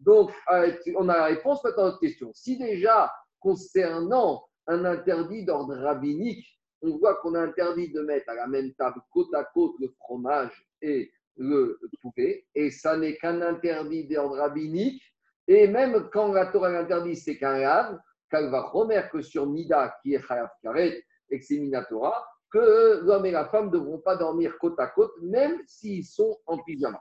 Donc, 0.00 0.30
euh, 0.52 0.72
on 0.96 1.08
a 1.08 1.16
la 1.16 1.24
réponse 1.26 1.62
maintenant 1.64 1.84
à 1.84 1.86
notre 1.86 2.00
question. 2.00 2.30
Si 2.34 2.56
déjà, 2.56 3.12
concernant 3.40 4.47
un 4.68 4.84
interdit 4.84 5.44
d'ordre 5.44 5.74
rabbinique, 5.76 6.46
on 6.82 6.96
voit 6.98 7.16
qu'on 7.16 7.34
a 7.34 7.40
interdit 7.40 7.90
de 7.90 8.00
mettre 8.02 8.30
à 8.30 8.34
la 8.34 8.46
même 8.46 8.72
table 8.74 9.00
côte 9.10 9.34
à 9.34 9.44
côte 9.44 9.74
le 9.80 9.88
fromage 9.98 10.52
et 10.80 11.10
le 11.36 11.80
poulet, 12.00 12.46
et 12.54 12.70
ça 12.70 12.96
n'est 12.96 13.16
qu'un 13.16 13.40
interdit 13.42 14.06
d'ordre 14.06 14.36
rabbinique, 14.36 15.02
et 15.46 15.66
même 15.66 16.08
quand 16.12 16.32
la 16.32 16.46
Torah 16.46 16.70
l'interdit, 16.70 17.16
c'est 17.16 17.38
qu'un 17.38 17.58
lave, 17.58 17.98
qu'elle 18.30 18.50
va 18.50 18.62
remettre 18.62 19.10
que 19.10 19.22
sur 19.22 19.46
Nida, 19.46 19.96
qui 20.02 20.14
est 20.14 20.22
Chayav 20.22 20.50
Karet, 20.62 21.02
et 21.30 21.38
que 21.38 21.44
c'est 21.44 21.58
Minatora, 21.58 22.26
que 22.50 23.00
l'homme 23.02 23.26
et 23.26 23.30
la 23.30 23.46
femme 23.46 23.66
ne 23.66 23.72
devront 23.72 23.98
pas 23.98 24.16
dormir 24.16 24.56
côte 24.58 24.78
à 24.78 24.88
côte, 24.88 25.12
même 25.22 25.60
s'ils 25.66 26.04
sont 26.04 26.38
en 26.46 26.58
pyjama. 26.58 27.00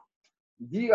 Dit 0.59 0.89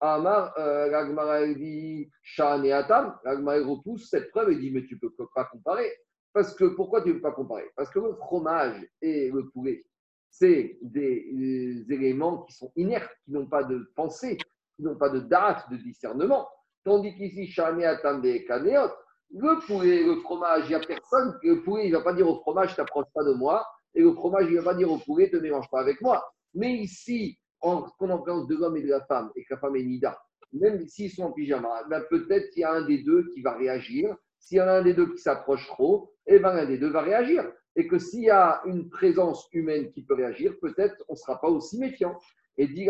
Amar, 0.00 0.54
euh, 0.58 0.90
l'Agmara, 0.90 1.46
dit 1.46 2.10
Shan 2.22 2.62
et 2.64 2.72
Atam. 2.72 3.16
L'Agmara, 3.24 3.58
repousse 3.64 4.08
cette 4.10 4.30
preuve 4.30 4.50
et 4.50 4.56
dit 4.56 4.70
Mais 4.70 4.84
tu 4.84 4.94
ne 4.94 5.08
peux 5.08 5.26
pas 5.34 5.44
comparer. 5.44 5.90
Parce 6.32 6.54
que 6.54 6.64
pourquoi 6.64 7.02
tu 7.02 7.08
ne 7.08 7.14
peux 7.14 7.20
pas 7.20 7.32
comparer? 7.32 7.70
Parce 7.76 7.90
que 7.90 8.00
le 8.00 8.14
fromage 8.14 8.84
et 9.00 9.30
le 9.30 9.48
poulet, 9.50 9.84
c'est 10.30 10.78
des, 10.82 11.84
éléments 11.88 12.42
qui 12.42 12.54
sont 12.56 12.72
inertes, 12.74 13.10
qui 13.24 13.30
n'ont 13.30 13.46
pas 13.46 13.62
de 13.62 13.90
pensée, 13.94 14.36
qui 14.76 14.82
n'ont 14.82 14.96
pas 14.96 15.10
de 15.10 15.20
date, 15.20 15.70
de 15.70 15.76
discernement. 15.76 16.48
Tandis 16.84 17.14
qu'ici, 17.14 17.46
Shan 17.46 17.78
et 17.78 17.84
Atam 17.84 18.20
des 18.20 18.44
Kanéot, 18.44 18.90
le 19.30 19.64
poulet, 19.66 20.02
le 20.02 20.16
fromage, 20.16 20.64
il 20.64 20.70
n'y 20.70 20.74
a 20.74 20.80
personne. 20.80 21.38
Le 21.42 21.62
poulet, 21.62 21.86
il 21.86 21.92
ne 21.92 21.98
va 21.98 22.02
pas 22.02 22.12
dire 22.12 22.28
au 22.28 22.40
fromage, 22.40 22.74
t'approche 22.74 23.06
pas 23.14 23.24
de 23.24 23.32
moi. 23.32 23.64
Et 23.94 24.02
le 24.02 24.12
fromage, 24.12 24.46
il 24.48 24.54
ne 24.54 24.60
va 24.60 24.72
pas 24.72 24.76
dire 24.76 24.90
au 24.90 24.98
poulet, 24.98 25.30
te 25.30 25.36
mélange 25.36 25.68
pas 25.70 25.80
avec 25.80 26.00
moi. 26.00 26.24
Mais 26.54 26.72
ici, 26.74 27.38
en 27.64 28.18
présence 28.18 28.46
de 28.46 28.56
l'homme 28.56 28.76
et 28.76 28.82
de 28.82 28.90
la 28.90 29.04
femme, 29.06 29.30
et 29.36 29.42
que 29.44 29.54
la 29.54 29.58
femme 29.58 29.76
est 29.76 29.82
nida, 29.82 30.18
même 30.54 30.86
s'ils 30.86 31.10
sont 31.10 31.24
en 31.24 31.32
pyjama, 31.32 31.84
ben 31.90 32.02
peut-être 32.08 32.50
qu'il 32.50 32.60
y 32.60 32.64
a 32.64 32.72
un 32.72 32.86
des 32.86 32.98
deux 32.98 33.28
qui 33.34 33.42
va 33.42 33.56
réagir. 33.56 34.16
S'il 34.38 34.58
y 34.58 34.60
en 34.60 34.68
a 34.68 34.74
un 34.74 34.82
des 34.82 34.94
deux 34.94 35.12
qui 35.12 35.18
s'approche 35.18 35.66
trop, 35.66 36.12
eh 36.26 36.38
ben 36.38 36.54
l'un 36.54 36.66
des 36.66 36.78
deux 36.78 36.90
va 36.90 37.00
réagir. 37.00 37.50
Et 37.76 37.88
que 37.88 37.98
s'il 37.98 38.24
y 38.24 38.30
a 38.30 38.62
une 38.66 38.88
présence 38.88 39.48
humaine 39.52 39.90
qui 39.90 40.02
peut 40.02 40.14
réagir, 40.14 40.54
peut-être 40.60 40.94
on 41.08 41.14
ne 41.14 41.18
sera 41.18 41.40
pas 41.40 41.48
aussi 41.48 41.78
méfiant. 41.78 42.16
Et 42.56 42.68
dit. 42.68 42.88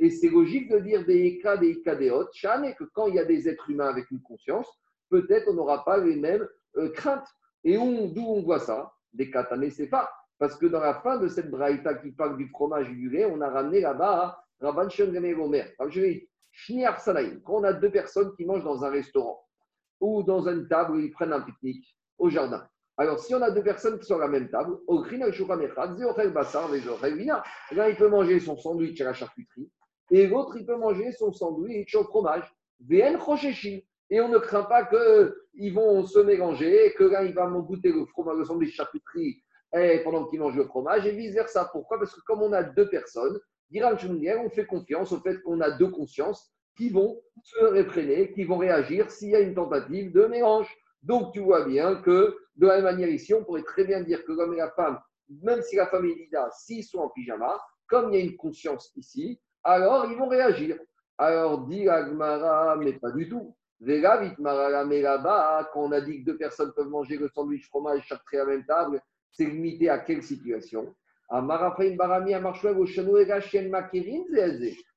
Et 0.00 0.10
c'est 0.10 0.28
logique 0.28 0.68
de 0.70 0.78
dire 0.80 1.06
des 1.06 1.26
Eka, 1.26 1.56
des 1.56 1.70
Ikadeot, 1.70 2.30
et 2.64 2.74
que 2.74 2.84
quand 2.92 3.06
il 3.06 3.14
y 3.14 3.20
a 3.20 3.24
des 3.24 3.48
êtres 3.48 3.70
humains 3.70 3.88
avec 3.88 4.10
une 4.10 4.20
conscience, 4.22 4.68
peut-être 5.08 5.48
on 5.48 5.54
n'aura 5.54 5.84
pas 5.84 5.98
les 5.98 6.16
mêmes 6.16 6.48
euh, 6.76 6.90
craintes. 6.90 7.28
Et 7.62 7.76
d'où 7.76 8.22
on 8.22 8.42
voit 8.42 8.58
ça? 8.58 8.92
Des 9.12 9.30
Katane, 9.30 9.70
c'est 9.70 9.86
pas. 9.86 10.10
Parce 10.38 10.56
que 10.56 10.66
dans 10.66 10.80
la 10.80 10.94
fin 10.94 11.18
de 11.18 11.28
cette 11.28 11.50
braïta 11.50 11.94
qui 11.94 12.12
parle 12.12 12.36
du 12.36 12.48
fromage 12.48 12.88
et 12.88 12.94
du 12.94 13.10
lait, 13.10 13.26
on 13.26 13.40
a 13.40 13.50
ramené 13.50 13.80
là-bas 13.80 14.42
Rabban 14.60 14.88
Shem 14.88 15.14
Omer. 15.40 15.72
Shniar 16.50 17.00
Sanaïm, 17.00 17.40
quand 17.42 17.60
on 17.60 17.64
a 17.64 17.72
deux 17.72 17.90
personnes 17.90 18.34
qui 18.34 18.44
mangent 18.44 18.64
dans 18.64 18.84
un 18.84 18.90
restaurant 18.90 19.44
ou 20.00 20.22
dans 20.22 20.48
une 20.48 20.66
table 20.66 20.96
où 20.96 20.98
ils 20.98 21.10
prennent 21.10 21.32
un 21.32 21.40
pique-nique 21.40 21.96
au 22.18 22.30
jardin. 22.30 22.66
Alors, 22.96 23.20
si 23.20 23.32
on 23.34 23.42
a 23.42 23.50
deux 23.50 23.62
personnes 23.62 23.98
qui 23.98 24.06
sont 24.06 24.16
à 24.16 24.22
la 24.22 24.28
même 24.28 24.48
table, 24.50 24.76
l'un 27.70 27.88
il 27.88 27.96
peut 27.96 28.08
manger 28.08 28.40
son 28.40 28.56
sandwich 28.56 29.00
à 29.00 29.04
la 29.04 29.12
charcuterie 29.12 29.70
et 30.10 30.26
l'autre, 30.26 30.56
il 30.56 30.66
peut 30.66 30.76
manger 30.76 31.12
son 31.12 31.32
sandwich 31.32 31.94
au 31.94 32.02
fromage. 32.04 32.52
Et 32.90 34.20
on 34.20 34.28
ne 34.28 34.38
craint 34.38 34.64
pas 34.64 34.84
qu'ils 34.86 35.74
vont 35.74 36.02
se 36.04 36.18
mélanger, 36.20 36.94
que 36.96 37.04
l'un, 37.04 37.22
il 37.22 37.34
va 37.34 37.46
goûter 37.46 37.92
le 37.92 38.06
fromage, 38.06 38.38
le 38.38 38.44
sandwich 38.44 38.74
charcuterie 38.74 39.42
pendant 40.04 40.26
qu'il 40.26 40.40
mange 40.40 40.56
le 40.56 40.64
fromage 40.64 41.06
et 41.06 41.12
vice-versa. 41.12 41.68
Pourquoi? 41.72 41.98
Parce 41.98 42.14
que 42.14 42.20
comme 42.26 42.42
on 42.42 42.52
a 42.52 42.62
deux 42.62 42.88
personnes, 42.88 43.38
on 43.74 44.50
fait 44.50 44.66
confiance 44.66 45.12
au 45.12 45.20
fait 45.20 45.40
qu'on 45.42 45.60
a 45.60 45.70
deux 45.70 45.90
consciences 45.90 46.50
qui 46.76 46.90
vont 46.90 47.20
se 47.42 47.64
réfréner, 47.64 48.32
qui 48.32 48.44
vont 48.44 48.58
réagir 48.58 49.10
s'il 49.10 49.30
y 49.30 49.36
a 49.36 49.40
une 49.40 49.54
tentative 49.54 50.12
de 50.12 50.26
mélange. 50.26 50.72
Donc 51.02 51.32
tu 51.32 51.40
vois 51.40 51.64
bien 51.64 51.96
que 51.96 52.36
de 52.56 52.66
la 52.66 52.76
même 52.76 52.84
manière 52.84 53.08
ici, 53.08 53.34
on 53.34 53.44
pourrait 53.44 53.62
très 53.62 53.84
bien 53.84 54.00
dire 54.00 54.24
que 54.24 54.32
l'homme 54.32 54.54
et 54.54 54.58
la 54.58 54.70
femme, 54.70 54.98
même 55.42 55.62
si 55.62 55.76
la 55.76 55.86
femme 55.86 56.06
est 56.06 56.14
lida, 56.14 56.48
s'ils 56.52 56.84
sont 56.84 56.98
en 56.98 57.08
pyjama, 57.10 57.60
comme 57.88 58.12
il 58.12 58.18
y 58.18 58.22
a 58.22 58.24
une 58.24 58.36
conscience 58.36 58.92
ici, 58.96 59.40
alors 59.64 60.06
ils 60.10 60.16
vont 60.16 60.28
réagir. 60.28 60.78
Alors 61.18 61.66
dit 61.66 61.88
Agmara, 61.88 62.76
mais 62.76 62.92
pas 62.94 63.10
du 63.10 63.28
tout. 63.28 63.54
Vega, 63.80 64.20
là-bas, 64.20 65.70
quand 65.72 65.82
on 65.82 65.92
a 65.92 66.00
dit 66.00 66.20
que 66.20 66.24
deux 66.30 66.36
personnes 66.36 66.72
peuvent 66.74 66.88
manger 66.88 67.16
le 67.16 67.28
sandwich 67.28 67.66
fromage 67.68 68.02
chaque 68.06 68.22
à 68.32 68.38
la 68.38 68.44
même 68.46 68.64
table, 68.66 69.00
c'est 69.30 69.44
limité 69.44 69.88
à 69.88 69.98
quelle 69.98 70.22
situation? 70.22 70.94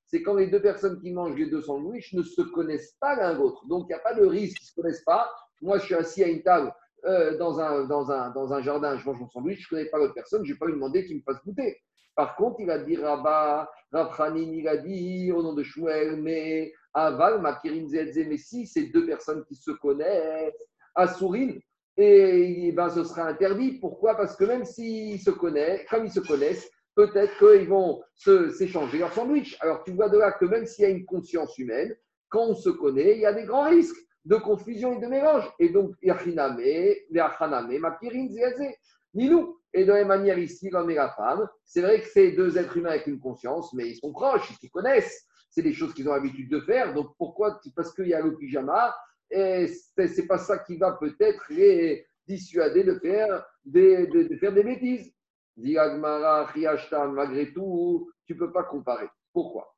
C'est 0.05 0.21
quand 0.23 0.33
les 0.35 0.47
deux 0.47 0.61
personnes 0.61 0.99
qui 1.01 1.11
mangent 1.11 1.35
les 1.35 1.49
deux 1.49 1.61
sandwichs 1.61 2.13
ne 2.13 2.23
se 2.23 2.41
connaissent 2.41 2.95
pas 2.99 3.15
l'un 3.15 3.33
l'autre. 3.33 3.65
Donc, 3.67 3.85
il 3.85 3.87
n'y 3.87 3.93
a 3.95 3.99
pas 3.99 4.13
de 4.13 4.25
risque 4.25 4.57
qu'ils 4.57 4.65
ne 4.65 4.69
se 4.69 4.75
connaissent 4.75 5.03
pas. 5.03 5.29
Moi, 5.61 5.77
je 5.79 5.85
suis 5.85 5.95
assis 5.95 6.23
à 6.23 6.27
une 6.27 6.41
table 6.41 6.73
euh, 7.05 7.37
dans, 7.37 7.59
un, 7.59 7.85
dans, 7.85 8.11
un, 8.11 8.29
dans 8.29 8.53
un 8.53 8.61
jardin, 8.61 8.97
je 8.97 9.05
mange 9.05 9.19
mon 9.19 9.27
sandwich, 9.27 9.59
je 9.59 9.65
ne 9.65 9.69
connais 9.69 9.89
pas 9.89 9.97
l'autre 9.97 10.13
personne, 10.13 10.45
je 10.45 10.53
n'ai 10.53 10.57
pas 10.57 10.67
lui 10.67 10.73
demander 10.73 11.05
qu'il 11.05 11.17
me 11.17 11.21
fasse 11.21 11.43
goûter. 11.43 11.77
Par 12.15 12.35
contre, 12.35 12.59
il 12.59 12.69
a 12.69 12.77
dit 12.77 12.95
Rabat, 12.97 13.69
Rafranin, 13.91 14.51
il 14.53 14.67
a 14.67 14.77
dit 14.77 15.31
au 15.31 15.41
nom 15.41 15.53
de 15.53 15.63
Shmuel, 15.63 16.17
mais 16.17 16.71
Aval, 16.93 17.41
Makirin, 17.41 17.87
Zedze, 17.87 18.27
mais 18.27 18.37
si 18.37 18.67
c'est 18.67 18.87
deux 18.87 19.05
personnes 19.05 19.43
qui 19.45 19.55
se 19.55 19.71
connaissent, 19.71 20.53
Assourine, 20.93 21.59
et 22.01 22.71
ben, 22.71 22.89
ce 22.89 23.03
sera 23.03 23.27
interdit. 23.27 23.73
Pourquoi? 23.73 24.15
Parce 24.15 24.35
que 24.35 24.45
même 24.45 24.65
s'ils 24.65 25.19
se 25.19 25.31
connaissent, 25.31 25.85
comme 25.89 26.05
ils 26.05 26.11
se 26.11 26.19
connaissent, 26.19 26.69
peut-être 26.95 27.37
qu'ils 27.37 27.67
vont 27.67 28.01
s'échanger 28.15 28.99
leur 28.99 29.13
sandwich. 29.13 29.57
Alors 29.61 29.83
tu 29.83 29.91
vois 29.91 30.09
de 30.09 30.17
là 30.17 30.31
que 30.31 30.45
même 30.45 30.65
s'il 30.65 30.83
y 30.83 30.87
a 30.87 30.89
une 30.91 31.05
conscience 31.05 31.57
humaine, 31.57 31.95
quand 32.29 32.45
on 32.45 32.55
se 32.55 32.69
connaît, 32.69 33.15
il 33.15 33.21
y 33.21 33.25
a 33.25 33.33
des 33.33 33.45
grands 33.45 33.69
risques 33.69 33.97
de 34.25 34.35
confusion 34.35 34.93
et 34.93 35.01
de 35.01 35.07
mélange. 35.07 35.49
Et 35.59 35.69
donc, 35.69 35.91
ni 39.13 39.29
nous. 39.29 39.57
Et 39.73 39.85
de 39.85 39.89
la 39.89 39.99
même 39.99 40.07
manière 40.07 40.37
ici, 40.37 40.69
l'homme 40.69 40.89
et 40.89 40.95
la 40.95 41.09
femme, 41.11 41.47
c'est 41.63 41.81
vrai 41.81 42.01
que 42.01 42.07
c'est 42.07 42.31
deux 42.33 42.57
êtres 42.57 42.75
humains 42.75 42.89
avec 42.89 43.07
une 43.07 43.19
conscience, 43.19 43.73
mais 43.73 43.89
ils 43.89 43.95
sont 43.95 44.11
proches, 44.11 44.49
ils 44.49 44.67
se 44.67 44.71
connaissent. 44.71 45.25
C'est 45.49 45.61
des 45.61 45.73
choses 45.73 45.93
qu'ils 45.93 46.07
ont 46.09 46.13
l'habitude 46.13 46.49
de 46.49 46.59
faire. 46.59 46.93
Donc 46.93 47.15
pourquoi? 47.17 47.59
Parce 47.75 47.93
qu'il 47.93 48.07
y 48.07 48.13
a 48.13 48.21
le 48.21 48.35
pyjama, 48.35 48.93
et 49.31 49.67
ce 49.67 50.01
n'est 50.21 50.27
pas 50.27 50.37
ça 50.37 50.59
qui 50.59 50.77
va 50.77 50.93
peut-être 50.93 51.43
les 51.49 52.05
dissuader 52.27 52.83
de 52.83 52.99
faire 52.99 53.45
des, 53.65 54.07
de, 54.07 54.35
faire 54.37 54.53
des 54.53 54.63
bêtises. 54.63 55.13
malgré 55.57 57.53
tout, 57.53 58.11
tu 58.25 58.35
peux 58.35 58.51
pas 58.51 58.63
comparer. 58.63 59.07
Pourquoi? 59.33 59.73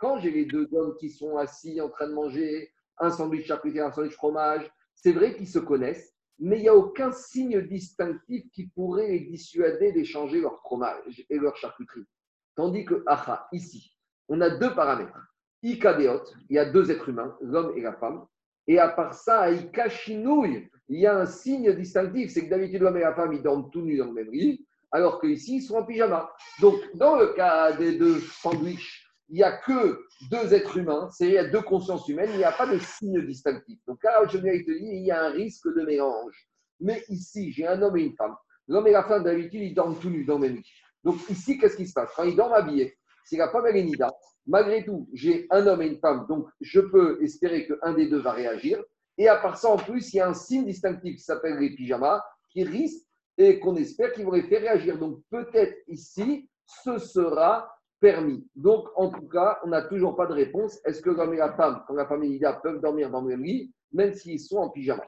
Quand 0.00 0.18
j'ai 0.20 0.30
les 0.30 0.44
deux 0.46 0.68
hommes 0.72 0.96
qui 0.98 1.10
sont 1.10 1.36
assis 1.36 1.80
en 1.80 1.88
train 1.88 2.08
de 2.08 2.14
manger 2.14 2.70
un 2.98 3.10
sandwich 3.10 3.46
charcuterie, 3.46 3.80
un 3.80 3.92
sandwich 3.92 4.14
fromage, 4.14 4.70
c'est 4.94 5.12
vrai 5.12 5.34
qu'ils 5.34 5.48
se 5.48 5.58
connaissent, 5.58 6.14
mais 6.38 6.58
il 6.58 6.62
n'y 6.62 6.68
a 6.68 6.74
aucun 6.74 7.10
signe 7.12 7.60
distinctif 7.62 8.44
qui 8.52 8.68
pourrait 8.68 9.08
les 9.08 9.20
dissuader 9.20 9.92
d'échanger 9.92 10.40
leur 10.40 10.58
fromage 10.60 11.24
et 11.28 11.38
leur 11.38 11.56
charcuterie. 11.56 12.06
Tandis 12.54 12.84
que, 12.84 13.04
ici, 13.52 13.96
on 14.28 14.40
a 14.40 14.50
deux 14.50 14.74
paramètres. 14.74 15.18
Ikadeot, 15.62 16.22
il 16.48 16.56
y 16.56 16.58
a 16.58 16.70
deux 16.70 16.90
êtres 16.90 17.08
humains, 17.08 17.36
l'homme 17.40 17.72
et 17.76 17.80
la 17.80 17.92
femme. 17.94 18.26
Et 18.66 18.78
à 18.78 18.88
part 18.88 19.14
ça, 19.14 19.40
à 19.40 19.50
Ikashinouille, 19.50 20.68
il 20.88 21.00
y 21.00 21.06
a 21.06 21.18
un 21.18 21.26
signe 21.26 21.72
distinctif, 21.74 22.30
c'est 22.30 22.44
que 22.44 22.50
d'habitude 22.50 22.82
l'homme 22.82 22.96
et 22.96 23.00
la 23.00 23.14
femme, 23.14 23.32
ils 23.32 23.42
dorment 23.42 23.70
tout 23.70 23.82
nus 23.82 23.96
dans 23.96 24.06
le 24.06 24.12
même 24.12 24.30
lit, 24.30 24.66
alors 24.90 25.20
qu'ici, 25.20 25.56
ils 25.56 25.62
sont 25.62 25.76
en 25.76 25.84
pyjama. 25.84 26.30
Donc, 26.60 26.76
dans 26.94 27.16
le 27.16 27.28
cas 27.34 27.72
des 27.72 27.98
deux 27.98 28.20
sandwichs, 28.20 29.04
il 29.28 29.36
n'y 29.36 29.42
a 29.42 29.52
que 29.58 30.00
deux 30.30 30.54
êtres 30.54 30.78
humains, 30.78 31.08
c'est 31.12 31.26
il 31.26 31.32
y 31.34 31.38
a 31.38 31.48
deux 31.48 31.60
consciences 31.60 32.08
humaines, 32.08 32.30
il 32.32 32.38
n'y 32.38 32.44
a 32.44 32.52
pas 32.52 32.66
de 32.66 32.78
signe 32.78 33.20
distinctif. 33.26 33.78
Donc 33.86 34.02
là, 34.02 34.26
je 34.26 34.38
viens 34.38 34.52
te 34.52 34.70
dire, 34.70 34.92
il 34.92 35.04
y 35.04 35.10
a 35.10 35.24
un 35.24 35.30
risque 35.30 35.68
de 35.68 35.84
mélange. 35.84 36.48
Mais 36.80 37.02
ici, 37.08 37.52
j'ai 37.52 37.66
un 37.66 37.82
homme 37.82 37.96
et 37.98 38.02
une 38.04 38.14
femme. 38.14 38.34
L'homme 38.66 38.86
et 38.86 38.92
la 38.92 39.04
femme, 39.04 39.24
d'habitude, 39.24 39.60
ils 39.62 39.74
dorment 39.74 39.98
tout 39.98 40.08
nus 40.08 40.24
dans 40.24 40.38
le 40.38 40.48
même 40.48 40.56
lit. 40.56 40.72
Donc 41.04 41.16
ici, 41.28 41.58
qu'est-ce 41.58 41.76
qui 41.76 41.86
se 41.86 41.92
passe? 41.92 42.10
Quand 42.16 42.24
ils 42.24 42.36
dorment 42.36 42.54
habillés, 42.54 42.97
si 43.28 43.36
la 43.36 43.50
femme 43.50 43.66
est 43.66 43.82
nida, 43.82 44.10
malgré 44.46 44.84
tout, 44.84 45.06
j'ai 45.12 45.46
un 45.50 45.66
homme 45.66 45.82
et 45.82 45.86
une 45.86 45.98
femme, 45.98 46.26
donc 46.28 46.46
je 46.62 46.80
peux 46.80 47.22
espérer 47.22 47.66
qu'un 47.66 47.92
des 47.92 48.08
deux 48.08 48.20
va 48.20 48.32
réagir. 48.32 48.82
Et 49.18 49.28
à 49.28 49.36
part 49.36 49.58
ça, 49.58 49.68
en 49.68 49.76
plus, 49.76 50.14
il 50.14 50.16
y 50.16 50.20
a 50.20 50.28
un 50.28 50.34
signe 50.34 50.64
distinctif 50.64 51.16
qui 51.16 51.22
s'appelle 51.22 51.58
les 51.58 51.74
pyjamas, 51.74 52.22
qui 52.48 52.64
risque 52.64 53.04
et 53.36 53.60
qu'on 53.60 53.76
espère 53.76 54.12
qu'il 54.12 54.24
vont 54.24 54.32
les 54.32 54.44
faire 54.44 54.62
réagir. 54.62 54.98
Donc 54.98 55.20
peut-être 55.30 55.76
ici, 55.88 56.48
ce 56.64 56.96
sera 56.96 57.70
permis. 58.00 58.48
Donc 58.56 58.88
en 58.96 59.10
tout 59.10 59.28
cas, 59.28 59.58
on 59.62 59.68
n'a 59.68 59.82
toujours 59.82 60.16
pas 60.16 60.26
de 60.26 60.32
réponse. 60.32 60.78
Est-ce 60.86 61.02
que 61.02 61.10
l'homme 61.10 61.34
et 61.34 61.38
la 61.38 61.52
femme, 61.52 61.82
quand 61.86 61.94
la 61.94 62.06
famille 62.06 62.30
Nida, 62.30 62.54
peuvent 62.54 62.80
dormir 62.80 63.10
dans 63.10 63.20
le 63.20 63.28
même 63.28 63.44
lit, 63.44 63.70
même 63.92 64.14
s'ils 64.14 64.40
sont 64.40 64.56
en 64.56 64.70
pyjama? 64.70 65.04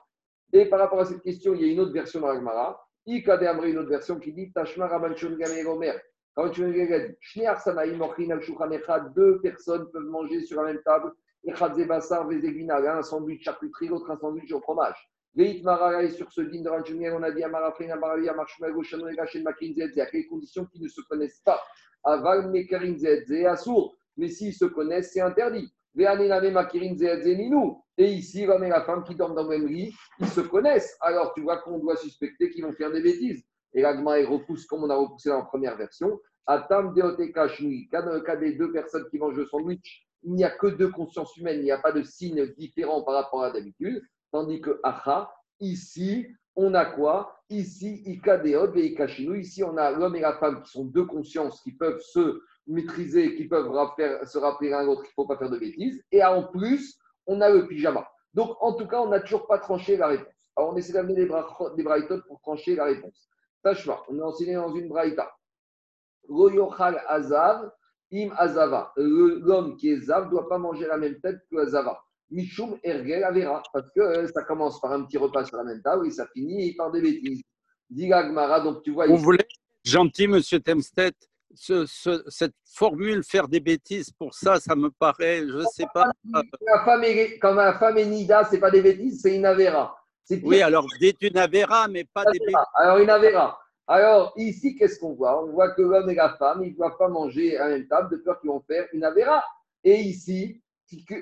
Et 0.53 0.67
par 0.67 0.81
rapport 0.81 1.01
à 1.01 1.07
cette 1.07 1.23
question, 1.23 1.55
il 1.55 1.63
y 1.63 1.65
a 1.65 1.73
une 1.73 1.81
autre 1.81 1.93
version 1.93 2.21
dans 2.21 2.29
l'Agmara. 2.29 2.85
Il 3.07 3.25
y 3.25 3.31
a 3.31 3.53
une 3.65 3.79
autre 3.79 3.89
version 3.89 4.19
qui 4.19 4.33
dit 4.33 4.53
Tashma 4.53 4.87
quand 6.41 6.49
tu 6.51 6.63
deux 9.15 9.41
personnes 9.41 9.91
peuvent 9.93 10.03
manger 10.05 10.41
sur 10.43 10.63
la 10.63 10.73
même 10.73 10.83
table, 10.83 11.13
un 11.47 13.03
sandwich 13.03 13.45
charcuterie, 13.45 13.89
l'autre 13.89 14.11
un 14.11 14.17
sandwich 14.17 14.51
au 14.53 14.61
fromage. 14.61 14.97
Veit 15.35 15.63
est 15.63 16.09
sur 16.11 16.33
ce 16.33 16.41
din 16.41 16.63
de 16.63 16.69
Ranchuniel, 16.71 17.13
on 17.13 17.23
a 17.23 17.31
dit 17.31 17.45
à 17.45 17.49
Marafrina, 17.49 17.97
Maravia, 17.97 18.33
Marshmallow, 18.33 18.75
Gauchano 18.75 19.09
et 19.09 19.15
Gachen, 19.15 19.43
Makin 19.43 19.73
Zedze, 19.75 19.99
à 19.99 20.07
quelles 20.07 20.27
conditions 20.29 20.65
qu'ils 20.65 20.83
ne 20.83 20.89
se 20.89 21.03
connaissent 21.03 21.43
pas? 21.45 21.61
Aval, 22.05 22.51
Mekarin 22.51 22.97
Zedze, 22.97 23.45
Assour. 23.45 23.97
Mais 24.17 24.29
s'ils 24.29 24.55
se 24.55 24.65
connaissent, 24.65 25.13
c'est 25.13 25.21
interdit. 25.21 25.73
Veanename, 25.95 26.53
Makirin 26.53 26.97
Zedze, 26.97 27.27
Ninou. 27.27 27.85
Et 27.99 28.13
ici, 28.13 28.45
et 28.45 28.47
la 28.47 28.83
femme 28.85 29.05
qui 29.05 29.15
dorment 29.15 29.35
dans 29.35 29.43
le 29.43 29.51
même 29.51 29.69
lit, 29.69 29.95
ils 30.19 30.27
se 30.27 30.41
connaissent. 30.41 30.97
Alors 31.01 31.35
tu 31.35 31.43
vois 31.43 31.59
qu'on 31.59 31.79
doit 31.79 31.97
suspecter 31.97 32.49
qu'ils 32.49 32.65
vont 32.65 32.73
faire 32.73 32.91
des 32.91 33.03
bêtises. 33.03 33.45
Et 33.73 33.83
l'agma 33.83 34.15
repousse 34.27 34.67
comme 34.67 34.85
on 34.85 34.91
a 34.91 34.97
repoussé 34.97 35.29
dans 35.29 35.39
la 35.39 35.45
première 35.45 35.77
version. 35.77 36.19
Atam 36.47 36.95
Deoteka 36.95 37.49
dans 37.93 38.13
le 38.13 38.21
cas 38.21 38.37
des 38.37 38.55
deux 38.55 38.73
personnes 38.73 39.09
qui 39.11 39.19
mangent 39.19 39.37
le 39.37 39.47
sandwich, 39.47 40.07
il 40.23 40.33
n'y 40.33 40.45
a 40.45 40.51
que 40.51 40.67
deux 40.67 40.91
consciences 40.91 41.37
humaines, 41.37 41.61
il 41.61 41.65
n'y 41.65 41.71
a 41.71 41.79
pas 41.79 41.93
de 41.93 42.03
signe 42.03 42.47
différent 42.59 43.03
par 43.03 43.15
rapport 43.15 43.43
à 43.43 43.51
d'habitude. 43.51 44.03
Tandis 44.33 44.61
que 44.61 44.81
Acha, 44.83 45.33
ici, 45.61 46.27
on 46.57 46.75
a 46.75 46.85
quoi? 46.85 47.37
Ici, 47.49 48.03
Ikadeot 48.05 48.75
et 48.77 48.87
Ikashinu. 48.87 49.41
Ici, 49.41 49.65
on 49.65 49.77
a 49.77 49.91
l'homme 49.91 50.17
et 50.17 50.21
la 50.21 50.35
femme 50.35 50.63
qui 50.63 50.71
sont 50.71 50.85
deux 50.85 51.07
consciences 51.07 51.63
qui 51.63 51.73
peuvent 51.73 52.01
se 52.01 52.41
maîtriser, 52.67 53.35
qui 53.37 53.49
peuvent 53.49 53.71
se 54.25 54.39
rappeler 54.39 54.71
l'un 54.71 54.85
l'autre 54.85 55.03
qu'il 55.03 55.11
ne 55.11 55.15
faut 55.15 55.27
pas 55.27 55.39
faire 55.39 55.51
de 55.51 55.59
bêtises. 55.59 56.03
Et 56.13 56.23
en 56.23 56.45
plus, 56.45 56.99
on 57.27 57.41
a 57.41 57.51
le 57.51 57.67
pyjama. 57.67 58.07
Donc, 58.35 58.57
en 58.61 58.75
tout 58.75 58.87
cas, 58.87 59.01
on 59.01 59.09
n'a 59.09 59.21
toujours 59.21 59.47
pas 59.47 59.59
tranché 59.59 59.97
la 59.97 60.09
réponse. 60.09 60.35
Alors, 60.57 60.73
on 60.73 60.77
essaie 60.77 60.93
d'amener 60.93 61.15
des, 61.15 61.27
des 61.27 62.19
pour 62.29 62.41
trancher 62.41 62.77
la 62.77 62.85
réponse. 62.85 63.29
Tachma, 63.63 64.03
on 64.09 64.19
est 64.19 64.23
enseigné 64.23 64.55
dans 64.55 64.75
une 64.75 64.89
braïta. 64.89 65.31
Azav, 67.09 67.71
Im 68.13 68.33
Azava. 68.37 68.93
L'homme 68.97 69.77
qui 69.77 69.91
est 69.91 70.01
Zav 70.01 70.27
ne 70.27 70.31
doit 70.31 70.49
pas 70.49 70.59
manger 70.59 70.87
la 70.87 70.97
même 70.97 71.21
tête 71.21 71.39
que 71.51 71.59
Azava. 71.59 72.01
Mishum 72.31 72.79
Ergel 72.83 73.25
Avera. 73.25 73.63
Parce 73.73 73.91
que 73.95 74.01
euh, 74.01 74.27
ça 74.29 74.43
commence 74.45 74.81
par 74.81 74.93
un 74.93 75.05
petit 75.05 75.19
repas 75.19 75.45
sur 75.45 75.57
la 75.57 75.65
même 75.65 75.83
table 75.83 76.07
et 76.07 76.11
ça 76.11 76.27
finit 76.33 76.75
par 76.75 76.91
des 76.91 77.01
bêtises. 77.03 77.43
Digagmara, 77.89 78.61
donc 78.61 78.83
tu 78.83 78.93
vois. 78.93 79.07
Vous 79.07 79.17
voulez, 79.17 79.45
gentil 79.85 80.29
monsieur 80.29 80.61
Temstedt, 80.61 81.17
ce, 81.55 81.85
cette 82.29 82.55
formule 82.65 83.25
faire 83.25 83.49
des 83.49 83.59
bêtises 83.59 84.11
pour 84.13 84.33
ça, 84.33 84.61
ça 84.61 84.77
me 84.77 84.91
paraît, 84.91 85.41
je 85.41 85.59
ne 85.59 85.65
sais 85.65 85.87
pas. 85.93 86.07
La 86.33 86.85
femme 86.85 87.03
est, 87.03 87.39
quand 87.39 87.55
la 87.55 87.79
femme 87.79 87.99
est 87.99 88.07
Nida, 88.07 88.45
ce 88.45 88.53
n'est 88.53 88.61
pas 88.61 88.71
des 88.71 88.83
bêtises, 88.83 89.23
c'est 89.23 89.35
une 89.35 89.45
Avera. 89.45 89.97
Oui, 90.45 90.63
alors 90.63 90.87
dites 91.01 91.21
une 91.23 91.37
Avera, 91.37 91.89
mais 91.89 92.05
pas 92.05 92.25
des 92.27 92.39
bêtises. 92.39 92.55
Alors 92.75 92.99
une 92.99 93.11
Avera. 93.11 93.59
Alors, 93.93 94.33
ici, 94.37 94.77
qu'est-ce 94.77 95.01
qu'on 95.01 95.15
voit? 95.15 95.43
On 95.43 95.51
voit 95.51 95.73
que 95.73 95.83
l'homme 95.83 96.09
et 96.11 96.15
la 96.15 96.29
femme, 96.37 96.63
ils 96.63 96.71
ne 96.71 96.77
doivent 96.77 96.97
pas 96.97 97.09
manger 97.09 97.57
à 97.57 97.69
la 97.69 97.75
même 97.75 97.89
table 97.89 98.09
de 98.17 98.23
peur 98.23 98.39
qu'ils 98.39 98.49
vont 98.49 98.61
faire 98.61 98.87
une 98.93 99.03
avéra. 99.03 99.43
Et 99.83 99.97
ici, 99.97 100.63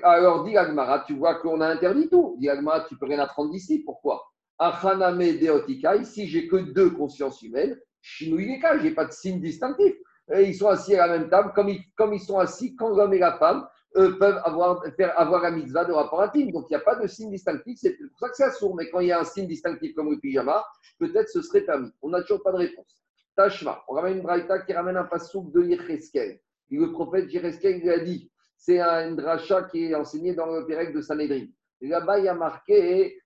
alors, 0.03 0.43
dit 0.43 0.55
Agmara, 0.55 0.99
tu 0.99 1.15
vois 1.15 1.41
qu'on 1.41 1.61
a 1.61 1.67
interdit 1.67 2.09
tout. 2.09 2.35
Dit 2.39 2.47
Agmara, 2.47 2.81
tu 2.81 2.95
peux 2.95 3.07
rien 3.07 3.17
apprendre 3.17 3.49
d'ici. 3.49 3.79
Pourquoi? 3.79 4.23
Achaname 4.59 5.39
deotika, 5.39 5.95
ici, 5.95 6.27
j'ai 6.27 6.47
que 6.47 6.57
deux 6.57 6.91
consciences 6.91 7.41
humaines. 7.41 7.75
Shinouileka, 8.01 8.77
je 8.77 8.83
n'ai 8.83 8.91
pas 8.91 9.05
de 9.05 9.13
signe 9.13 9.41
distinctif. 9.41 9.95
ils 10.31 10.53
sont 10.53 10.67
assis 10.67 10.95
à 10.95 11.07
la 11.07 11.17
même 11.17 11.27
table, 11.27 11.53
comme 11.55 11.69
ils, 11.69 11.81
comme 11.95 12.13
ils 12.13 12.19
sont 12.19 12.37
assis 12.37 12.75
quand 12.75 12.89
l'homme 12.89 13.15
et 13.15 13.19
la 13.19 13.35
femme 13.39 13.67
peuvent 13.93 14.41
avoir, 14.43 14.83
avoir 15.15 15.41
la 15.41 15.51
mitzvah 15.51 15.85
de 15.85 15.93
rapport 15.93 16.21
intime. 16.21 16.51
Donc 16.51 16.65
il 16.69 16.73
n'y 16.73 16.81
a 16.81 16.83
pas 16.83 16.95
de 16.95 17.07
signe 17.07 17.31
distinctif, 17.31 17.77
c'est 17.81 17.97
pour 17.97 18.19
ça 18.19 18.29
que 18.29 18.35
c'est 18.35 18.51
sourd. 18.51 18.75
Mais 18.75 18.89
quand 18.89 18.99
il 18.99 19.07
y 19.07 19.11
a 19.11 19.19
un 19.19 19.23
signe 19.23 19.47
distinctif 19.47 19.93
comme 19.95 20.11
le 20.11 20.19
pyjama, 20.19 20.63
peut-être 20.99 21.29
ce 21.29 21.41
serait 21.41 21.61
permis. 21.61 21.91
On 22.01 22.09
n'a 22.09 22.21
toujours 22.21 22.43
pas 22.43 22.51
de 22.51 22.57
réponse. 22.57 23.03
Tashma, 23.35 23.83
on 23.87 23.93
ramène 23.93 24.17
une 24.17 24.23
braïta 24.23 24.59
qui 24.59 24.73
ramène 24.73 24.97
un 24.97 25.05
pasouk 25.05 25.51
de 25.53 25.63
Yecheskel. 25.63 26.39
Le 26.69 26.91
prophète 26.91 27.31
Yecheskel, 27.31 27.81
il 27.83 27.89
a 27.89 27.99
dit, 27.99 28.29
c'est 28.57 28.79
un 28.79 29.13
dracha 29.13 29.63
qui 29.63 29.85
est 29.85 29.95
enseigné 29.95 30.35
dans 30.35 30.47
le 30.47 30.65
Pérec 30.65 30.93
de 30.93 31.01
Sanhedrin. 31.01 31.45
Là-bas, 31.81 32.19
il 32.19 32.25
y 32.25 32.27
a 32.27 32.33
marqué 32.33 33.17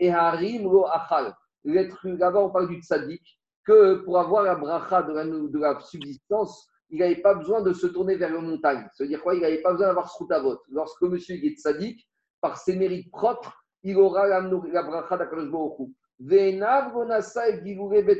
Eharim 0.00 0.64
lo 0.64 0.86
achal. 0.86 1.32
Là-bas, 1.64 2.40
on 2.40 2.50
parle 2.50 2.68
du 2.68 2.82
tzaddik, 2.82 3.22
que 3.64 3.94
pour 4.04 4.18
avoir 4.18 4.42
la 4.42 4.56
bracha 4.56 5.02
de 5.04 5.12
la, 5.12 5.24
de 5.24 5.58
la 5.58 5.80
subsistance, 5.80 6.68
il 6.94 7.00
n'avait 7.00 7.16
pas 7.16 7.34
besoin 7.34 7.60
de 7.60 7.72
se 7.72 7.88
tourner 7.88 8.14
vers 8.14 8.32
la 8.32 8.40
montagne. 8.40 8.88
C'est-à-dire 8.92 9.20
quoi? 9.20 9.34
Il 9.34 9.40
n'avait 9.40 9.60
pas 9.60 9.72
besoin 9.72 9.88
d'avoir 9.88 10.08
ce 10.08 10.22
vote. 10.40 10.60
Lorsque 10.70 11.02
monsieur 11.02 11.34
est 11.34 11.58
tzaddik, 11.58 12.08
par 12.40 12.56
ses 12.56 12.76
mérites 12.76 13.10
propres, 13.10 13.52
il 13.82 13.96
aura 13.96 14.28
la, 14.28 14.40
la 14.40 14.82
bracha 14.84 15.16
d'Akadosh 15.16 15.80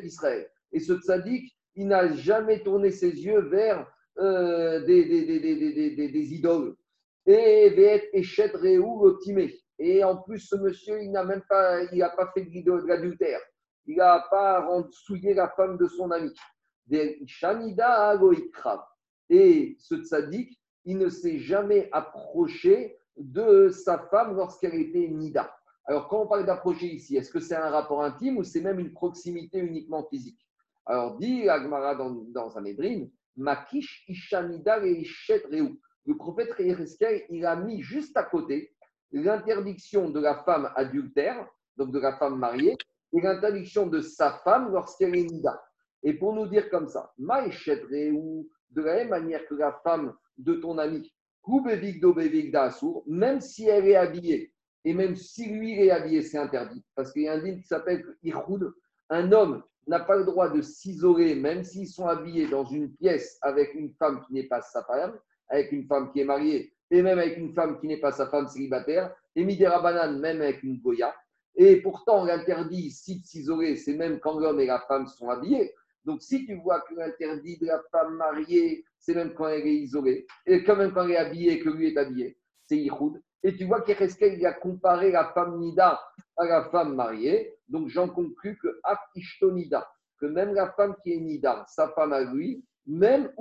Israël. 0.02 0.50
Et 0.72 0.80
ce 0.80 0.94
tzaddik, 0.94 1.56
il 1.76 1.86
n'a 1.86 2.12
jamais 2.14 2.64
tourné 2.64 2.90
ses 2.90 3.12
yeux 3.12 3.42
vers 3.42 3.86
euh, 4.18 4.84
des, 4.84 5.04
des, 5.04 5.24
des, 5.24 6.08
des, 6.08 6.34
idoles. 6.34 6.74
Et 7.26 7.72
Et 9.78 10.02
en 10.02 10.16
plus, 10.16 10.40
ce 10.40 10.56
monsieur, 10.56 11.00
il 11.00 11.12
n'a 11.12 11.24
même 11.24 11.42
pas, 11.48 11.80
il 11.92 11.98
n'a 11.98 12.08
pas 12.10 12.28
fait 12.34 12.42
de 12.42 12.88
l'adultère. 12.88 13.40
Il 13.86 13.98
n'a 13.98 14.26
pas 14.28 14.66
souillé 14.90 15.32
la 15.32 15.48
femme 15.50 15.76
de 15.78 15.86
son 15.86 16.10
ami. 16.10 16.32
Et 19.30 19.76
ce 19.78 19.94
tzaddik, 19.96 20.60
il 20.84 20.98
ne 20.98 21.08
s'est 21.08 21.38
jamais 21.38 21.88
approché 21.92 22.98
de 23.16 23.68
sa 23.70 23.98
femme 24.10 24.36
lorsqu'elle 24.36 24.74
était 24.74 25.08
nida. 25.08 25.54
Alors, 25.86 26.08
quand 26.08 26.22
on 26.22 26.26
parle 26.26 26.46
d'approcher 26.46 26.86
ici, 26.86 27.16
est-ce 27.16 27.30
que 27.30 27.40
c'est 27.40 27.56
un 27.56 27.70
rapport 27.70 28.02
intime 28.02 28.38
ou 28.38 28.44
c'est 28.44 28.60
même 28.60 28.80
une 28.80 28.92
proximité 28.92 29.58
uniquement 29.58 30.06
physique? 30.08 30.40
Alors, 30.86 31.16
dit 31.18 31.48
Agmara 31.48 31.94
dans, 31.94 32.10
dans 32.10 32.58
un 32.58 32.64
ébrine, 32.64 33.10
Makish 33.36 34.04
Ishanida. 34.08 34.80
Le 34.80 36.16
prophète 36.16 36.52
Réheskel, 36.52 37.24
il 37.30 37.46
a 37.46 37.56
mis 37.56 37.82
juste 37.82 38.16
à 38.16 38.24
côté 38.24 38.74
l'interdiction 39.12 40.10
de 40.10 40.20
la 40.20 40.42
femme 40.44 40.70
adultère, 40.76 41.46
donc 41.76 41.92
de 41.92 41.98
la 41.98 42.16
femme 42.18 42.38
mariée, 42.38 42.76
et 43.12 43.20
l'interdiction 43.20 43.86
de 43.86 44.00
sa 44.00 44.32
femme 44.44 44.72
lorsqu'elle 44.72 45.16
est 45.16 45.24
nida. 45.24 45.62
Et 46.04 46.12
pour 46.14 46.34
nous 46.34 46.46
dire 46.46 46.70
comme 46.70 46.86
ça, 46.88 47.12
ou 47.18 48.48
de 48.70 48.82
la 48.82 48.94
même 48.94 49.08
manière 49.08 49.46
que 49.46 49.54
la 49.54 49.72
femme 49.82 50.14
de 50.38 50.54
ton 50.54 50.78
ami, 50.78 51.12
même 53.06 53.40
si 53.40 53.66
elle 53.68 53.86
est 53.86 53.96
habillée, 53.96 54.52
et 54.84 54.92
même 54.92 55.16
si 55.16 55.48
lui 55.48 55.80
est 55.80 55.90
habillé, 55.90 56.22
c'est 56.22 56.38
interdit. 56.38 56.84
Parce 56.94 57.12
qu'il 57.12 57.22
y 57.22 57.28
a 57.28 57.32
un 57.32 57.42
dîme 57.42 57.58
qui 57.58 57.66
s'appelle 57.66 58.04
Ihoud. 58.22 58.74
Un 59.08 59.32
homme 59.32 59.62
n'a 59.86 60.00
pas 60.00 60.16
le 60.16 60.24
droit 60.24 60.50
de 60.50 60.60
s'isoler, 60.60 61.34
même 61.34 61.64
s'ils 61.64 61.88
sont 61.88 62.06
habillés 62.06 62.48
dans 62.48 62.64
une 62.64 62.94
pièce 62.94 63.38
avec 63.42 63.74
une 63.74 63.92
femme 63.94 64.22
qui 64.26 64.34
n'est 64.34 64.46
pas 64.46 64.60
sa 64.60 64.84
femme, 64.84 65.18
avec 65.48 65.72
une 65.72 65.86
femme 65.86 66.12
qui 66.12 66.20
est 66.20 66.24
mariée, 66.24 66.72
et 66.90 67.02
même 67.02 67.18
avec 67.18 67.38
une 67.38 67.52
femme 67.54 67.78
qui 67.80 67.86
n'est 67.86 68.00
pas 68.00 68.12
sa 68.12 68.26
femme 68.28 68.46
célibataire, 68.46 69.14
et 69.36 69.44
Midera 69.44 69.80
Banane, 69.80 70.20
même 70.20 70.40
avec 70.42 70.62
une 70.62 70.78
Goya. 70.80 71.14
Et 71.56 71.76
pourtant, 71.80 72.24
l'interdit 72.24 72.86
ici 72.86 73.20
de 73.20 73.26
s'isoler, 73.26 73.76
c'est 73.76 73.94
même 73.94 74.20
quand 74.20 74.38
l'homme 74.38 74.60
et 74.60 74.66
la 74.66 74.80
femme 74.80 75.06
sont 75.06 75.28
habillés. 75.28 75.74
Donc, 76.04 76.22
si 76.22 76.44
tu 76.46 76.54
vois 76.56 76.80
que 76.80 76.94
l'interdit 76.94 77.58
de 77.58 77.66
la 77.66 77.82
femme 77.90 78.14
mariée, 78.16 78.84
c'est 78.98 79.14
même 79.14 79.34
quand 79.34 79.48
elle 79.48 79.66
est 79.66 79.76
isolée, 79.76 80.26
et 80.46 80.62
quand 80.64 80.76
même 80.76 80.92
quand 80.92 81.04
elle 81.04 81.12
est 81.12 81.16
habillée 81.16 81.60
que 81.60 81.70
lui 81.70 81.88
est 81.88 81.96
habillé, 81.96 82.36
c'est 82.62 82.76
Yihoud. 82.76 83.20
Et 83.42 83.56
tu 83.56 83.64
vois 83.64 83.82
qu'Ereskel 83.82 84.38
il 84.38 84.46
a 84.46 84.52
comparé 84.52 85.10
la 85.12 85.32
femme 85.32 85.58
Nida 85.58 86.00
à 86.36 86.44
la 86.46 86.64
femme 86.70 86.94
mariée. 86.94 87.54
Donc, 87.68 87.88
j'en 87.88 88.08
conclus 88.08 88.58
que 88.58 88.80
Nida, 89.50 89.88
que 90.18 90.26
même 90.26 90.54
la 90.54 90.72
femme 90.72 90.94
qui 91.02 91.12
est 91.12 91.18
Nida, 91.20 91.64
sa 91.68 91.88
femme 91.88 92.12
à 92.12 92.22
lui, 92.22 92.64
même 92.86 93.32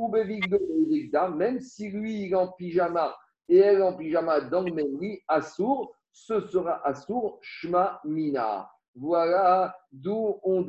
même 1.36 1.60
si 1.60 1.90
lui 1.90 2.24
il 2.24 2.32
est 2.32 2.36
en 2.36 2.48
pyjama 2.54 3.16
et 3.50 3.58
elle 3.58 3.84
en 3.84 3.94
pyjama 3.94 4.40
dans 4.42 4.62
le 4.62 4.72
même 4.74 5.18
Assour, 5.28 5.94
ce 6.12 6.40
sera 6.48 6.86
Assour 6.88 7.40
Shma 7.42 8.00
Mina. 8.06 8.70
Voilà 8.96 9.76
d'où 9.92 10.40
on 10.44 10.64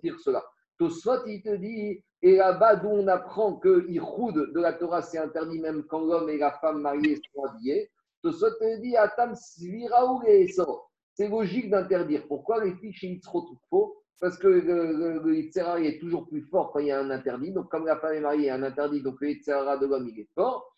tire 0.00 0.20
cela. 0.20 0.44
Tosfot, 0.78 1.26
il 1.26 1.42
te 1.42 1.54
dit, 1.56 2.02
et 2.22 2.36
là-bas 2.36 2.76
d'où 2.76 2.88
on 2.88 3.06
apprend 3.08 3.56
que 3.56 3.86
Ihoud 3.88 4.52
de 4.52 4.60
la 4.60 4.72
Torah, 4.72 5.02
c'est 5.02 5.18
interdit 5.18 5.60
même 5.60 5.84
quand 5.84 6.00
l'homme 6.00 6.30
et 6.30 6.38
la 6.38 6.52
femme 6.52 6.80
mariés 6.80 7.20
sont 7.34 7.44
habillés. 7.44 7.90
Tosfot 8.22 8.50
te 8.50 8.80
dit, 8.80 8.96
Atam 8.96 9.34
C'est 9.34 11.28
logique 11.28 11.70
d'interdire. 11.70 12.26
Pourquoi 12.28 12.64
les 12.64 12.74
filles 12.76 12.92
chez 12.92 13.20
faux 13.68 13.96
Parce 14.20 14.38
que 14.38 14.46
le, 14.46 15.18
le, 15.18 15.84
est 15.84 15.98
toujours 15.98 16.28
plus 16.28 16.42
fort 16.42 16.72
quand 16.72 16.78
il 16.78 16.86
y 16.86 16.92
a 16.92 17.00
un 17.00 17.10
interdit. 17.10 17.52
Donc, 17.52 17.68
comme 17.68 17.86
la 17.86 17.96
femme 17.98 18.14
est 18.14 18.20
mariée, 18.20 18.42
il 18.42 18.46
y 18.46 18.50
a 18.50 18.54
un 18.54 18.62
interdit, 18.62 19.02
donc 19.02 19.20
le 19.20 19.30
Yitzhara 19.30 19.76
de 19.78 19.86
l'homme, 19.86 20.08
il 20.08 20.20
est 20.20 20.28
fort. 20.34 20.72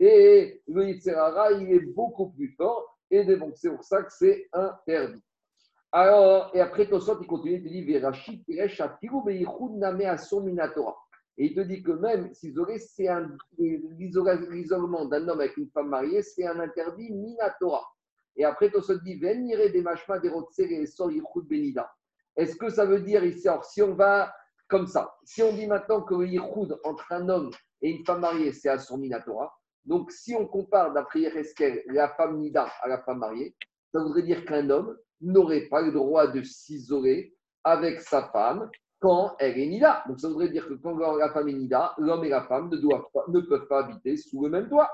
Et 0.00 0.62
le 0.66 0.88
Yitzhara, 0.88 1.52
il 1.52 1.72
est 1.72 1.94
beaucoup 1.94 2.30
plus 2.30 2.54
fort. 2.56 2.98
Et 3.10 3.24
donc, 3.24 3.52
c'est 3.56 3.70
pour 3.70 3.84
ça 3.84 4.02
que 4.02 4.12
c'est 4.12 4.48
interdit. 4.52 5.22
Alors, 5.92 6.50
et 6.54 6.60
après, 6.60 6.86
Tosot, 6.86 7.18
il 7.20 7.26
continue, 7.26 7.56
il 7.56 7.62
te 7.62 7.68
dit. 7.68 7.78
Et 11.40 11.44
il 11.46 11.54
te 11.54 11.60
dit 11.60 11.82
que 11.82 11.92
même 11.92 12.34
s'isoler, 12.34 12.78
c'est 12.78 13.08
un 13.08 13.30
l'isolement 13.58 15.06
d'un 15.06 15.28
homme 15.28 15.40
avec 15.40 15.56
une 15.56 15.70
femme 15.70 15.88
mariée, 15.88 16.22
c'est 16.22 16.46
un 16.46 16.60
interdit 16.60 17.12
Minatora. 17.12 17.82
Et 18.36 18.44
après, 18.44 18.70
Tosot 18.70 18.98
dit 18.98 19.18
Venire 19.18 19.72
des 19.72 19.82
machma 19.82 20.18
des 20.18 20.30
benida. 20.30 21.90
Est-ce 22.36 22.56
que 22.56 22.68
ça 22.68 22.84
veut 22.84 23.00
dire 23.00 23.22
si 23.62 23.82
on 23.82 23.94
va 23.94 24.32
comme 24.68 24.86
ça, 24.86 25.16
si 25.24 25.42
on 25.42 25.52
dit 25.54 25.66
maintenant 25.66 26.02
que 26.02 26.14
le 26.14 26.40
entre 26.84 27.12
un 27.12 27.28
homme 27.28 27.50
et 27.80 27.90
une 27.90 28.04
femme 28.04 28.20
mariée, 28.20 28.52
c'est 28.52 28.68
à 28.68 28.78
son 28.78 28.98
Minatora, 28.98 29.50
donc 29.86 30.12
si 30.12 30.34
on 30.34 30.46
compare 30.46 30.92
d'après 30.92 31.20
Yereskel 31.20 31.82
la 31.86 32.10
femme 32.10 32.38
Nida 32.38 32.70
à 32.82 32.88
la 32.88 33.02
femme 33.02 33.20
mariée, 33.20 33.56
ça 33.92 34.00
voudrait 34.00 34.22
dire 34.22 34.44
qu'un 34.44 34.68
homme 34.68 34.94
n'aurait 35.20 35.68
pas 35.68 35.82
le 35.82 35.92
droit 35.92 36.26
de 36.26 36.42
s'isoler 36.42 37.34
avec 37.64 38.00
sa 38.00 38.22
femme 38.30 38.70
quand 39.00 39.36
elle 39.38 39.58
est 39.58 39.66
nida. 39.66 40.02
Donc 40.08 40.20
ça 40.20 40.28
voudrait 40.28 40.48
dire 40.48 40.66
que 40.66 40.74
quand 40.74 40.96
la 41.16 41.30
femme 41.32 41.48
est 41.48 41.52
nida, 41.52 41.94
l'homme 41.98 42.24
et 42.24 42.28
la 42.28 42.42
femme 42.42 42.68
ne, 42.70 42.76
doivent 42.76 43.06
ne 43.28 43.40
peuvent 43.40 43.66
pas 43.68 43.84
habiter 43.84 44.16
sous 44.16 44.42
le 44.42 44.50
même 44.50 44.68
toit. 44.68 44.90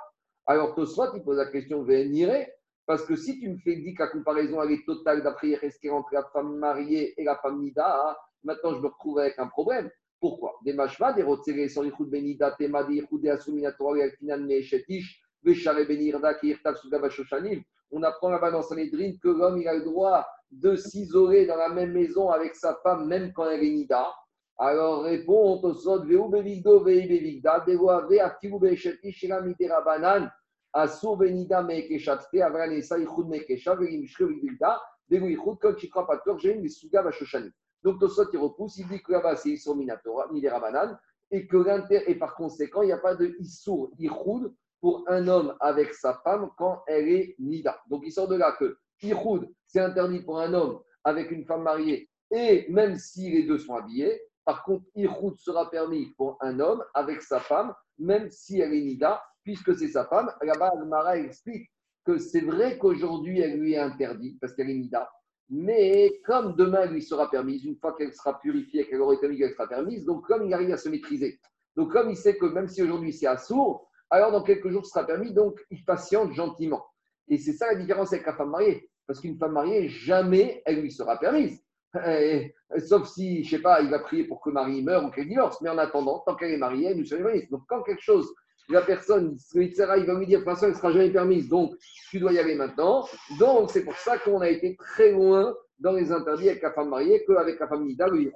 Alors 0.47 0.75
Tosfot, 0.75 1.15
il 1.15 1.23
pose 1.23 1.39
la 1.39 1.47
question 1.47 1.83
Véniré, 1.83 2.53
parce 2.87 3.05
que 3.07 3.17
si 3.17 3.41
tu 3.41 3.49
me 3.49 3.57
fais 3.59 3.77
dire 3.77 3.95
que 3.97 4.03
la 4.03 4.09
comparaison 4.09 4.63
elle 4.63 4.73
est 4.73 4.85
totale 4.85 5.23
d'après 5.23 5.55
rester 5.55 5.91
entre 5.91 6.13
la 6.13 6.25
femme 6.33 6.59
mariée 6.59 7.19
et 7.19 7.25
la 7.25 7.37
femme 7.37 7.61
nida, 7.61 8.19
maintenant 8.43 8.75
je 8.75 8.81
me 8.81 8.89
retrouve 8.89 9.21
avec 9.21 9.39
un 9.39 9.47
problème. 9.47 9.91
Pourquoi? 10.21 10.55
Des 10.65 10.73
machmas, 10.73 11.13
des 11.13 11.23
rotsérés, 11.23 11.69
sur 11.69 11.83
l'Ichud 11.83 12.09
benida, 12.09 12.53
tema, 12.53 12.83
des 12.85 12.97
Ichud 12.97 13.27
asuminatoire, 13.27 13.97
et 13.97 14.11
final 14.13 14.45
meshetish, 14.45 15.23
veshare 15.43 15.87
benirda, 15.87 16.35
qui 16.35 16.49
irtav 16.49 16.77
sugaba 16.77 17.11
shoshanim. 17.11 17.63
On 17.97 18.03
apprend 18.03 18.29
là-bas 18.29 18.51
dans 18.51 18.63
Sanhedrin 18.63 19.13
que 19.23 19.29
l'homme 19.29 19.59
il 19.59 19.69
a 19.69 19.75
le 19.75 19.85
droit 19.85 20.27
de 20.51 20.75
s'isoler 20.75 21.47
dans 21.47 21.55
la 21.55 21.69
même 21.69 21.93
maison 21.93 22.29
avec 22.29 22.57
sa 22.57 22.75
femme, 22.83 23.07
même 23.07 23.33
quand 23.33 23.49
elle 23.49 23.63
est 23.63 23.71
nida. 23.71 24.13
Alors 24.59 25.05
répond 25.05 25.61
Tosot, 25.61 26.05
Veu 26.05 26.29
bevigdo 26.29 26.83
vei 26.83 27.07
bevigda, 27.07 27.61
devoa 27.61 28.05
ve 28.09 28.19
afiru 28.19 28.59
beisheti 28.59 29.13
shira 29.13 29.41
mitera 29.43 29.81
banan, 29.83 30.29
asur 30.73 31.19
venida 31.19 31.63
mekeshatfe, 31.63 32.43
avranesa 32.43 32.99
ichud 32.99 33.29
mekesha, 33.29 33.77
veim 33.77 34.05
shre 34.09 34.27
bevigda, 34.27 34.81
devu 35.09 35.31
ichud 35.31 35.61
kol 35.61 35.77
chikra 35.77 36.05
pator, 36.05 36.41
j'ai 36.41 36.57
une 36.57 36.69
suga 36.69 37.01
vashoshani. 37.01 37.51
Donc 37.85 38.01
Tosot 38.01 38.27
il 38.33 38.41
repousse, 38.41 38.77
il 38.79 38.89
dit 38.89 39.01
que 39.05 39.13
là-bas 39.13 39.37
c'est 39.37 39.51
Isur 39.51 39.77
Minatora, 39.77 40.33
Midera 40.33 40.59
Banan, 40.59 40.99
et 41.31 41.47
que 41.47 41.59
l'inter, 41.59 42.03
et 42.11 42.17
par 42.17 42.35
conséquent, 42.35 42.83
il 42.83 42.87
n'y 42.87 42.93
a 42.93 42.99
pas 42.99 43.15
de 43.15 43.37
Isur 43.39 43.91
Ichud 44.01 44.53
pour 44.85 45.03
un 45.09 45.29
homme 45.29 45.57
avec 45.61 45.95
sa 45.95 46.13
femme 46.23 46.51
quand 46.59 46.83
elle 46.87 47.09
est 47.09 47.37
nida. 47.39 47.81
Donc 47.89 48.03
il 48.05 48.13
sort 48.13 48.29
de 48.29 48.37
là 48.37 48.55
que 48.61 48.77
Ihoud, 49.03 49.49
c'est 49.67 49.81
interdit 49.81 50.21
pour 50.21 50.39
un 50.39 50.53
homme 50.53 50.79
avec 51.05 51.31
une 51.31 51.47
femme 51.47 51.63
mariée, 51.63 52.11
et 52.31 52.67
même 52.69 52.99
si 52.99 53.31
les 53.31 53.45
deux 53.45 53.57
sont 53.57 53.77
habillés, 53.77 54.21
par 54.45 54.63
contre, 54.63 54.85
Ihoud 54.95 55.39
sera 55.39 55.71
permis 55.71 56.13
pour 56.19 56.37
un 56.43 56.61
homme 56.61 56.85
avec 56.93 57.23
sa 57.23 57.41
femme, 57.41 57.73
même 57.99 58.31
si 58.31 58.61
elle 58.61 58.75
est 58.75 58.83
nida, 58.83 59.23
puisque 59.43 59.75
c'est 59.75 59.89
sa 59.89 60.05
femme. 60.05 60.31
Là-bas, 60.43 60.73
Mara 60.87 61.17
explique 61.17 61.71
que 62.05 62.19
c'est 62.19 62.43
vrai 62.43 62.77
qu'aujourd'hui, 62.77 63.41
elle 63.41 63.61
lui 63.61 63.73
est 63.73 63.79
interdite 63.79 64.39
parce 64.39 64.53
qu'elle 64.53 64.69
est 64.69 64.75
nida, 64.75 65.11
mais 65.49 66.13
comme 66.27 66.57
demain, 66.57 66.83
elle 66.83 66.91
lui 66.93 67.03
sera 67.03 67.31
permise, 67.31 67.65
une 67.65 67.79
fois 67.79 67.97
qu'elle 67.97 68.13
sera 68.13 68.39
purifiée, 68.39 68.87
qu'elle 68.87 69.01
aura 69.01 69.15
été 69.15 69.29
mise, 69.29 69.39
qu'elle 69.39 69.53
sera 69.53 69.67
permise, 69.67 70.05
donc 70.05 70.27
comme 70.27 70.45
il 70.45 70.53
arrive 70.53 70.75
à 70.75 70.77
se 70.77 70.91
maîtriser. 70.91 71.41
Donc 71.75 71.91
comme 71.91 72.11
il 72.11 72.17
sait 72.19 72.37
que 72.37 72.45
même 72.45 72.69
si 72.69 72.83
aujourd'hui 72.83 73.15
c'est 73.15 73.27
assourd, 73.27 73.89
alors 74.11 74.33
dans 74.33 74.43
quelques 74.43 74.69
jours, 74.69 74.85
ce 74.85 74.93
sera 74.93 75.07
permis, 75.07 75.33
donc 75.33 75.65
il 75.71 75.85
patiente 75.85 76.33
gentiment. 76.33 76.85
Et 77.29 77.39
c'est 77.39 77.53
ça 77.53 77.67
la 77.67 77.77
différence 77.77 78.13
avec 78.13 78.27
la 78.27 78.35
femme 78.35 78.51
mariée. 78.51 78.91
Parce 79.07 79.21
qu'une 79.21 79.37
femme 79.37 79.53
mariée, 79.53 79.89
jamais 79.89 80.63
elle 80.65 80.81
lui 80.81 80.91
sera 80.91 81.19
permise. 81.19 81.61
Eh, 82.07 82.53
sauf 82.79 83.09
si, 83.09 83.45
je 83.45 83.57
sais 83.57 83.63
pas, 83.63 83.81
il 83.81 83.91
va 83.91 84.01
prier 84.01 84.25
pour 84.25 84.41
que 84.41 84.51
Marie 84.51 84.83
meure 84.83 85.05
ou 85.05 85.11
qu'elle 85.11 85.29
divorce. 85.29 85.61
Mais 85.61 85.71
en 85.71 85.79
attendant, 85.79 86.21
tant 86.27 86.35
qu'elle 86.35 86.51
est 86.51 86.59
mariée, 86.59 86.95
nous 86.95 87.05
sommes 87.05 87.23
Donc 87.51 87.63
quand 87.69 87.83
quelque 87.83 88.03
chose, 88.03 88.33
la 88.69 88.83
personne, 88.83 89.37
il 89.55 89.77
va 89.77 89.97
lui 89.97 90.27
dire, 90.27 90.41
de 90.41 90.45
toute 90.45 90.53
façon, 90.53 90.67
elle 90.67 90.73
ne 90.73 90.77
sera 90.77 90.91
jamais 90.91 91.11
permise, 91.11 91.49
donc 91.49 91.75
tu 92.11 92.19
dois 92.19 92.33
y 92.33 92.39
aller 92.39 92.55
maintenant. 92.55 93.07
Donc 93.39 93.71
c'est 93.71 93.85
pour 93.85 93.95
ça 93.97 94.19
qu'on 94.19 94.41
a 94.41 94.49
été 94.49 94.77
très 94.77 95.13
loin 95.13 95.55
dans 95.79 95.93
les 95.93 96.13
interdits 96.13 96.49
avec 96.49 96.63
la 96.63 96.73
femme 96.73 96.89
mariée, 96.89 97.25
qu'avec 97.27 97.61
la 97.61 97.69
femme 97.69 97.85
Nida, 97.85 98.09
le 98.09 98.31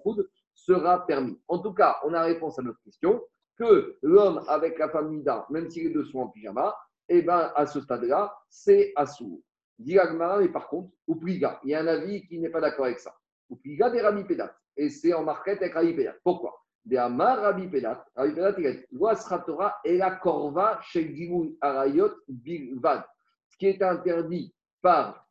sera 0.54 1.06
permis. 1.06 1.40
En 1.48 1.60
tout 1.60 1.72
cas, 1.72 1.96
on 2.04 2.12
a 2.12 2.22
réponse 2.22 2.58
à 2.58 2.62
notre 2.62 2.80
question, 2.82 3.22
que 3.58 3.96
l'homme 4.02 4.44
avec 4.48 4.78
la 4.78 4.88
femme 4.88 5.10
Nida, 5.10 5.46
même 5.50 5.68
si 5.70 5.82
les 5.82 5.90
deux 5.90 6.04
sont 6.04 6.20
en 6.20 6.28
pyjama, 6.28 6.76
eh 7.08 7.22
ben, 7.22 7.52
à 7.54 7.66
ce 7.66 7.80
stade-là, 7.80 8.36
c'est 8.48 8.92
Assour. 8.96 9.40
Dit 9.78 9.96
mais 10.14 10.48
par 10.48 10.68
contre, 10.68 10.90
ou 11.06 11.16
Pliga, 11.16 11.60
il 11.64 11.70
y 11.70 11.74
a 11.74 11.80
un 11.80 11.86
avis 11.86 12.26
qui 12.26 12.38
n'est 12.38 12.50
pas 12.50 12.60
d'accord 12.60 12.86
avec 12.86 12.98
ça. 12.98 13.14
Ou 13.48 13.56
Pliga 13.56 13.90
des 13.90 14.00
Rabbi 14.00 14.24
Pédat. 14.24 14.54
Et 14.76 14.90
c'est 14.90 15.14
en 15.14 15.22
marquette 15.22 15.62
avec 15.62 15.74
Rabbi 15.74 15.94
Pédat. 15.94 16.16
Pourquoi? 16.24 16.60
Des 16.84 16.96
Amar 16.96 17.40
Rabbi 17.40 17.68
Pédat. 17.68 18.04
Rabbi 18.16 18.34
Pédat, 18.34 18.54
il 18.58 18.66
a 18.66 18.72
dit 18.72 19.44
Torah 19.46 19.78
et 19.84 19.96
la 19.96 20.16
Korva 20.16 20.80
chez 20.82 21.14
Arayot 21.60 22.10
Bilvad. 22.28 23.04
Ce 23.50 23.56
qui 23.56 23.66
est 23.66 23.82
interdit 23.82 24.52
par 24.82 25.26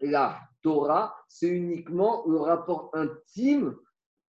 la 0.00 0.40
Torah, 0.62 1.14
c'est 1.28 1.48
uniquement 1.48 2.24
le 2.26 2.38
rapport 2.38 2.90
intime 2.94 3.76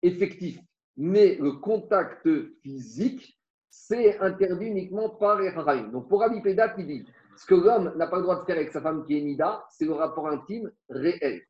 effectif. 0.03 0.59
Mais 1.03 1.36
le 1.40 1.53
contact 1.53 2.28
physique, 2.62 3.40
c'est 3.70 4.18
interdit 4.18 4.66
uniquement 4.66 5.09
par 5.09 5.40
les 5.40 5.48
Rahim. 5.48 5.90
Donc 5.90 6.11
pour 6.11 6.20
Rabbi 6.20 6.42
Pédat, 6.42 6.74
il 6.76 6.86
dit 6.86 7.07
ce 7.38 7.46
que 7.46 7.55
l'homme 7.55 7.94
n'a 7.96 8.07
pas 8.07 8.18
le 8.18 8.24
droit 8.24 8.38
de 8.38 8.44
faire 8.44 8.57
avec 8.57 8.70
sa 8.70 8.82
femme 8.82 9.07
qui 9.07 9.16
est 9.16 9.22
Nida, 9.22 9.64
c'est 9.70 9.86
le 9.86 9.94
rapport 9.94 10.28
intime 10.28 10.70
réel. 10.90 11.40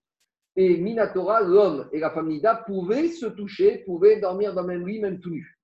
Et 0.54 0.76
Minatora, 0.76 1.40
l'homme 1.40 1.88
et 1.90 1.98
la 1.98 2.10
femme 2.10 2.28
Nida 2.28 2.62
pouvaient 2.64 3.08
se 3.08 3.26
toucher, 3.26 3.78
pouvaient 3.78 4.20
dormir 4.20 4.54
dans 4.54 4.62
le 4.62 4.68
même 4.68 4.86
lit, 4.86 5.00
même 5.00 5.18
tout 5.18 5.30
nus. 5.30 5.58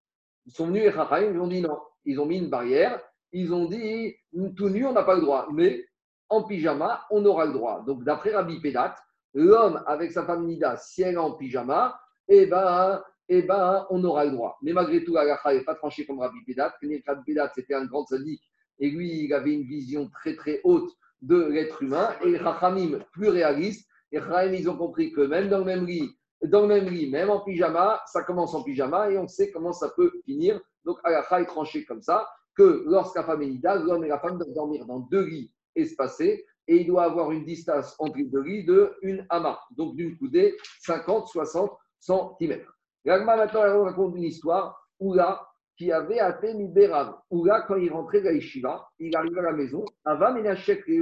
Ils 0.46 0.52
sont 0.52 0.66
venus 0.66 0.82
et 0.82 0.90
Rahim, 0.90 1.34
ils 1.34 1.40
ont 1.40 1.46
dit 1.46 1.60
non. 1.60 1.78
Ils 2.06 2.18
ont 2.18 2.26
mis 2.26 2.38
une 2.38 2.50
barrière. 2.50 3.00
Ils 3.30 3.54
ont 3.54 3.66
dit 3.66 4.16
tout 4.56 4.68
nu, 4.68 4.84
on 4.84 4.94
n'a 4.94 5.04
pas 5.04 5.14
le 5.14 5.20
droit. 5.20 5.46
Mais 5.52 5.84
en 6.28 6.42
pyjama, 6.42 7.04
on 7.12 7.24
aura 7.24 7.46
le 7.46 7.52
droit. 7.52 7.84
Donc 7.86 8.02
d'après 8.02 8.34
Rabbi 8.34 8.60
Pédat, 8.60 8.96
l'homme 9.32 9.80
avec 9.86 10.10
sa 10.10 10.24
femme 10.26 10.44
Nida, 10.44 10.76
si 10.76 11.02
elle 11.02 11.14
est 11.14 11.18
en 11.18 11.34
pyjama, 11.34 12.00
eh 12.26 12.46
ben, 12.46 13.00
eh 13.28 13.42
ben, 13.42 13.86
on 13.90 14.02
aura 14.04 14.24
le 14.24 14.32
droit. 14.32 14.58
Mais 14.62 14.72
malgré 14.72 15.04
tout, 15.04 15.16
Agacha 15.16 15.52
n'est 15.52 15.64
pas 15.64 15.74
tranché 15.74 16.06
comme 16.06 16.20
Rabbi 16.20 16.44
Pédat. 16.46 16.74
Rabbi 17.06 17.24
Pédat, 17.24 17.52
c'était 17.54 17.74
un 17.74 17.84
grand 17.84 18.06
sadique 18.06 18.42
et 18.78 18.90
lui, 18.90 19.24
il 19.24 19.32
avait 19.32 19.52
une 19.52 19.66
vision 19.66 20.08
très 20.10 20.36
très 20.36 20.60
haute 20.64 20.90
de 21.22 21.44
l'être 21.44 21.82
humain. 21.82 22.10
Et 22.24 22.30
les 22.30 22.38
Chachamim, 22.38 23.00
plus 23.12 23.28
réalistes, 23.28 23.88
les 24.12 24.20
Chachamim, 24.20 24.54
ils 24.54 24.68
ont 24.68 24.76
compris 24.76 25.12
que 25.12 25.22
même 25.22 25.48
dans 25.48 25.58
le 25.58 25.64
même 25.64 25.86
lit, 25.86 26.10
dans 26.44 26.62
le 26.62 26.68
même 26.68 26.88
lit, 26.88 27.10
même 27.10 27.30
en 27.30 27.40
pyjama, 27.40 28.02
ça 28.06 28.22
commence 28.22 28.54
en 28.54 28.62
pyjama 28.62 29.10
et 29.10 29.18
on 29.18 29.26
sait 29.26 29.50
comment 29.50 29.72
ça 29.72 29.90
peut 29.96 30.12
finir. 30.24 30.60
Donc, 30.84 30.98
Agacha 31.04 31.40
est 31.40 31.46
tranché 31.46 31.84
comme 31.84 32.02
ça 32.02 32.28
que 32.56 32.84
lorsqu'à 32.86 33.24
femme 33.24 33.42
est 33.42 33.60
l'homme 33.62 34.04
et 34.04 34.08
la 34.08 34.18
femme 34.18 34.38
doivent 34.38 34.54
dormir 34.54 34.86
dans 34.86 35.00
deux 35.00 35.24
lits 35.24 35.52
espacés 35.74 36.46
et 36.68 36.76
il 36.76 36.86
doit 36.86 37.04
avoir 37.04 37.30
une 37.32 37.44
distance 37.44 37.94
entre 37.98 38.16
les 38.16 38.24
deux 38.24 38.42
lits 38.42 38.64
de 38.64 38.94
une 39.02 39.26
ama, 39.28 39.58
donc 39.70 39.96
d'une 39.96 40.16
coudée 40.18 40.56
50-60 40.86 41.70
cm. 42.00 42.60
L'agma 43.06 43.36
maintenant 43.36 43.60
on 43.78 43.84
raconte 43.84 44.16
une 44.16 44.24
histoire 44.24 44.90
où 44.98 45.14
là, 45.14 45.48
qui 45.76 45.92
avait 45.92 46.18
atteint 46.18 46.58
Berav, 46.58 47.14
où 47.30 47.44
là, 47.44 47.64
quand 47.68 47.76
il 47.76 47.92
rentrait 47.92 48.20
de 48.20 48.26
la 48.26 48.84
il 48.98 49.16
arrivait 49.16 49.38
à 49.38 49.42
la 49.42 49.52
maison, 49.52 49.84
Ava 50.04 50.32
Menachek 50.32 50.82
et 50.88 51.00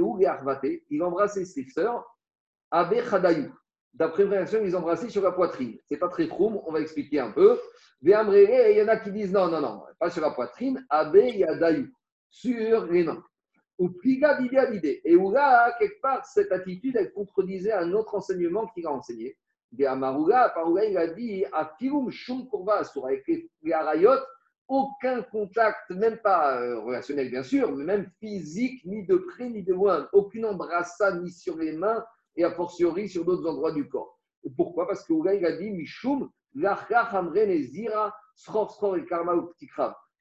il 0.89 1.03
embrassait 1.03 1.45
ses 1.45 1.65
sœurs, 1.65 2.05
Abe 2.69 3.01
Chadayou. 3.09 3.51
D'après 3.93 4.25
réaction, 4.25 4.59
ils 4.63 4.75
embrassaient 4.75 5.09
sur 5.09 5.23
la 5.23 5.31
poitrine. 5.31 5.79
C'est 5.85 5.97
pas 5.97 6.09
très 6.09 6.27
troum, 6.27 6.61
on 6.67 6.71
va 6.71 6.81
expliquer 6.81 7.21
un 7.21 7.31
peu. 7.31 7.57
il 8.03 8.09
y 8.09 8.15
en 8.15 8.87
a 8.87 8.97
qui 8.97 9.11
disent 9.11 9.31
non, 9.31 9.47
non, 9.47 9.61
non, 9.61 9.81
pas 9.97 10.11
sur 10.11 10.21
la 10.21 10.31
poitrine, 10.31 10.85
Abe 10.89 11.15
Yadayou, 11.15 11.87
sur 12.29 12.85
les 12.85 13.03
mains. 13.03 13.23
Ou 13.79 13.89
Pliga 13.89 14.39
l'idée. 14.39 15.01
Et 15.05 15.15
où 15.15 15.31
là, 15.31 15.75
quelque 15.79 16.01
part, 16.01 16.23
cette 16.25 16.51
attitude, 16.51 16.95
elle 16.97 17.11
contredisait 17.13 17.73
un 17.73 17.93
autre 17.93 18.13
enseignement 18.13 18.67
qu'il 18.67 18.85
a 18.85 18.91
enseigné. 18.91 19.37
De 19.77 19.85
Amaruga, 19.85 20.53
il 20.87 20.97
a 20.97 21.07
dit, 21.07 21.45
Afirum 21.51 22.09
Shum 22.09 22.47
Kurva, 22.49 22.81
avec 23.03 23.27
les 23.27 23.73
Arayot, 23.73 24.19
aucun 24.67 25.21
contact, 25.21 25.89
même 25.91 26.17
pas 26.17 26.59
euh, 26.59 26.79
relationnel 26.79 27.29
bien 27.29 27.43
sûr, 27.43 27.71
mais 27.71 27.83
même 27.83 28.09
physique, 28.19 28.83
ni 28.85 29.05
de 29.05 29.17
près 29.17 29.49
ni 29.49 29.63
de 29.63 29.73
loin, 29.73 30.07
aucune 30.11 30.45
embrassade 30.45 31.21
ni 31.21 31.29
sur 31.29 31.57
les 31.57 31.73
mains 31.73 32.03
et 32.35 32.43
a 32.43 32.51
fortiori 32.51 33.07
sur 33.07 33.25
d'autres 33.25 33.47
endroits 33.47 33.71
du 33.71 33.87
corps. 33.87 34.19
pourquoi? 34.57 34.87
Parce 34.87 35.05
que 35.05 35.13
il 35.35 35.45
a 35.45 35.57
dit 35.57 35.71
Mishum, 35.71 36.29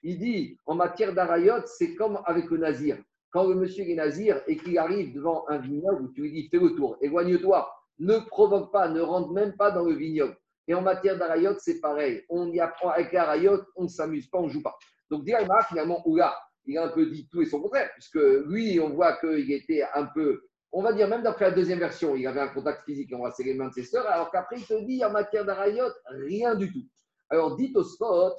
il 0.02 0.18
dit 0.18 0.58
en 0.66 0.74
matière 0.74 1.14
d'arayot, 1.14 1.66
c'est 1.66 1.94
comme 1.94 2.20
avec 2.26 2.50
le 2.50 2.58
nazir. 2.58 2.98
Quand 3.30 3.48
le 3.48 3.54
monsieur 3.54 3.88
est 3.88 3.94
nazir 3.94 4.42
et 4.46 4.56
qu'il 4.56 4.78
arrive 4.78 5.14
devant 5.14 5.44
un 5.48 5.58
vignoble, 5.58 6.12
tu 6.12 6.22
lui 6.22 6.32
dis 6.32 6.48
fais 6.48 6.58
le 6.58 6.74
tour, 6.74 6.96
éloigne-toi, 7.00 7.72
ne 7.98 8.18
provoque 8.18 8.72
pas, 8.72 8.88
ne 8.88 9.00
rentre 9.00 9.30
même 9.30 9.56
pas 9.56 9.70
dans 9.70 9.84
le 9.84 9.94
vignoble. 9.94 10.36
Et 10.66 10.74
en 10.74 10.82
matière 10.82 11.18
d'arayot, 11.18 11.54
c'est 11.58 11.80
pareil. 11.80 12.24
On 12.28 12.50
y 12.50 12.60
apprend 12.60 12.90
avec 12.90 13.12
l'arayot, 13.12 13.62
on 13.76 13.84
ne 13.84 13.88
s'amuse 13.88 14.28
pas, 14.28 14.38
on 14.38 14.46
ne 14.46 14.52
joue 14.52 14.62
pas. 14.62 14.76
Donc, 15.10 15.24
Diraïma, 15.24 15.62
finalement, 15.68 16.02
Oula, 16.08 16.34
il 16.64 16.78
a 16.78 16.84
un 16.84 16.88
peu 16.88 17.06
dit 17.06 17.28
tout 17.30 17.42
et 17.42 17.46
son 17.46 17.60
contraire, 17.60 17.90
puisque 17.92 18.18
lui, 18.46 18.80
on 18.80 18.90
voit 18.90 19.18
qu'il 19.18 19.52
était 19.52 19.84
un 19.94 20.06
peu, 20.06 20.42
on 20.72 20.82
va 20.82 20.92
dire, 20.92 21.08
même 21.08 21.22
d'après 21.22 21.46
la 21.46 21.50
deuxième 21.50 21.78
version, 21.78 22.16
il 22.16 22.26
avait 22.26 22.40
un 22.40 22.48
contact 22.48 22.84
physique 22.84 23.12
et 23.12 23.14
embrassait 23.14 23.44
les 23.44 23.54
mains 23.54 23.68
de 23.68 23.74
ses 23.74 23.84
sœurs, 23.84 24.06
alors 24.06 24.30
qu'après, 24.30 24.56
il 24.58 24.66
te 24.66 24.82
dit 24.84 25.04
en 25.04 25.10
matière 25.10 25.44
d'arayot, 25.44 25.88
rien 26.06 26.54
du 26.54 26.72
tout. 26.72 26.86
Alors, 27.28 27.56
dit 27.56 27.72
au 27.74 27.84
spot, 27.84 28.34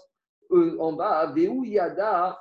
euh, 0.52 0.78
en 0.80 0.94
bas, 0.94 1.28
Veu 1.28 1.66
Yada, 1.66 2.40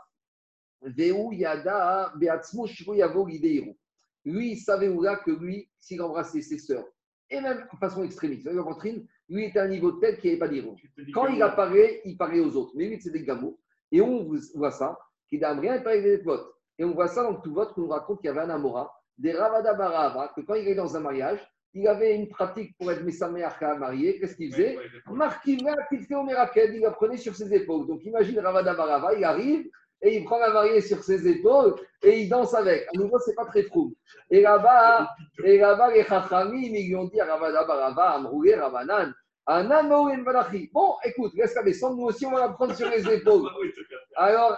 Veu 0.80 1.34
Yada, 1.34 2.12
Beatzmo 2.16 2.66
Yavo 2.94 3.26
Lui, 3.26 4.52
il 4.52 4.58
savait 4.58 4.88
Oula 4.88 5.16
que 5.16 5.30
lui, 5.30 5.68
s'il 5.78 6.00
embrassait 6.00 6.42
ses 6.42 6.58
sœurs, 6.58 6.86
et 7.34 7.40
même 7.40 7.66
de 7.72 7.78
façon 7.78 8.04
extrémiste, 8.04 8.44
la 8.44 8.62
ventrine, 8.62 9.06
lui 9.28 9.46
était 9.46 9.58
à 9.58 9.64
un 9.64 9.68
niveau 9.68 9.92
tel 9.92 10.18
qu'il 10.18 10.30
n'y 10.30 10.36
avait 10.36 10.40
pas 10.40 10.48
d'iro. 10.48 10.76
Quand 11.12 11.26
il 11.28 11.42
apparaît, 11.42 12.00
il 12.04 12.16
paraît 12.16 12.40
aux 12.40 12.56
autres. 12.56 12.72
Mais 12.74 12.88
lui, 12.88 13.00
c'est 13.00 13.10
des 13.10 13.24
gamots. 13.24 13.58
Et 13.92 14.00
on 14.00 14.28
voit 14.54 14.70
ça, 14.70 14.98
qu'il 15.28 15.40
n'a 15.40 15.52
rien 15.52 15.74
avec 15.74 16.02
des 16.02 16.18
votes. 16.18 16.54
Et 16.78 16.84
on 16.84 16.92
voit 16.92 17.08
ça 17.08 17.22
dans 17.22 17.34
tout 17.40 17.52
vote 17.52 17.72
qu'on 17.74 17.82
nous 17.82 17.88
raconte 17.88 18.20
qu'il 18.20 18.26
y 18.26 18.30
avait 18.30 18.40
un 18.40 18.50
Amora, 18.50 18.92
des 19.16 19.32
Ravada 19.32 19.74
Barava, 19.74 20.32
que 20.34 20.40
quand 20.40 20.54
il 20.54 20.66
est 20.66 20.74
dans 20.74 20.96
un 20.96 21.00
mariage, 21.00 21.38
il 21.72 21.86
avait 21.88 22.14
une 22.14 22.28
pratique 22.28 22.76
pour 22.78 22.90
être 22.90 23.02
Messameh 23.02 23.46
marié. 23.78 24.18
Qu'est-ce 24.18 24.36
qu'il 24.36 24.52
faisait 24.52 24.76
Marquima, 25.10 25.74
il 25.92 26.80
la 26.80 26.90
prenait 26.92 27.16
sur 27.16 27.34
ses 27.34 27.52
épaules. 27.52 27.86
Donc 27.86 28.04
imagine 28.04 28.38
Ravada 28.40 28.74
Barava, 28.74 29.14
il 29.14 29.24
arrive, 29.24 29.68
et 30.02 30.16
il 30.18 30.24
prend 30.24 30.38
la 30.38 30.50
mariée 30.50 30.80
sur 30.80 31.02
ses 31.02 31.26
épaules 31.26 31.74
et 32.02 32.20
il 32.22 32.28
danse 32.28 32.54
avec. 32.54 32.86
À 32.94 32.98
nouveau, 32.98 33.18
c'est 33.18 33.34
pas 33.34 33.46
très 33.46 33.62
fou. 33.64 33.94
Et 34.30 34.40
là-bas, 34.40 35.08
et 35.42 35.58
là-bas, 35.58 35.92
les 35.92 36.04
chachamim, 36.04 36.56
ils 36.56 36.88
lui 36.88 36.96
ont 36.96 37.04
dit 37.04 37.20
Ravada 37.20 37.64
Barava, 37.64 38.10
Amroué, 38.10 38.54
Ravanan, 38.54 39.14
Bon, 39.46 40.94
écoute, 41.04 41.32
laisse 41.34 41.54
la 41.54 41.62
descendre, 41.62 41.96
nous 41.96 42.04
aussi 42.04 42.24
on 42.24 42.30
va 42.30 42.40
la 42.40 42.48
prendre 42.48 42.74
sur 42.74 42.88
les 42.88 43.06
épaules. 43.06 43.46
Alors, 44.16 44.56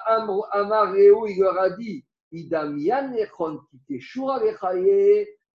Amaréo, 0.53 1.27
il 1.27 1.41
leur 1.41 1.59
a 1.59 1.71
dit, 1.71 2.05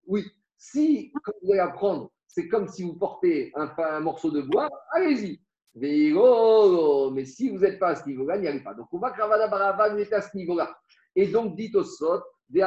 oui, 0.07 0.25
si, 0.57 1.13
quand 1.23 1.31
vous 1.41 1.51
allez 1.51 1.59
apprendre, 1.59 2.11
c'est 2.27 2.47
comme 2.49 2.67
si 2.67 2.83
vous 2.83 2.95
portez 2.95 3.51
un, 3.55 3.73
un 3.77 3.99
morceau 4.01 4.31
de 4.31 4.41
bois, 4.41 4.69
allez-y. 4.91 5.39
Mais 5.75 7.25
si 7.25 7.49
vous 7.49 7.59
n'êtes 7.59 7.79
pas 7.79 7.89
à 7.89 7.95
ce 7.95 8.05
niveau-là, 8.05 8.37
n'y 8.37 8.47
allez 8.47 8.59
pas. 8.59 8.73
Donc, 8.73 8.87
on 8.91 8.99
va 8.99 9.11
que 9.11 9.21
Ravada 9.21 9.47
Barava 9.47 9.97
est 9.99 10.11
à 10.13 10.21
ce 10.21 10.35
niveau-là. 10.35 10.77
Et 11.15 11.27
donc, 11.27 11.55
dit 11.55 11.71
au 11.75 11.83
Sot, 11.83 12.21
et 12.53 12.59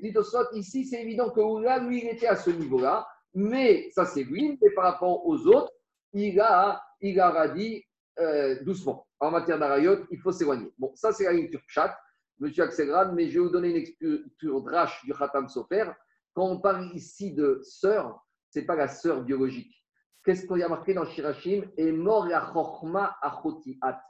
dit 0.00 0.12
au 0.16 0.22
Sot, 0.22 0.44
ici, 0.52 0.84
c'est 0.84 1.02
évident 1.02 1.30
que 1.30 1.62
là, 1.62 1.78
lui, 1.78 2.02
il 2.02 2.08
était 2.08 2.26
à 2.26 2.36
ce 2.36 2.50
niveau-là. 2.50 3.06
Mais 3.34 3.88
ça, 3.90 4.04
c'est 4.04 4.24
lui. 4.24 4.58
Mais 4.60 4.70
par 4.70 4.84
rapport 4.84 5.26
aux 5.26 5.46
autres, 5.46 5.72
il 6.12 6.38
a, 6.40 6.82
il 7.00 7.18
a 7.18 7.48
dit 7.48 7.82
euh, 8.18 8.62
doucement. 8.62 9.06
En 9.20 9.30
matière 9.30 9.58
d'arayot, 9.58 10.04
il 10.10 10.18
faut 10.18 10.32
s'éloigner. 10.32 10.70
Bon, 10.78 10.92
ça, 10.94 11.12
c'est 11.12 11.24
la 11.24 11.32
lecture 11.32 11.62
chat, 11.66 11.96
monsieur 12.38 12.64
Axelrad, 12.64 13.14
mais 13.14 13.28
je 13.28 13.34
vais 13.34 13.46
vous 13.46 13.50
donner 13.50 13.68
une 13.70 13.76
lecture 13.76 14.60
drache 14.62 15.02
du 15.04 15.14
Khatam 15.14 15.48
Sofer. 15.48 15.90
Quand 16.34 16.46
on 16.46 16.60
parle 16.60 16.90
ici 16.94 17.32
de 17.32 17.60
sœur, 17.62 18.22
ce 18.52 18.58
n'est 18.58 18.66
pas 18.66 18.76
la 18.76 18.88
sœur 18.88 19.22
biologique. 19.22 19.74
Qu'est-ce 20.24 20.46
qu'on 20.46 20.56
y 20.56 20.62
a 20.62 20.68
marqué 20.68 20.94
dans 20.94 21.06
Shirashim 21.06 21.64
Et 21.76 21.90
mort 21.90 22.26
la 22.26 22.40
chorma 22.52 23.16
achotiat. 23.22 24.02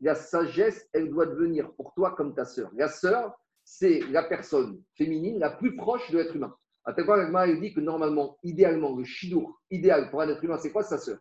La 0.00 0.14
sagesse, 0.14 0.88
elle 0.92 1.10
doit 1.10 1.26
devenir 1.26 1.72
pour 1.74 1.92
toi 1.94 2.14
comme 2.14 2.34
ta 2.34 2.44
sœur. 2.44 2.70
La 2.74 2.88
sœur, 2.88 3.34
c'est 3.64 4.00
la 4.10 4.22
personne 4.22 4.80
féminine 4.96 5.38
la 5.40 5.50
plus 5.50 5.76
proche 5.76 6.10
de 6.10 6.18
l'être 6.18 6.36
humain. 6.36 6.54
À 6.84 6.94
tel 6.94 7.04
point, 7.04 7.46
il 7.46 7.60
dit 7.60 7.74
que 7.74 7.80
normalement, 7.80 8.38
idéalement, 8.44 8.96
le 8.96 9.04
shidour 9.04 9.60
idéal 9.70 10.10
pour 10.10 10.22
un 10.22 10.28
être 10.28 10.42
humain, 10.42 10.58
c'est 10.58 10.72
quoi 10.72 10.84
sa 10.84 10.96
sœur? 10.96 11.18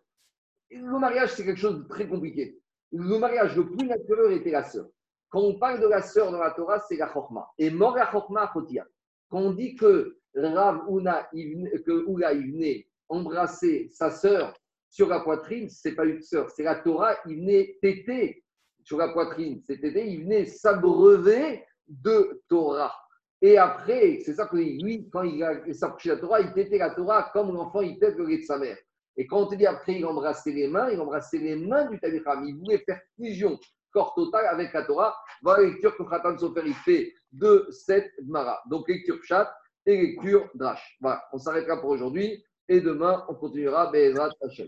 Le 0.69 0.99
mariage, 0.99 1.33
c'est 1.33 1.43
quelque 1.43 1.59
chose 1.59 1.79
de 1.79 1.87
très 1.87 2.07
compliqué. 2.07 2.61
Le 2.91 3.17
mariage 3.17 3.57
le 3.57 3.69
plus 3.69 3.85
naturel 3.85 4.33
était 4.33 4.51
la 4.51 4.63
sœur. 4.63 4.87
Quand 5.29 5.41
on 5.41 5.59
parle 5.59 5.81
de 5.81 5.87
la 5.87 6.01
sœur 6.01 6.31
dans 6.31 6.39
la 6.39 6.51
Torah, 6.51 6.79
c'est 6.87 6.95
la 6.95 7.07
chorma. 7.07 7.49
Et 7.57 7.69
mort 7.69 7.97
la 7.97 8.05
chorma 8.05 8.43
achotiat. 8.43 8.87
Quand 9.29 9.39
on 9.39 9.51
dit 9.51 9.75
que 9.75 10.17
Rav 10.45 10.83
Una, 10.89 11.29
que 11.31 12.05
Oula, 12.05 12.33
il 12.33 12.51
venait 12.51 12.87
embrasser 13.09 13.89
sa 13.91 14.11
sœur 14.11 14.53
sur 14.89 15.07
la 15.07 15.19
poitrine, 15.19 15.69
c'est 15.69 15.95
pas 15.95 16.05
une 16.05 16.21
sœur, 16.21 16.49
c'est 16.49 16.63
la 16.63 16.75
Torah, 16.75 17.15
il 17.27 17.37
venait 17.37 17.77
téter 17.81 18.43
sur 18.83 18.97
la 18.97 19.09
poitrine, 19.09 19.61
c'est 19.65 19.79
téter, 19.79 20.07
il 20.07 20.23
venait 20.23 20.45
s'abreuver 20.45 21.63
de 21.87 22.41
Torah. 22.47 22.93
Et 23.41 23.57
après, 23.57 24.19
c'est 24.25 24.33
ça 24.33 24.47
que 24.47 24.57
lui, 24.57 25.09
quand 25.11 25.23
il 25.23 25.75
s'approchait 25.75 26.09
de 26.09 26.15
la 26.15 26.21
Torah, 26.21 26.41
il 26.41 26.53
tétait 26.53 26.77
la 26.77 26.89
Torah 26.91 27.29
comme 27.33 27.53
l'enfant, 27.53 27.81
il 27.81 27.99
tète 27.99 28.17
le 28.17 28.25
lait 28.25 28.39
de 28.39 28.43
sa 28.43 28.57
mère. 28.57 28.77
Et 29.15 29.25
quand 29.27 29.41
on 29.41 29.47
te 29.47 29.55
dit 29.55 29.65
après, 29.65 29.95
il 29.95 30.05
embrassait 30.05 30.51
les 30.51 30.67
mains, 30.67 30.89
il 30.89 30.99
embrassait 30.99 31.39
les 31.39 31.55
mains 31.55 31.85
du 31.89 31.99
Tabicham. 31.99 32.45
Il 32.45 32.55
voulait 32.55 32.79
faire 32.79 32.99
fusion, 33.15 33.59
corps 33.91 34.13
total 34.15 34.45
avec 34.45 34.73
la 34.73 34.83
Torah. 34.83 35.15
Voilà 35.41 35.63
la 35.63 35.69
lecture 35.69 35.95
que 35.97 36.03
Khatan 36.03 36.37
Sofer 36.37 36.61
il 36.65 36.73
fait 36.73 37.13
de 37.31 37.67
cette 37.71 38.11
Mara. 38.25 38.61
Donc 38.69 38.87
lecture 38.87 39.19
chat 39.23 39.51
et 39.87 39.97
lecture 39.97 40.49
Drash. 40.53 40.97
Voilà, 41.01 41.23
on 41.33 41.39
s'arrêtera 41.39 41.81
pour 41.81 41.89
aujourd'hui. 41.89 42.43
Et 42.69 42.81
demain, 42.81 43.25
on 43.29 43.33
continuera 43.33 43.89
Bezrat 43.91 44.29
Hashem. 44.43 44.55